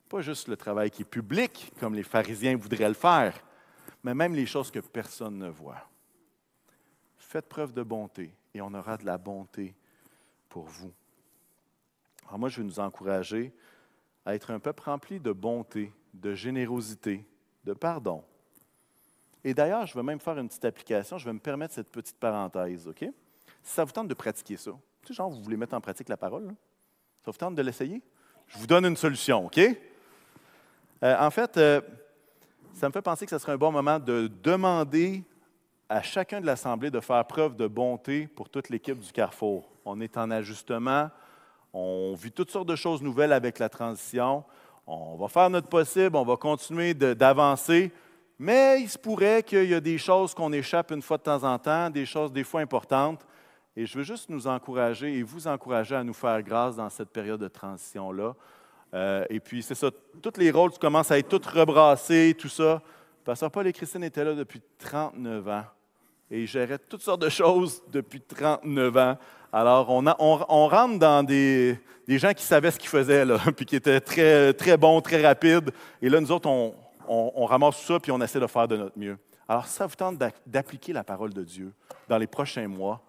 Pas 0.09 0.21
juste 0.21 0.47
le 0.47 0.57
travail 0.57 0.91
qui 0.91 1.03
est 1.03 1.05
public, 1.05 1.71
comme 1.79 1.93
les 1.93 2.03
pharisiens 2.03 2.57
voudraient 2.57 2.87
le 2.87 2.93
faire, 2.93 3.39
mais 4.03 4.13
même 4.13 4.33
les 4.33 4.45
choses 4.45 4.71
que 4.71 4.79
personne 4.79 5.37
ne 5.37 5.49
voit. 5.49 5.87
Faites 7.17 7.47
preuve 7.47 7.71
de 7.71 7.83
bonté 7.83 8.33
et 8.53 8.61
on 8.61 8.73
aura 8.73 8.97
de 8.97 9.05
la 9.05 9.17
bonté 9.17 9.75
pour 10.49 10.65
vous. 10.65 10.91
Alors 12.31 12.39
moi, 12.39 12.47
je 12.47 12.61
veux 12.61 12.63
nous 12.63 12.79
encourager 12.79 13.51
à 14.25 14.35
être 14.35 14.51
un 14.51 14.59
peuple 14.59 14.83
rempli 14.83 15.19
de 15.19 15.33
bonté, 15.33 15.91
de 16.13 16.33
générosité, 16.33 17.25
de 17.65 17.73
pardon. 17.73 18.23
Et 19.43 19.53
d'ailleurs, 19.53 19.85
je 19.85 19.93
vais 19.95 20.03
même 20.03 20.21
faire 20.21 20.37
une 20.37 20.47
petite 20.47 20.63
application. 20.63 21.17
Je 21.17 21.25
vais 21.25 21.33
me 21.33 21.39
permettre 21.39 21.73
cette 21.73 21.89
petite 21.89 22.15
parenthèse, 22.15 22.87
OK? 22.87 22.99
Si 23.61 23.73
ça 23.73 23.83
vous 23.83 23.91
tente 23.91 24.07
de 24.07 24.13
pratiquer 24.13 24.55
ça, 24.55 24.71
tu 25.01 25.07
sais, 25.07 25.13
genre, 25.13 25.29
vous 25.29 25.43
voulez 25.43 25.57
mettre 25.57 25.73
en 25.73 25.81
pratique 25.81 26.07
la 26.07 26.15
parole, 26.15 26.55
ça 27.25 27.31
vous 27.31 27.37
tente 27.37 27.53
de 27.53 27.61
l'essayer? 27.61 28.01
Je 28.47 28.57
vous 28.57 28.67
donne 28.67 28.85
une 28.85 28.95
solution, 28.95 29.47
OK? 29.47 29.57
Euh, 29.57 31.17
en 31.19 31.31
fait, 31.31 31.57
euh, 31.57 31.81
ça 32.75 32.87
me 32.87 32.93
fait 32.93 33.01
penser 33.01 33.25
que 33.25 33.31
ce 33.31 33.39
serait 33.39 33.51
un 33.51 33.57
bon 33.57 33.73
moment 33.73 33.99
de 33.99 34.31
demander 34.41 35.25
à 35.89 36.01
chacun 36.01 36.39
de 36.39 36.45
l'Assemblée 36.45 36.91
de 36.91 37.01
faire 37.01 37.25
preuve 37.25 37.57
de 37.57 37.67
bonté 37.67 38.27
pour 38.27 38.47
toute 38.47 38.69
l'équipe 38.69 38.99
du 38.99 39.11
Carrefour. 39.11 39.69
On 39.83 39.99
est 39.99 40.15
en 40.15 40.31
ajustement, 40.31 41.09
on 41.73 42.13
vit 42.15 42.31
toutes 42.31 42.51
sortes 42.51 42.67
de 42.67 42.75
choses 42.75 43.01
nouvelles 43.01 43.33
avec 43.33 43.59
la 43.59 43.69
transition. 43.69 44.43
On 44.87 45.15
va 45.15 45.27
faire 45.27 45.49
notre 45.49 45.67
possible, 45.67 46.15
on 46.15 46.25
va 46.25 46.35
continuer 46.35 46.93
d'avancer, 46.93 47.91
mais 48.37 48.81
il 48.81 48.89
se 48.89 48.97
pourrait 48.97 49.43
qu'il 49.43 49.65
y 49.65 49.73
ait 49.73 49.81
des 49.81 49.97
choses 49.97 50.33
qu'on 50.33 50.51
échappe 50.51 50.91
une 50.91 51.01
fois 51.01 51.17
de 51.17 51.23
temps 51.23 51.43
en 51.43 51.57
temps, 51.59 51.89
des 51.89 52.05
choses 52.05 52.31
des 52.31 52.43
fois 52.43 52.61
importantes. 52.61 53.25
Et 53.75 53.85
je 53.85 53.97
veux 53.97 54.03
juste 54.03 54.29
nous 54.29 54.47
encourager 54.47 55.17
et 55.17 55.23
vous 55.23 55.47
encourager 55.47 55.95
à 55.95 56.03
nous 56.03 56.13
faire 56.13 56.41
grâce 56.41 56.75
dans 56.75 56.89
cette 56.89 57.09
période 57.09 57.39
de 57.39 57.47
transition-là. 57.47 58.35
Euh, 58.93 59.25
et 59.29 59.39
puis, 59.39 59.63
c'est 59.63 59.75
ça, 59.75 59.89
tous 60.21 60.37
les 60.37 60.51
rôles 60.51 60.71
commencent 60.71 61.11
à 61.11 61.17
être 61.17 61.29
tous 61.29 61.47
rebrassés, 61.47 62.35
tout 62.37 62.49
ça. 62.49 62.81
Pasteur 63.23 63.49
Paul 63.49 63.67
et 63.67 63.73
Christine 63.73 64.03
étaient 64.03 64.25
là 64.25 64.33
depuis 64.33 64.61
39 64.79 65.47
ans 65.47 65.63
et 66.31 66.41
ils 66.41 66.47
géraient 66.47 66.79
toutes 66.79 67.01
sortes 67.01 67.21
de 67.21 67.29
choses 67.29 67.83
depuis 67.91 68.21
39 68.21 68.97
ans. 68.97 69.17
Alors, 69.53 69.89
on, 69.89 70.67
rentre 70.67 70.97
dans 70.97 71.23
des, 71.23 71.77
gens 72.07 72.33
qui 72.33 72.43
savaient 72.43 72.71
ce 72.71 72.79
qu'ils 72.79 72.89
faisaient, 72.89 73.25
puis 73.55 73.65
qui 73.65 73.75
étaient 73.75 73.99
très, 73.99 74.53
très 74.53 74.77
bons, 74.77 75.01
très 75.01 75.25
rapides. 75.25 75.71
Et 76.01 76.09
là, 76.09 76.21
nous 76.21 76.31
autres, 76.31 76.49
on, 77.07 77.45
ramasse 77.45 77.81
ça, 77.81 77.99
puis 77.99 78.11
on 78.11 78.21
essaie 78.21 78.39
de 78.39 78.47
faire 78.47 78.67
de 78.67 78.77
notre 78.77 78.97
mieux. 78.97 79.17
Alors, 79.47 79.65
ça 79.65 79.85
vous 79.85 79.95
tente 79.95 80.17
d'appliquer 80.45 80.93
la 80.93 81.03
parole 81.03 81.33
de 81.33 81.43
Dieu 81.43 81.73
dans 82.07 82.17
les 82.17 82.27
prochains 82.27 82.67
mois, 82.67 83.01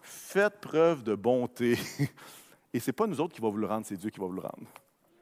faites 0.00 0.60
preuve 0.60 1.02
de 1.02 1.14
bonté. 1.14 1.78
Et 2.72 2.80
ce 2.80 2.88
n'est 2.88 2.92
pas 2.92 3.06
nous 3.06 3.20
autres 3.20 3.34
qui 3.34 3.40
va 3.40 3.48
vous 3.48 3.58
le 3.58 3.66
rendre, 3.66 3.84
c'est 3.86 3.96
Dieu 3.96 4.10
qui 4.10 4.18
va 4.18 4.26
vous 4.26 4.32
le 4.32 4.40
rendre. 4.40 4.66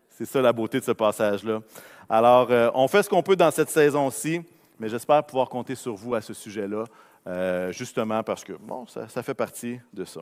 C'est 0.08 0.24
ça 0.24 0.40
la 0.40 0.52
beauté 0.52 0.78
de 0.78 0.84
ce 0.84 0.92
passage-là. 0.92 1.60
Alors, 2.08 2.50
euh, 2.50 2.70
on 2.74 2.86
fait 2.86 3.02
ce 3.02 3.08
qu'on 3.08 3.22
peut 3.22 3.36
dans 3.36 3.50
cette 3.50 3.70
saison-ci, 3.70 4.42
mais 4.78 4.88
j'espère 4.88 5.24
pouvoir 5.24 5.48
compter 5.48 5.74
sur 5.74 5.94
vous 5.94 6.14
à 6.14 6.20
ce 6.20 6.34
sujet-là, 6.34 6.84
euh, 7.26 7.72
justement 7.72 8.22
parce 8.22 8.44
que, 8.44 8.52
bon, 8.52 8.86
ça, 8.86 9.22
fait 9.22 9.34
partie 9.34 9.80
de 9.92 10.04
ça. 10.04 10.20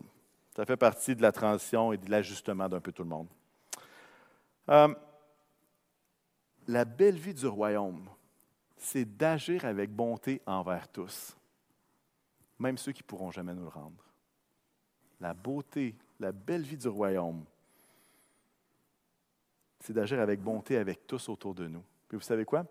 Ça 0.60 0.66
fait 0.66 0.76
partie 0.76 1.16
de 1.16 1.22
la 1.22 1.32
transition 1.32 1.90
et 1.90 1.96
de 1.96 2.10
l'ajustement 2.10 2.68
d'un 2.68 2.80
peu 2.80 2.92
tout 2.92 3.02
le 3.02 3.08
monde. 3.08 3.28
Euh, 4.68 4.94
la 6.68 6.84
belle 6.84 7.16
vie 7.16 7.32
du 7.32 7.46
royaume, 7.46 8.06
c'est 8.76 9.06
d'agir 9.06 9.64
avec 9.64 9.90
bonté 9.90 10.42
envers 10.44 10.86
tous, 10.88 11.34
même 12.58 12.76
ceux 12.76 12.92
qui 12.92 13.02
ne 13.02 13.06
pourront 13.06 13.30
jamais 13.30 13.54
nous 13.54 13.62
le 13.62 13.68
rendre 13.68 14.04
la 15.18 15.32
beauté, 15.32 15.94
la 16.18 16.30
belle 16.30 16.62
vie 16.62 16.76
du 16.76 16.88
royaume, 16.88 17.42
c'est 19.78 19.94
d'agir 19.94 20.20
avec 20.20 20.42
bonté 20.42 20.76
avec 20.76 21.06
tous 21.06 21.30
autour 21.30 21.54
de 21.54 21.68
nous. 21.68 21.82
Puis 22.06 22.18
vous 22.18 22.22
savez 22.22 22.44
quoi? 22.44 22.66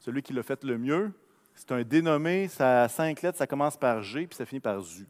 Celui 0.00 0.22
qui 0.22 0.32
l'a 0.32 0.42
fait 0.42 0.64
le 0.64 0.76
mieux, 0.76 1.12
c'est 1.54 1.70
un 1.70 1.84
dénommé, 1.84 2.48
ça 2.48 2.82
a 2.82 2.88
cinq 2.88 3.22
lettres, 3.22 3.38
ça 3.38 3.46
commence 3.46 3.76
par 3.76 4.02
G, 4.02 4.26
puis 4.26 4.36
ça 4.36 4.44
finit 4.44 4.58
par 4.58 4.80
ZU. 4.80 5.06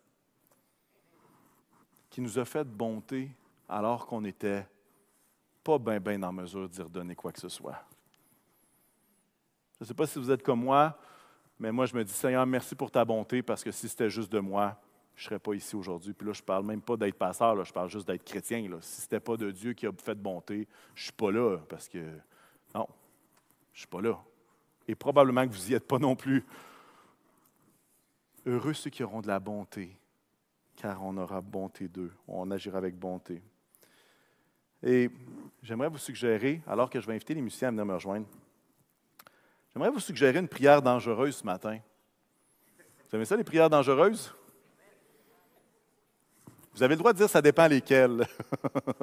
Qui 2.10 2.20
nous 2.20 2.38
a 2.38 2.44
fait 2.44 2.64
bonté 2.64 3.30
alors 3.68 4.06
qu'on 4.06 4.20
n'était 4.20 4.66
pas 5.62 5.78
bien 5.78 6.00
ben 6.00 6.24
en 6.24 6.32
mesure 6.32 6.68
d'y 6.68 6.80
redonner 6.80 7.14
quoi 7.14 7.32
que 7.32 7.40
ce 7.40 7.48
soit. 7.48 7.84
Je 9.78 9.84
ne 9.84 9.86
sais 9.86 9.94
pas 9.94 10.06
si 10.06 10.18
vous 10.18 10.30
êtes 10.30 10.42
comme 10.42 10.64
moi, 10.64 10.98
mais 11.58 11.70
moi 11.70 11.86
je 11.86 11.94
me 11.94 12.02
dis, 12.02 12.12
Seigneur, 12.12 12.46
merci 12.46 12.74
pour 12.74 12.90
ta 12.90 13.04
bonté, 13.04 13.42
parce 13.42 13.62
que 13.62 13.70
si 13.70 13.88
c'était 13.88 14.10
juste 14.10 14.32
de 14.32 14.40
moi, 14.40 14.80
je 15.14 15.24
ne 15.24 15.24
serais 15.26 15.38
pas 15.38 15.54
ici 15.54 15.76
aujourd'hui. 15.76 16.14
Puis 16.14 16.26
là, 16.26 16.32
je 16.32 16.40
ne 16.40 16.46
parle 16.46 16.64
même 16.64 16.80
pas 16.80 16.96
d'être 16.96 17.16
pasteur, 17.16 17.54
là, 17.54 17.64
je 17.64 17.72
parle 17.72 17.90
juste 17.90 18.06
d'être 18.06 18.24
chrétien. 18.24 18.68
Là. 18.68 18.78
Si 18.80 19.00
ce 19.00 19.06
n'était 19.06 19.20
pas 19.20 19.36
de 19.36 19.50
Dieu 19.50 19.72
qui 19.72 19.86
a 19.86 19.92
fait 19.92 20.14
bonté, 20.14 20.68
je 20.94 21.00
ne 21.00 21.04
suis 21.04 21.12
pas 21.12 21.30
là 21.30 21.58
parce 21.68 21.88
que, 21.88 21.98
non, 22.74 22.86
je 23.72 23.76
ne 23.76 23.78
suis 23.78 23.86
pas 23.88 24.00
là. 24.00 24.18
Et 24.86 24.94
probablement 24.94 25.46
que 25.46 25.52
vous 25.52 25.68
n'y 25.68 25.74
êtes 25.74 25.86
pas 25.86 25.98
non 25.98 26.16
plus. 26.16 26.44
Heureux 28.46 28.72
ceux 28.72 28.90
qui 28.90 29.02
auront 29.02 29.20
de 29.20 29.26
la 29.26 29.40
bonté, 29.40 29.97
car 30.80 31.04
on 31.04 31.16
aura 31.16 31.40
bonté 31.40 31.88
d'eux. 31.88 32.12
On 32.28 32.50
agira 32.52 32.78
avec 32.78 32.96
bonté. 32.96 33.42
Et 34.82 35.10
j'aimerais 35.60 35.88
vous 35.88 35.98
suggérer, 35.98 36.62
alors 36.66 36.88
que 36.88 37.00
je 37.00 37.06
vais 37.06 37.14
inviter 37.14 37.34
les 37.34 37.42
musiciens 37.42 37.68
à 37.68 37.70
venir 37.72 37.84
me 37.84 37.94
rejoindre, 37.94 38.26
j'aimerais 39.72 39.90
vous 39.90 39.98
suggérer 39.98 40.38
une 40.38 40.46
prière 40.46 40.80
dangereuse 40.80 41.36
ce 41.36 41.44
matin. 41.44 41.78
Vous 42.78 43.10
savez 43.10 43.24
ça, 43.24 43.36
les 43.36 43.44
prières 43.44 43.68
dangereuses? 43.68 44.32
Vous 46.74 46.82
avez 46.82 46.94
le 46.94 46.98
droit 46.98 47.12
de 47.12 47.18
dire 47.18 47.28
ça 47.28 47.42
dépend 47.42 47.66
lesquels. 47.66 48.24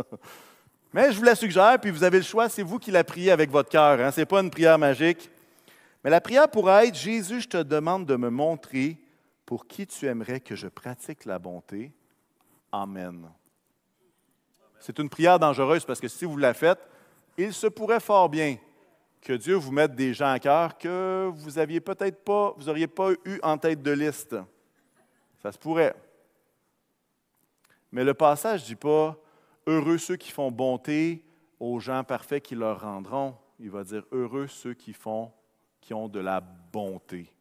Mais 0.94 1.12
je 1.12 1.18
vous 1.18 1.26
la 1.26 1.36
suggère, 1.36 1.78
puis 1.82 1.92
vous 1.92 2.06
avez 2.06 2.20
le 2.20 2.24
choix, 2.24 2.48
c'est 2.48 2.64
vous 2.64 2.80
qui 2.80 2.90
la 2.90 3.04
priez 3.04 3.32
avec 3.32 3.52
votre 3.52 3.70
cœur. 3.70 4.00
Hein? 4.00 4.12
Ce 4.12 4.22
n'est 4.22 4.26
pas 4.26 4.40
une 4.40 4.50
prière 4.50 4.80
magique. 4.80 5.30
Mais 6.06 6.10
la 6.10 6.22
prière 6.22 6.50
pourrait 6.50 6.88
être 6.88 6.96
Jésus, 6.96 7.42
je 7.42 7.50
te 7.50 7.64
demande 7.64 8.06
de 8.06 8.16
me 8.16 8.30
montrer 8.30 8.98
pour 9.46 9.68
qui 9.68 9.86
tu 9.86 10.08
aimerais 10.08 10.40
que 10.40 10.56
je 10.56 10.68
pratique 10.68 11.26
la 11.26 11.40
bonté. 11.40 11.94
Amen. 12.72 13.30
C'est 14.80 15.00
une 15.00 15.10
prière 15.10 15.40
dangereuse 15.40 15.86
parce 15.86 16.00
que 16.00 16.08
si 16.08 16.26
vous 16.26 16.38
la 16.38 16.54
faites, 16.54 16.80
il 17.38 17.54
se 17.54 17.68
pourrait 17.68 18.00
fort 18.00 18.30
bien 18.30 18.58
que 19.22 19.34
Dieu 19.34 19.56
vous 19.56 19.72
mette 19.72 19.96
des 19.96 20.14
gens 20.14 20.32
à 20.32 20.40
cœur 20.40 20.78
que 20.78 21.30
vous 21.34 21.58
aviez 21.58 21.80
peut-être 21.80 22.24
pas, 22.24 22.54
vous 22.58 22.66
n'auriez 22.66 22.88
pas 22.88 23.12
eu 23.26 23.40
en 23.42 23.58
tête 23.58 23.82
de 23.82 23.92
liste. 23.92 24.36
Ça 25.42 25.52
se 25.52 25.58
pourrait. 25.58 25.96
Mais 27.92 28.04
le 28.04 28.14
passage 28.14 28.62
ne 28.64 28.68
dit 28.68 28.76
pas 28.76 29.18
Heureux 29.68 29.98
ceux 29.98 30.16
qui 30.16 30.32
font 30.32 30.52
bonté 30.52 31.26
aux 31.60 31.80
gens 31.80 32.04
parfaits 32.04 32.44
qui 32.44 32.54
leur 32.54 32.82
rendront. 32.82 33.36
Il 33.60 33.72
va 33.72 33.84
dire 33.84 34.04
Heureux 34.12 34.48
ceux 34.48 34.76
qui 34.76 34.94
font, 34.94 35.32
qui 35.82 35.94
ont 35.94 36.08
de 36.08 36.20
la 36.20 36.40
bonté. 36.40 37.35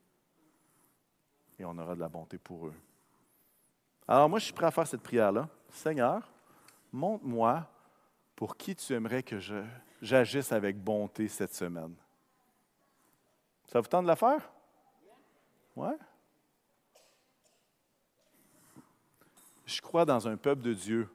Et 1.58 1.64
on 1.64 1.76
aura 1.78 1.94
de 1.94 2.00
la 2.00 2.08
bonté 2.08 2.38
pour 2.38 2.66
eux. 2.66 2.74
Alors 4.06 4.28
moi, 4.28 4.38
je 4.38 4.46
suis 4.46 4.54
prêt 4.54 4.66
à 4.66 4.70
faire 4.70 4.86
cette 4.86 5.02
prière-là. 5.02 5.48
Seigneur, 5.70 6.30
montre-moi 6.92 7.66
pour 8.36 8.56
qui 8.56 8.74
tu 8.74 8.92
aimerais 8.92 9.22
que 9.22 9.38
j'agisse 10.02 10.52
avec 10.52 10.76
bonté 10.76 11.28
cette 11.28 11.54
semaine. 11.54 11.94
Ça 13.68 13.80
vous 13.80 13.86
tente 13.86 14.02
de 14.02 14.08
la 14.08 14.16
faire? 14.16 14.50
Ouais? 15.76 15.96
je 19.66 19.80
crois 19.80 20.04
dans 20.04 20.28
un 20.28 20.36
peuple 20.36 20.62
de 20.62 20.74
Dieu. 20.74 21.08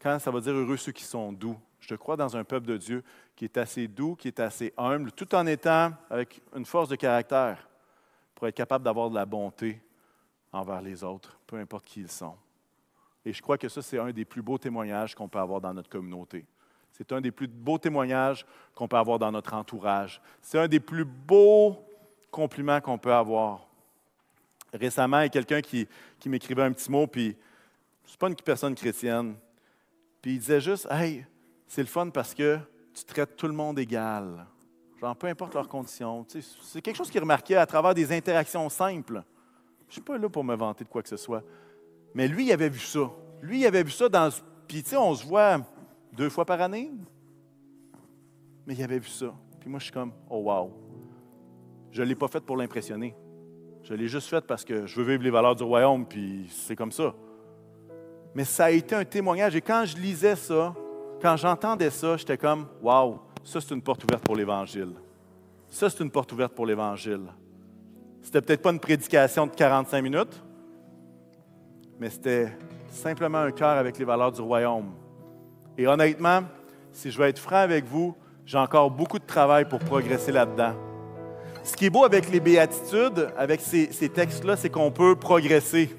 Quand 0.00 0.18
ça 0.18 0.30
va 0.30 0.40
dire 0.40 0.52
heureux 0.52 0.76
ceux 0.76 0.92
qui 0.92 1.04
sont 1.04 1.32
doux, 1.32 1.58
je 1.80 1.94
crois 1.94 2.16
dans 2.16 2.36
un 2.36 2.44
peuple 2.44 2.66
de 2.66 2.76
Dieu 2.76 3.02
qui 3.34 3.44
est 3.44 3.56
assez 3.56 3.88
doux, 3.88 4.14
qui 4.14 4.28
est 4.28 4.40
assez 4.40 4.72
humble, 4.76 5.12
tout 5.12 5.34
en 5.34 5.46
étant 5.46 5.92
avec 6.08 6.42
une 6.54 6.64
force 6.64 6.88
de 6.88 6.96
caractère 6.96 7.68
pour 8.40 8.48
être 8.48 8.56
capable 8.56 8.82
d'avoir 8.82 9.10
de 9.10 9.14
la 9.14 9.26
bonté 9.26 9.82
envers 10.50 10.80
les 10.80 11.04
autres, 11.04 11.38
peu 11.46 11.58
importe 11.58 11.84
qui 11.84 12.00
ils 12.00 12.10
sont. 12.10 12.36
Et 13.22 13.34
je 13.34 13.42
crois 13.42 13.58
que 13.58 13.68
ça, 13.68 13.82
c'est 13.82 13.98
un 13.98 14.12
des 14.12 14.24
plus 14.24 14.40
beaux 14.40 14.56
témoignages 14.56 15.14
qu'on 15.14 15.28
peut 15.28 15.38
avoir 15.38 15.60
dans 15.60 15.74
notre 15.74 15.90
communauté. 15.90 16.46
C'est 16.90 17.12
un 17.12 17.20
des 17.20 17.32
plus 17.32 17.48
beaux 17.48 17.76
témoignages 17.76 18.46
qu'on 18.74 18.88
peut 18.88 18.96
avoir 18.96 19.18
dans 19.18 19.30
notre 19.30 19.52
entourage. 19.52 20.22
C'est 20.40 20.58
un 20.58 20.68
des 20.68 20.80
plus 20.80 21.04
beaux 21.04 21.86
compliments 22.30 22.80
qu'on 22.80 22.96
peut 22.96 23.12
avoir. 23.12 23.68
Récemment, 24.72 25.18
il 25.18 25.24
y 25.24 25.26
a 25.26 25.28
quelqu'un 25.28 25.60
qui, 25.60 25.86
m'écrivait 26.24 26.62
un 26.62 26.72
petit 26.72 26.90
mot, 26.90 27.06
puis 27.06 27.36
c'est 28.06 28.18
pas 28.18 28.28
une 28.28 28.36
personne 28.36 28.74
chrétienne. 28.74 29.36
Puis 30.22 30.36
il 30.36 30.38
disait 30.38 30.62
juste, 30.62 30.88
hey, 30.90 31.26
c'est 31.66 31.82
le 31.82 31.88
fun 31.88 32.08
parce 32.08 32.32
que 32.32 32.58
tu 32.94 33.04
traites 33.04 33.36
tout 33.36 33.48
le 33.48 33.52
monde 33.52 33.78
égal. 33.78 34.46
Genre, 35.00 35.16
peu 35.16 35.28
importe 35.28 35.54
leurs 35.54 35.68
conditions. 35.68 36.26
c'est 36.28 36.82
quelque 36.82 36.96
chose 36.96 37.10
qu'il 37.10 37.20
remarquait 37.20 37.56
à 37.56 37.64
travers 37.64 37.94
des 37.94 38.12
interactions 38.12 38.68
simples. 38.68 39.22
Je 39.86 39.88
ne 39.88 39.92
suis 39.92 40.00
pas 40.02 40.18
là 40.18 40.28
pour 40.28 40.44
me 40.44 40.54
vanter 40.54 40.84
de 40.84 40.90
quoi 40.90 41.02
que 41.02 41.08
ce 41.08 41.16
soit. 41.16 41.42
Mais 42.14 42.28
lui, 42.28 42.46
il 42.46 42.52
avait 42.52 42.68
vu 42.68 42.80
ça. 42.80 43.10
Lui, 43.40 43.60
il 43.60 43.66
avait 43.66 43.82
vu 43.82 43.90
ça 43.90 44.08
dans. 44.08 44.28
Puis, 44.68 44.82
tu 44.82 44.90
sais, 44.90 44.96
on 44.96 45.14
se 45.14 45.24
voit 45.24 45.60
deux 46.12 46.28
fois 46.28 46.44
par 46.44 46.60
année. 46.60 46.92
Mais 48.66 48.74
il 48.74 48.82
avait 48.82 48.98
vu 48.98 49.08
ça. 49.08 49.32
Puis 49.58 49.70
moi, 49.70 49.78
je 49.78 49.84
suis 49.84 49.92
comme, 49.92 50.12
oh 50.28 50.38
wow. 50.38 50.70
Je 51.90 52.02
ne 52.02 52.06
l'ai 52.06 52.14
pas 52.14 52.28
fait 52.28 52.40
pour 52.40 52.56
l'impressionner. 52.56 53.16
Je 53.82 53.94
l'ai 53.94 54.06
juste 54.06 54.28
fait 54.28 54.46
parce 54.46 54.64
que 54.64 54.86
je 54.86 55.00
veux 55.00 55.10
vivre 55.10 55.22
les 55.22 55.30
valeurs 55.30 55.56
du 55.56 55.62
royaume, 55.62 56.06
puis 56.06 56.46
c'est 56.50 56.76
comme 56.76 56.92
ça. 56.92 57.14
Mais 58.34 58.44
ça 58.44 58.66
a 58.66 58.70
été 58.70 58.94
un 58.94 59.04
témoignage. 59.04 59.56
Et 59.56 59.62
quand 59.62 59.84
je 59.86 59.96
lisais 59.96 60.36
ça, 60.36 60.74
quand 61.22 61.36
j'entendais 61.36 61.90
ça, 61.90 62.16
j'étais 62.16 62.36
comme, 62.36 62.68
waouh, 62.82 63.18
ça 63.44 63.60
c'est 63.60 63.74
une 63.74 63.82
porte 63.82 64.04
ouverte 64.04 64.22
pour 64.24 64.36
l'Évangile. 64.36 64.92
Ça 65.68 65.88
c'est 65.90 66.02
une 66.02 66.10
porte 66.10 66.32
ouverte 66.32 66.54
pour 66.54 66.66
l'Évangile. 66.66 67.26
C'était 68.22 68.42
peut-être 68.42 68.62
pas 68.62 68.70
une 68.70 68.80
prédication 68.80 69.46
de 69.46 69.52
45 69.52 70.02
minutes, 70.02 70.42
mais 71.98 72.10
c'était 72.10 72.56
simplement 72.90 73.38
un 73.38 73.50
cœur 73.50 73.78
avec 73.78 73.98
les 73.98 74.04
valeurs 74.04 74.32
du 74.32 74.40
royaume. 74.40 74.92
Et 75.78 75.86
honnêtement, 75.86 76.40
si 76.92 77.10
je 77.10 77.18
veux 77.18 77.26
être 77.26 77.38
franc 77.38 77.56
avec 77.56 77.84
vous, 77.86 78.14
j'ai 78.44 78.58
encore 78.58 78.90
beaucoup 78.90 79.18
de 79.18 79.24
travail 79.24 79.66
pour 79.66 79.78
progresser 79.78 80.32
là-dedans. 80.32 80.74
Ce 81.62 81.76
qui 81.76 81.86
est 81.86 81.90
beau 81.90 82.04
avec 82.04 82.30
les 82.30 82.40
béatitudes, 82.40 83.28
avec 83.36 83.60
ces 83.60 84.08
textes-là, 84.08 84.56
c'est 84.56 84.70
qu'on 84.70 84.90
peut 84.90 85.14
progresser. 85.14 85.96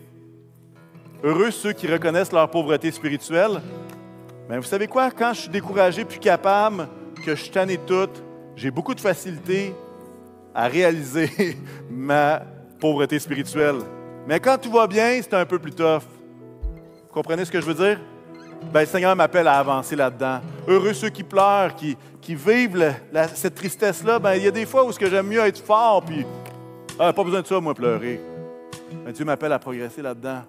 Heureux 1.24 1.52
ceux 1.52 1.72
qui 1.72 1.88
reconnaissent 1.88 2.32
leur 2.32 2.50
pauvreté 2.50 2.92
spirituelle. 2.92 3.62
Mais 4.50 4.58
vous 4.58 4.64
savez 4.64 4.88
quoi? 4.88 5.12
Quand 5.12 5.34
je 5.34 5.42
suis 5.42 5.50
découragé, 5.50 6.04
plus 6.04 6.20
capable, 6.20 6.88
que 7.22 7.36
je 7.36 7.50
tanne 7.50 7.76
toute, 7.86 8.24
j'ai 8.56 8.72
beaucoup 8.72 8.94
de 8.94 9.00
facilité 9.00 9.74
à 10.54 10.68
réaliser 10.68 11.58
ma 11.90 12.42
pauvreté 12.80 13.20
spirituelle. 13.20 13.78
Mais 14.28 14.40
quand 14.40 14.58
tout 14.58 14.72
va 14.72 14.88
bien, 14.88 15.20
c'est 15.22 15.34
un 15.34 15.46
peu 15.46 15.60
plus 15.60 15.72
tough. 15.72 16.04
Vous 16.64 17.14
comprenez 17.14 17.46
ce 17.46 17.52
que 17.52 17.62
je 17.62 17.66
veux 17.66 17.74
dire? 17.74 18.00
Ben, 18.72 18.82
le 18.82 18.86
Seigneur 18.86 19.16
m'appelle 19.16 19.48
à 19.48 19.58
avancer 19.58 19.96
là-dedans. 19.96 20.40
Heureux 20.68 20.94
ceux 20.94 21.10
qui 21.10 21.24
pleurent, 21.24 21.76
qui, 21.76 21.98
qui 22.22 22.36
vivent 22.36 22.94
cette 23.34 23.56
tristesse-là. 23.56 24.20
Ben, 24.20 24.36
il 24.36 24.44
y 24.44 24.48
a 24.48 24.52
des 24.52 24.66
fois 24.66 24.86
où 24.86 24.92
ce 24.92 25.00
que 25.00 25.10
j'aime 25.10 25.28
mieux 25.28 25.42
être 25.42 25.64
fort, 25.64 26.04
puis 26.04 26.26
ah, 27.00 27.12
pas 27.12 27.24
besoin 27.24 27.42
de 27.42 27.48
ça, 27.48 27.60
moi, 27.60 27.74
pleurer. 27.74 28.22
Ben, 29.04 29.12
Dieu 29.12 29.26
m'appelle 29.26 29.54
à 29.54 29.60
progresser 29.60 30.02
là-dedans. 30.02 30.44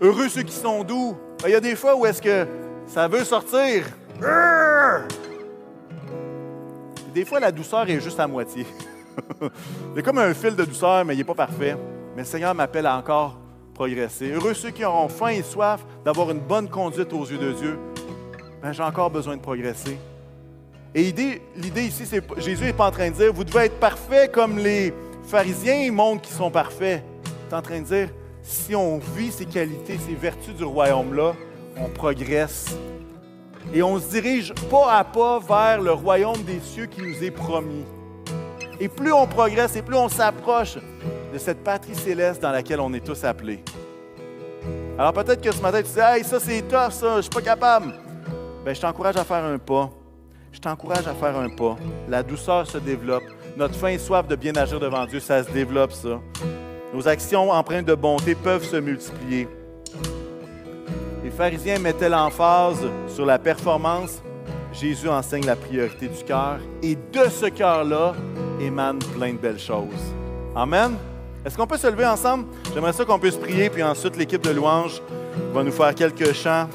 Heureux 0.00 0.28
ceux 0.28 0.42
qui 0.42 0.54
sont 0.54 0.84
doux. 0.84 1.16
Ben, 1.42 1.48
il 1.48 1.52
y 1.52 1.56
a 1.56 1.60
des 1.60 1.74
fois 1.74 1.96
où 1.96 2.06
est-ce 2.06 2.22
que 2.22 2.46
ça 2.86 3.08
veut 3.08 3.24
sortir. 3.24 3.84
Des 7.14 7.24
fois, 7.24 7.40
la 7.40 7.52
douceur 7.52 7.88
est 7.88 8.00
juste 8.00 8.20
à 8.20 8.26
moitié. 8.26 8.66
A 9.96 10.02
comme 10.02 10.18
un 10.18 10.34
fil 10.34 10.54
de 10.54 10.64
douceur, 10.64 11.04
mais 11.04 11.14
il 11.14 11.18
n'est 11.18 11.24
pas 11.24 11.34
parfait. 11.34 11.76
Mais 12.14 12.22
le 12.22 12.28
Seigneur 12.28 12.54
m'appelle 12.54 12.86
à 12.86 12.96
encore 12.96 13.38
progresser. 13.74 14.30
Heureux 14.32 14.54
ceux 14.54 14.70
qui 14.70 14.84
auront 14.84 15.08
faim 15.08 15.28
et 15.28 15.42
soif 15.42 15.84
d'avoir 16.04 16.30
une 16.30 16.40
bonne 16.40 16.68
conduite 16.68 17.12
aux 17.12 17.24
yeux 17.24 17.38
de 17.38 17.52
Dieu. 17.52 17.78
Ben, 18.62 18.72
j'ai 18.72 18.82
encore 18.82 19.10
besoin 19.10 19.36
de 19.36 19.40
progresser. 19.40 19.98
Et 20.94 21.02
l'idée 21.02 21.82
ici, 21.82 22.06
c'est 22.06 22.22
Jésus 22.38 22.64
n'est 22.64 22.72
pas 22.72 22.88
en 22.88 22.90
train 22.90 23.10
de 23.10 23.14
dire, 23.14 23.32
vous 23.32 23.44
devez 23.44 23.66
être 23.66 23.78
parfait 23.78 24.28
comme 24.32 24.58
les 24.58 24.92
pharisiens 25.24 25.92
montrent 25.92 26.22
qu'ils 26.22 26.36
sont 26.36 26.50
parfaits. 26.50 27.04
Il 27.24 27.52
est 27.52 27.56
en 27.56 27.62
train 27.62 27.80
de 27.80 27.86
dire, 27.86 28.08
si 28.42 28.74
on 28.74 28.98
vit 28.98 29.30
ces 29.30 29.44
qualités, 29.44 29.98
ces 29.98 30.14
vertus 30.14 30.54
du 30.54 30.64
royaume-là, 30.64 31.34
on 31.76 31.88
progresse. 31.88 32.76
Et 33.72 33.82
on 33.82 33.98
se 33.98 34.08
dirige 34.08 34.54
pas 34.70 34.92
à 34.92 35.04
pas 35.04 35.38
vers 35.38 35.80
le 35.80 35.92
royaume 35.92 36.42
des 36.42 36.60
cieux 36.60 36.86
qui 36.86 37.02
nous 37.02 37.22
est 37.22 37.30
promis. 37.30 37.84
Et 38.80 38.88
plus 38.88 39.12
on 39.12 39.26
progresse 39.26 39.76
et 39.76 39.82
plus 39.82 39.96
on 39.96 40.08
s'approche 40.08 40.76
de 41.32 41.38
cette 41.38 41.62
patrie 41.62 41.94
céleste 41.94 42.40
dans 42.40 42.52
laquelle 42.52 42.80
on 42.80 42.92
est 42.94 43.04
tous 43.04 43.24
appelés. 43.24 43.62
Alors 44.98 45.12
peut-être 45.12 45.40
que 45.40 45.52
ce 45.52 45.60
matin, 45.60 45.82
tu 45.82 45.92
dis 45.92 46.00
Hey, 46.00 46.24
ça 46.24 46.40
c'est 46.40 46.62
tough, 46.62 46.90
ça, 46.90 47.16
je 47.16 47.22
suis 47.22 47.30
pas 47.30 47.42
capable. 47.42 47.94
Bien, 48.64 48.74
je 48.74 48.80
t'encourage 48.80 49.16
à 49.16 49.24
faire 49.24 49.44
un 49.44 49.58
pas. 49.58 49.90
Je 50.50 50.58
t'encourage 50.60 51.06
à 51.06 51.14
faire 51.14 51.36
un 51.36 51.50
pas. 51.50 51.76
La 52.08 52.22
douceur 52.22 52.66
se 52.66 52.78
développe. 52.78 53.24
Notre 53.56 53.74
faim 53.74 53.88
et 53.88 53.98
soif 53.98 54.26
de 54.26 54.34
bien 54.34 54.54
agir 54.56 54.80
devant 54.80 55.04
Dieu, 55.06 55.20
ça 55.20 55.44
se 55.44 55.50
développe, 55.50 55.92
ça. 55.92 56.20
Nos 56.94 57.06
actions 57.06 57.50
empreintes 57.50 57.86
de 57.86 57.94
bonté 57.94 58.34
peuvent 58.34 58.64
se 58.64 58.76
multiplier. 58.76 59.46
Pharisiens 61.38 61.78
mettaient 61.78 62.08
l'emphase 62.08 62.84
sur 63.06 63.24
la 63.24 63.38
performance. 63.38 64.20
Jésus 64.72 65.08
enseigne 65.08 65.46
la 65.46 65.54
priorité 65.54 66.08
du 66.08 66.24
cœur. 66.24 66.58
Et 66.82 66.96
de 66.96 67.28
ce 67.30 67.46
cœur-là 67.46 68.14
émanent 68.60 68.98
plein 69.16 69.34
de 69.34 69.38
belles 69.38 69.60
choses. 69.60 70.12
Amen. 70.56 70.96
Est-ce 71.46 71.56
qu'on 71.56 71.68
peut 71.68 71.76
se 71.76 71.86
lever 71.86 72.06
ensemble? 72.06 72.46
J'aimerais 72.74 72.92
ça 72.92 73.04
qu'on 73.04 73.20
puisse 73.20 73.36
prier, 73.36 73.70
puis 73.70 73.84
ensuite 73.84 74.16
l'équipe 74.16 74.42
de 74.42 74.50
louange 74.50 75.00
va 75.54 75.62
nous 75.62 75.70
faire 75.70 75.94
quelques 75.94 76.32
chants. 76.32 76.66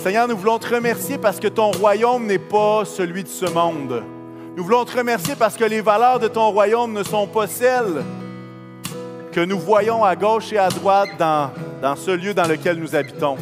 Seigneur, 0.00 0.28
nous 0.28 0.36
voulons 0.36 0.60
te 0.60 0.72
remercier 0.72 1.18
parce 1.18 1.40
que 1.40 1.48
ton 1.48 1.72
royaume 1.72 2.26
n'est 2.26 2.38
pas 2.38 2.84
celui 2.84 3.24
de 3.24 3.28
ce 3.28 3.46
monde. 3.46 4.04
Nous 4.56 4.62
voulons 4.62 4.84
te 4.84 4.96
remercier 4.96 5.34
parce 5.34 5.56
que 5.56 5.64
les 5.64 5.80
valeurs 5.80 6.20
de 6.20 6.28
ton 6.28 6.52
royaume 6.52 6.92
ne 6.92 7.02
sont 7.02 7.26
pas 7.26 7.48
celles 7.48 8.04
que 9.36 9.42
nous 9.42 9.58
voyons 9.58 10.02
à 10.02 10.16
gauche 10.16 10.50
et 10.54 10.56
à 10.56 10.70
droite 10.70 11.10
dans, 11.18 11.50
ce 11.94 12.10
lieu 12.10 12.32
dans 12.32 12.48
lequel 12.48 12.78
nous 12.78 12.96
habitons. 12.96 13.36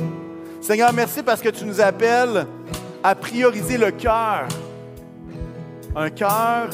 Seigneur, 0.61 0.93
merci 0.93 1.23
parce 1.23 1.41
que 1.41 1.51
tu 1.51 1.65
nous 1.65 1.81
appelles 1.81 2.49
à 3.01 3.15
prioriser 3.15 3.79
le 3.79 3.93
cœur. 3.93 4.49
Un 5.95 6.11
cœur 6.11 6.71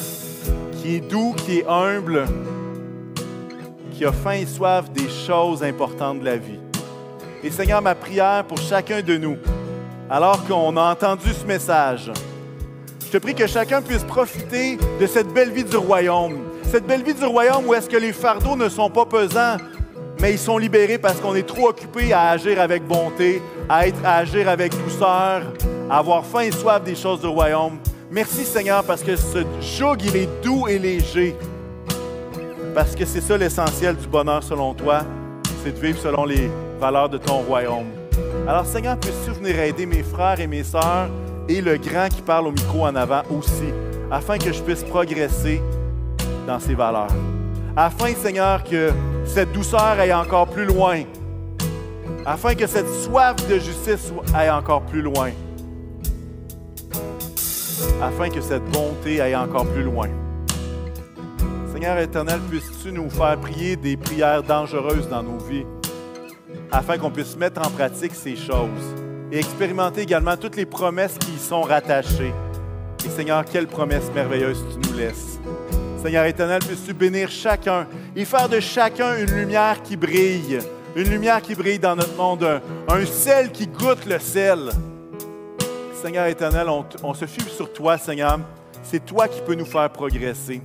qui 0.73 0.97
est 0.97 1.01
doux, 1.01 1.35
qui 1.37 1.59
est 1.59 1.66
humble, 1.68 2.25
qui 3.93 4.07
a 4.07 4.12
faim 4.12 4.37
et 4.41 4.47
soif 4.47 4.91
des 4.91 5.11
choses 5.11 5.62
importantes 5.62 6.21
de 6.21 6.25
la 6.25 6.39
vie. 6.39 6.59
Et 7.45 7.51
Seigneur, 7.51 7.83
ma 7.83 7.95
prière 7.95 8.45
pour 8.45 8.57
chacun 8.57 9.03
de 9.03 9.18
nous, 9.18 9.37
alors 10.09 10.47
qu'on 10.47 10.79
a 10.79 10.93
entendu 10.93 11.29
ce 11.39 11.45
message. 11.45 12.11
Je 13.05 13.11
te 13.11 13.18
prie 13.18 13.35
que 13.35 13.47
chacun 13.47 13.83
puisse 13.83 14.05
profiter 14.05 14.79
de 14.99 15.07
cette 15.07 15.29
belle 15.29 15.51
vie 15.51 15.64
du 15.64 15.77
royaume. 15.77 16.39
Cette 16.71 16.87
belle 16.87 17.03
vie 17.03 17.14
du 17.14 17.25
royaume 17.25 17.66
où 17.66 17.75
est-ce 17.75 17.91
que 17.91 17.97
les 17.97 18.12
fardeaux 18.12 18.55
ne 18.55 18.68
sont 18.68 18.89
pas 18.89 19.05
pesants, 19.05 19.57
mais 20.21 20.35
ils 20.35 20.39
sont 20.39 20.57
libérés 20.57 20.99
parce 20.99 21.18
qu'on 21.18 21.35
est 21.35 21.43
trop 21.43 21.71
occupé 21.71 22.12
à 22.12 22.29
agir 22.29 22.61
avec 22.61 22.87
bonté, 22.87 23.43
à, 23.68 23.89
être, 23.89 23.99
à 24.05 24.18
agir 24.18 24.49
avec 24.49 24.73
douceur, 24.85 25.43
à 25.91 25.99
avoir 25.99 26.25
faim 26.25 26.43
et 26.43 26.53
soif 26.53 26.81
des 26.85 26.95
choses 26.95 27.23
du 27.23 27.27
royaume. 27.27 27.81
Merci 28.09 28.45
Seigneur 28.45 28.85
parce 28.85 29.03
que 29.03 29.16
ce 29.16 29.39
joug, 29.61 29.97
il 30.05 30.14
est 30.14 30.29
doux 30.45 30.68
et 30.68 30.79
léger. 30.79 31.35
Parce 32.73 32.95
que 32.95 33.05
c'est 33.05 33.21
ça 33.21 33.37
l'essentiel 33.37 33.97
du 33.97 34.07
bonheur 34.07 34.45
selon 34.45 34.73
toi, 34.73 35.01
c'est 35.64 35.73
de 35.73 35.81
vivre 35.85 35.99
selon 35.99 36.25
les 36.25 36.49
valeurs 36.79 37.09
de 37.09 37.18
ton 37.18 37.39
royaume. 37.39 37.89
Alors, 38.47 38.64
Seigneur, 38.64 38.97
puisses-tu 38.97 39.33
venir 39.33 39.59
aider 39.59 39.87
mes 39.87 40.05
frères 40.05 40.39
et 40.39 40.47
mes 40.47 40.62
sœurs 40.62 41.09
et 41.49 41.61
le 41.61 41.79
grand 41.79 42.09
qui 42.09 42.23
parle 42.23 42.47
au 42.47 42.53
micro 42.53 42.87
en 42.87 42.95
avant 42.95 43.23
aussi, 43.29 43.73
afin 44.09 44.39
que 44.39 44.53
je 44.53 44.62
puisse 44.62 44.85
progresser 44.85 45.61
dans 46.51 46.59
ces 46.59 46.75
valeurs. 46.75 47.15
Afin, 47.77 48.13
Seigneur, 48.15 48.65
que 48.65 48.91
cette 49.25 49.53
douceur 49.53 49.81
aille 49.99 50.13
encore 50.13 50.49
plus 50.49 50.65
loin. 50.65 51.05
Afin 52.27 52.55
que 52.55 52.67
cette 52.67 52.89
soif 52.89 53.37
de 53.49 53.59
justice 53.59 54.13
aille 54.35 54.51
encore 54.51 54.83
plus 54.83 55.03
loin. 55.03 55.31
Afin 58.03 58.29
que 58.29 58.41
cette 58.41 58.65
bonté 58.65 59.21
aille 59.21 59.37
encore 59.37 59.67
plus 59.67 59.85
loin. 59.85 60.09
Seigneur 61.73 61.99
éternel, 61.99 62.41
puisses-tu 62.51 62.93
nous 62.93 63.09
faire 63.09 63.39
prier 63.39 63.77
des 63.77 63.97
prières 63.97 64.43
dangereuses 64.43 65.09
dans 65.09 65.23
nos 65.23 65.39
vies? 65.39 65.65
afin 66.73 66.99
qu'on 66.99 67.11
puisse 67.11 67.37
mettre 67.37 67.61
en 67.67 67.71
pratique 67.71 68.15
ces 68.15 68.37
choses 68.37 68.95
et 69.33 69.39
expérimenter 69.39 70.03
également 70.03 70.37
toutes 70.37 70.57
les 70.57 70.67
promesses 70.67 71.17
qui 71.19 71.33
y 71.33 71.39
sont 71.39 71.63
rattachées. 71.63 72.33
Et 73.05 73.09
Seigneur, 73.09 73.45
quelle 73.45 73.67
promesse 73.67 74.11
merveilleuse 74.15 74.65
tu 74.73 74.89
nous 74.89 74.97
laisses. 74.97 75.39
Seigneur 76.03 76.25
éternel, 76.25 76.61
puisses-tu 76.61 76.95
bénir 76.95 77.31
chacun 77.31 77.87
et 78.17 78.25
faire 78.25 78.49
de 78.49 78.59
chacun 78.59 79.19
une 79.19 79.31
lumière 79.33 79.83
qui 79.83 79.97
brille, 79.97 80.59
une 80.97 81.11
lumière 81.11 81.43
qui 81.43 81.55
brille 81.55 81.79
dans 81.79 81.95
notre 81.95 82.17
monde, 82.17 82.63
un, 82.89 83.05
sel 83.05 83.53
qui 83.53 83.67
goûte 83.67 84.07
le 84.07 84.19
sel. 84.19 84.71
Seigneur 85.93 86.25
éternel, 86.27 86.69
on, 87.03 87.13
se 87.13 87.27
fie 87.27 87.43
sur 87.43 87.71
toi, 87.71 87.99
Seigneur. 87.99 88.41
C'est 88.83 89.05
toi 89.05 89.29
qui 89.29 89.43
peux 89.43 89.55
nous 89.55 89.67
faire 89.67 89.91
progresser. 89.91 90.63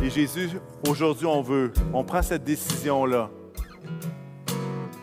Et 0.00 0.10
Jésus, 0.10 0.50
aujourd'hui, 0.88 1.26
on 1.26 1.42
veut, 1.42 1.72
on 1.92 2.04
prend 2.04 2.22
cette 2.22 2.44
décision-là 2.44 3.28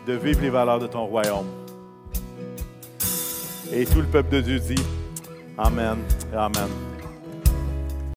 de 0.06 0.12
vivre 0.14 0.40
les 0.40 0.50
valeurs 0.50 0.78
de 0.78 0.86
ton 0.86 1.04
royaume. 1.04 1.46
Et 3.70 3.84
tout 3.84 4.00
le 4.00 4.06
peuple 4.06 4.30
de 4.30 4.40
Dieu 4.40 4.58
dit 4.58 4.82
Amen 5.58 5.98
Amen. 6.34 6.91